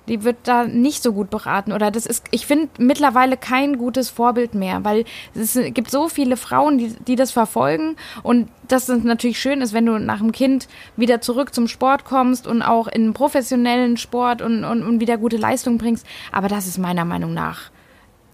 [0.09, 1.73] die wird da nicht so gut beraten.
[1.73, 6.37] Oder das ist, ich finde mittlerweile kein gutes Vorbild mehr, weil es gibt so viele
[6.37, 10.33] Frauen, die, die das verfolgen und dass es natürlich schön ist, wenn du nach dem
[10.33, 15.01] Kind wieder zurück zum Sport kommst und auch in einen professionellen Sport und, und, und
[15.01, 16.07] wieder gute Leistung bringst.
[16.33, 17.71] Aber das ist meiner Meinung nach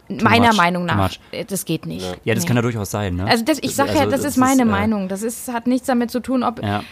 [0.09, 1.11] meiner much, Meinung too nach,
[1.49, 2.07] das geht nicht.
[2.25, 2.49] Ja, das Nee.
[2.49, 3.27] kann ja durchaus sein, ne?
[3.27, 5.09] Also das, ich sage ja, Also das, ist meine äh, Meinung.
[5.09, 6.85] Das ist, hat nichts damit zu tun, ob Ja.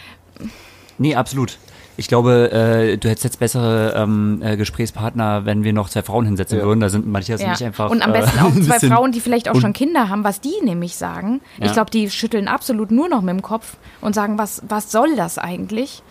[0.98, 1.58] Nee, absolut.
[1.96, 6.24] Ich glaube, äh, du hättest jetzt bessere ähm, äh, Gesprächspartner, wenn wir noch zwei Frauen
[6.26, 6.64] hinsetzen Ja.
[6.64, 6.80] würden.
[6.80, 7.50] Da sind manche Ja.
[7.50, 7.90] nicht einfach.
[7.90, 10.54] und am äh, besten auch zwei Frauen, die vielleicht auch schon Kinder haben, was die
[10.62, 11.40] nämlich sagen.
[11.58, 11.66] Ja.
[11.66, 15.14] Ich glaube, die schütteln absolut nur noch mit dem Kopf und sagen, was, was soll
[15.14, 16.02] das eigentlich?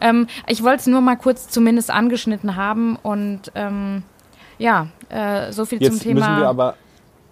[0.00, 4.04] Ähm, ich wollte es nur mal kurz zumindest angeschnitten haben und ähm,
[4.58, 6.20] ja, äh, so viel Jetzt zum Thema.
[6.28, 6.74] müssen wir aber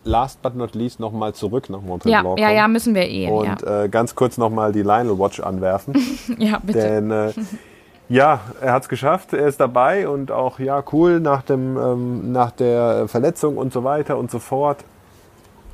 [0.03, 2.39] last but not least nochmal zurück nach Montreal ja, kommen.
[2.39, 3.29] ja, ja, müssen wir eh.
[3.29, 5.95] Und äh, ganz kurz nochmal die Lionel Watch anwerfen.
[6.39, 6.47] ja.
[6.53, 6.79] ja, bitte.
[6.81, 7.33] Denn äh,
[8.11, 12.33] ja, er hat es geschafft, er ist dabei und auch ja cool nach dem ähm,
[12.33, 14.85] nach der Verletzung und so weiter und so fort.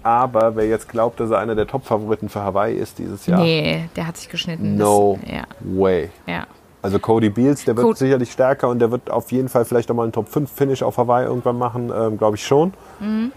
[0.05, 3.89] Aber wer jetzt glaubt, dass er einer der Top-Favoriten für Hawaii ist dieses Jahr, Nee,
[3.97, 4.77] der hat sich geschnitten.
[4.77, 6.11] no Das, ja, way.
[6.29, 6.47] ja.
[6.81, 9.91] Also Cody Beals, der wird Co- sicherlich stärker und der wird auf jeden Fall vielleicht
[9.91, 12.73] auch mal einen Top 5 Finish auf Hawaii irgendwann machen, ähm, glaube ich schon.
[13.01, 13.33] Mhm.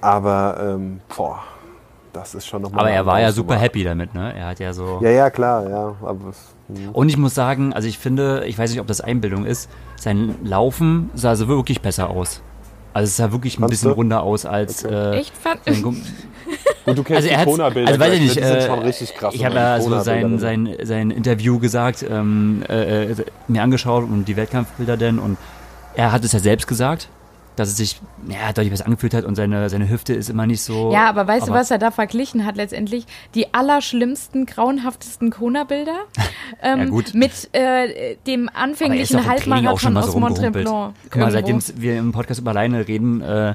[0.00, 1.38] Aber ähm, boah,
[2.12, 2.80] das ist schon nochmal.
[2.80, 4.34] Aber er war ja super happy damit, ne?
[4.36, 4.98] Er hat ja so.
[5.02, 5.94] Ja, ja, klar, ja.
[6.02, 6.54] Aber es-
[6.92, 10.34] Und ich muss sagen, also ich finde, ich weiß nicht, ob das Einbildung ist, sein
[10.44, 12.42] Laufen sah so wirklich besser aus.
[12.92, 13.94] Also es sah wirklich ein bisschen du?
[13.94, 14.84] runder aus als.
[14.84, 15.36] Äh, Echt?
[15.36, 15.60] Fand,
[16.84, 17.88] Gut, du kennst also er die hat, Kona-Bilder.
[17.88, 19.34] also weiß ich nicht, äh, schon richtig krass.
[19.34, 23.16] ich habe Die so sein, sein, sein Interview gesagt, ähm, äh, äh,
[23.48, 25.36] mir angeschaut und die Wettkampfbilder denn und
[25.94, 27.08] er hat es ja selbst gesagt,
[27.56, 30.62] dass es sich ja, deutlich besser angefühlt hat und seine, seine Hüfte ist immer nicht
[30.62, 30.92] so.
[30.92, 33.04] Ja, aber weißt du, aber- was er da verglichen hat letztendlich?
[33.34, 35.96] Die allerschlimmsten, grauenhaftesten Kona-Bilder
[36.62, 37.12] ähm, Ja, gut.
[37.14, 40.66] mit äh, dem anfänglichen Halbmarathon mal aus so Mont rumgehumpelt.
[40.66, 40.94] Tremblant.
[41.10, 43.54] Guck mal, seitdem wir im Podcast über Leine reden, äh,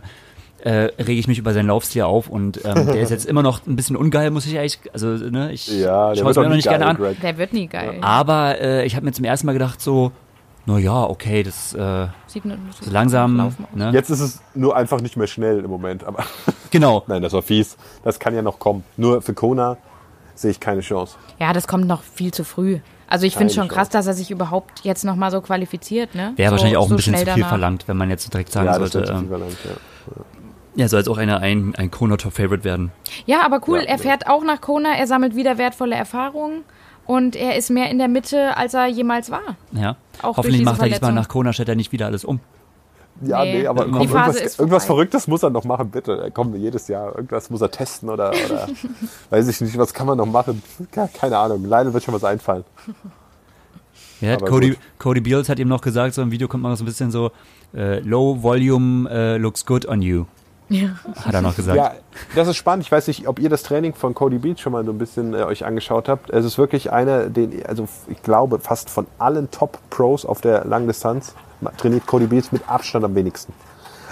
[0.64, 3.66] äh, rege ich mich über seinen Laufstil auf und ähm, der ist jetzt immer noch
[3.68, 6.66] ein bisschen ungeil, muss ich eigentlich, also ne, ich Ja, schaue es mir noch nicht
[6.66, 6.98] geil, gerne an.
[6.98, 7.22] Greg.
[7.22, 7.98] Der wird nie geil.
[8.02, 10.12] Aber äh, ich habe mir zum ersten Mal gedacht so,
[10.66, 13.92] na ja, okay, das äh, Sieht nur, so langsam, Laufen ne?
[13.92, 16.04] Jetzt ist es nur einfach nicht mehr schnell im Moment.
[16.04, 16.24] Aber
[16.72, 17.04] Genau.
[17.08, 17.78] nein, das war fies.
[18.04, 18.84] Das kann ja noch kommen.
[18.98, 19.78] Nur für Kona
[20.34, 21.18] sehe ich keine Chance.
[21.40, 22.80] Ja, das kommt noch viel zu früh.
[23.08, 26.16] Also ich finde Keine schon krass, dass er sich überhaupt jetzt nochmal so qualifiziert.
[26.16, 26.34] Ne?
[26.36, 27.50] Wäre so, wahrscheinlich auch so ein bisschen zu viel danach.
[27.50, 30.82] verlangt, wenn man jetzt direkt sagen ja, das sollte, ähm, verlangt, ja.
[30.84, 32.92] er soll jetzt auch einer, ein, ein Kona Top Favorite werden.
[33.28, 36.64] Ja, aber cool, Ja, er fährt auch nach Kona, er sammelt wieder wertvolle Erfahrungen
[37.06, 39.56] und er ist mehr in der Mitte, als er jemals war.
[39.72, 39.96] Ja.
[40.22, 42.40] Auch durch Hoffentlich macht er diesmal nach Kona, stellt er nicht wieder alles um.
[43.22, 43.60] Ja, Nee.
[43.62, 44.84] nee, aber komm, irgendwas, ist irgendwas.
[44.86, 46.30] Verrücktes muss er noch machen, bitte.
[46.34, 47.16] Komm, jedes Jahr.
[47.16, 48.68] Irgendwas muss er testen oder, oder
[49.30, 50.62] weiß ich nicht, was kann man noch machen?
[50.92, 51.64] Ke- Keine Ahnung.
[51.64, 52.66] Leider wird schon was einfallen.
[54.22, 54.78] Ja, Cody, gut.
[54.98, 57.32] Cody Beals hat ihm noch gesagt, so im Video kommt man so ein bisschen so,
[57.76, 60.24] äh, Low Volume äh, looks good on you.
[60.70, 60.90] Ja.
[61.24, 61.78] Hat er noch gesagt.
[61.78, 61.94] Ja,
[62.36, 62.86] das ist spannend.
[62.86, 65.34] Ich weiß nicht, ob ihr das Training von Cody Beach schon mal so ein bisschen
[65.34, 66.30] äh, euch angeschaut habt.
[66.32, 71.36] Es ist wirklich einer, den, also ich glaube, fast von allen Top-Pros auf der Langdistanz
[71.78, 73.54] trainiert Cody Beach mit Abstand am wenigsten.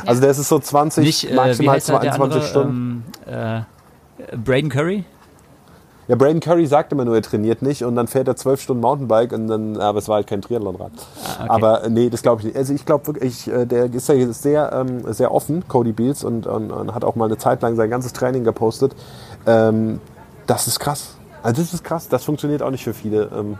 [0.05, 3.03] Also der ist so 20, Nicht, äh, maximal heißt er, der 22 andere, Stunden.
[3.27, 3.65] ähm,
[4.27, 5.05] äh, Braden Curry?
[6.07, 8.81] Ja, Braden Curry sagt immer nur, er trainiert nicht und dann fährt er zwölf Stunden
[8.81, 10.91] Mountainbike und dann, aber es war halt kein Triathlonrad.
[10.91, 11.49] Ah, okay.
[11.49, 12.57] Aber äh, nee, das glaube ich nicht.
[12.57, 16.45] Also ich glaube wirklich, äh, der ist ja sehr, ähm, sehr offen, Cody Beals, und,
[16.45, 18.93] und, und hat auch mal eine Zeit lang sein ganzes Training gepostet.
[19.45, 20.01] Ähm,
[20.45, 21.15] das ist krass.
[21.41, 22.09] Also das ist krass.
[22.09, 23.29] Das funktioniert auch nicht für viele.
[23.35, 23.57] Ähm,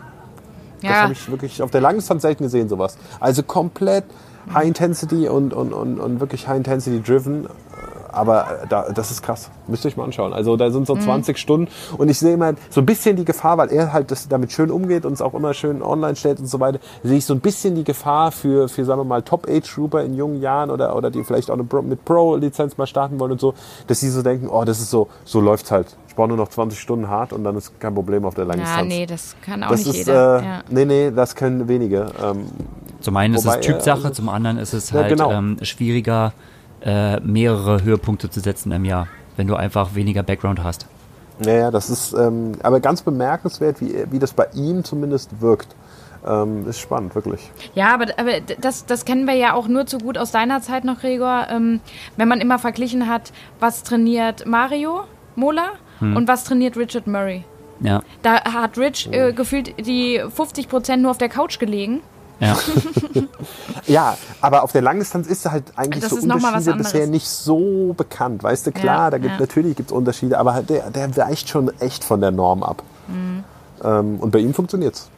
[0.82, 2.98] Das Ja, habe ich wirklich auf der Langdistanz selten gesehen, sowas.
[3.22, 4.04] Also komplett
[4.54, 7.48] High Intensity und, und, und, und wirklich High Intensity driven.
[8.14, 9.50] Aber äh, da, das ist krass.
[9.68, 10.34] Müsst ihr euch mal anschauen.
[10.34, 13.58] Also da sind so 20 Stunden und ich sehe immer so ein bisschen die Gefahr,
[13.58, 16.48] weil er halt das damit schön umgeht und es auch immer schön online stellt und
[16.48, 20.04] so weiter, sehe ich so ein bisschen die Gefahr für, für sagen wir mal, Top-Age-Grouper
[20.04, 23.32] in jungen Jahren oder, oder die vielleicht auch eine Pro, mit Pro-Lizenz mal starten wollen
[23.34, 23.54] und so,
[23.88, 25.96] dass sie so denken, oh, das ist so, so läuft's halt.
[26.08, 28.92] Ich brauche nur noch 20 Stunden hart und dann ist kein Problem auf der Langdistanz.
[28.94, 30.40] ja, nee, das kann auch Das nicht ist, jeder.
[30.40, 30.62] äh, ja.
[30.70, 32.06] nee, nee, das können wenige.
[32.24, 32.46] Ähm,
[33.02, 35.32] Zum einen ist es äh, Typsache, also- zum anderen ist es Ja, halt genau.
[35.32, 36.34] ähm, schwieriger,
[36.84, 39.08] äh, mehrere Höhepunkte zu setzen im Jahr,
[39.38, 40.88] wenn du einfach weniger Background hast.
[41.40, 45.76] Naja, das ist ähm, aber ganz bemerkenswert, wie, wie das bei ihm zumindest wirkt.
[46.26, 47.52] Ähm, ist spannend, wirklich.
[47.76, 50.86] Ja, aber, aber das, das kennen wir ja auch nur zu gut aus deiner Zeit
[50.86, 51.48] noch, Gregor.
[51.50, 51.82] Ähm,
[52.16, 55.02] wenn man immer verglichen hat, was trainiert Mario
[55.36, 56.16] Mola Hm.
[56.16, 57.44] und was trainiert Richard Murray.
[57.80, 62.02] Ja, Da hat Rich äh, gefühlt die 50 Prozent nur auf der Couch gelegen.
[62.40, 62.58] Ja.
[63.86, 68.42] Ja, aber auf der Langdistanz ist halt eigentlich Das so Unterschiede bisher nicht so bekannt.
[68.44, 69.40] Weißt du, klar, Ja, da gibt ja.
[69.40, 72.82] natürlich gibt's Unterschiede, aber halt der, der weicht schon echt von der Norm ab.
[73.08, 73.44] Mhm.
[73.84, 75.10] Ähm, und bei ihm funktioniert's.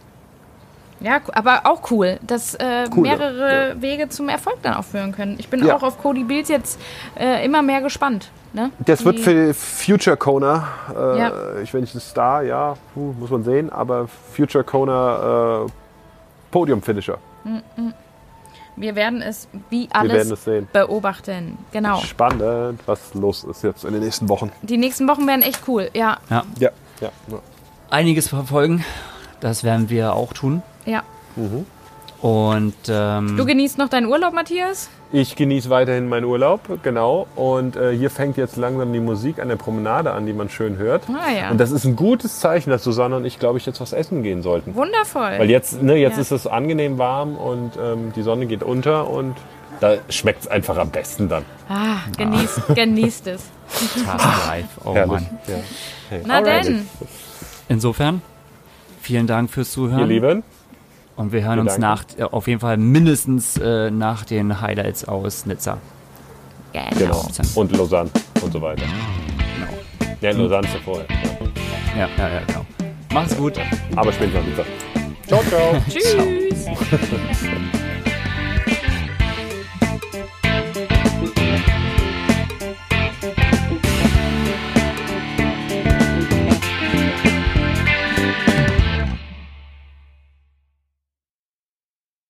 [0.99, 3.17] Ja, co- aber auch cool, dass äh, Cool, ja.
[3.17, 5.35] mehrere Wege zum Erfolg dann auch führen können.
[5.37, 5.75] Ich bin Ja.
[5.75, 6.79] auch auf Cody Beals jetzt
[7.19, 8.31] äh, immer mehr gespannt.
[8.53, 8.71] Ne?
[8.79, 11.31] Das wird für Future Kona, äh, Ja.
[11.61, 15.65] ich wenn ich das Star, ja, puh, muss man sehen, aber Future Kona
[16.55, 17.17] äh, Podium Finisher.
[18.77, 20.67] Wir werden es wie alles es sehen.
[20.71, 21.57] beobachten.
[21.71, 21.99] Genau.
[21.99, 24.51] Spannend, was los ist jetzt in den nächsten Wochen.
[24.61, 25.89] Die nächsten Wochen werden echt cool.
[25.93, 26.71] Ja, Ja, ja.
[27.01, 27.39] ja.
[27.89, 28.83] Einiges verfolgen,
[29.39, 30.61] das werden wir auch tun.
[30.85, 31.03] ja.
[32.25, 34.89] Und ähm, Du genießt noch deinen Urlaub, Matthias?
[35.11, 37.27] Ich genieße weiterhin meinen Urlaub, genau.
[37.35, 40.77] Und äh, hier fängt jetzt langsam die Musik an der Promenade an, die man schön
[40.77, 41.03] hört.
[41.07, 41.51] Ah ja.
[41.51, 44.23] Und das ist ein gutes Zeichen, dass Susanne und ich, glaube ich, jetzt was essen
[44.23, 44.73] gehen sollten.
[44.73, 45.35] Wundervoll.
[45.37, 46.21] Weil jetzt, ne, jetzt Ja.
[46.21, 49.35] ist es angenehm warm und ähm, die Sonne geht unter und
[49.79, 51.45] da schmeckt es einfach am besten dann.
[51.69, 53.43] ah, genießt, genießt es.
[54.03, 54.65] Task Live.
[54.83, 55.11] Oh Herrlich.
[55.11, 55.29] Mann.
[55.47, 55.53] Ja.
[56.09, 56.21] Hey.
[56.25, 56.87] Na denn.
[57.69, 58.23] Insofern,
[58.99, 59.99] vielen Dank fürs Zuhören.
[59.99, 60.43] Ihr Lieben,
[61.15, 65.45] Und wir hören uns nach, äh, auf jeden Fall mindestens äh, nach den Highlights aus
[65.45, 65.77] Nizza.
[66.73, 66.89] Genau.
[66.97, 67.29] genau.
[67.55, 68.09] Und Lausanne
[68.41, 68.83] und so weiter.
[68.83, 70.15] Genau.
[70.21, 71.05] Ja, in Lausanne ist ja vorher.
[71.97, 72.65] Ja, ja, ja, genau.
[73.13, 73.53] Macht's gut.
[73.95, 74.65] Aber später wieder.
[75.25, 75.75] Ciao, ciao.
[75.89, 77.75] Tschüss.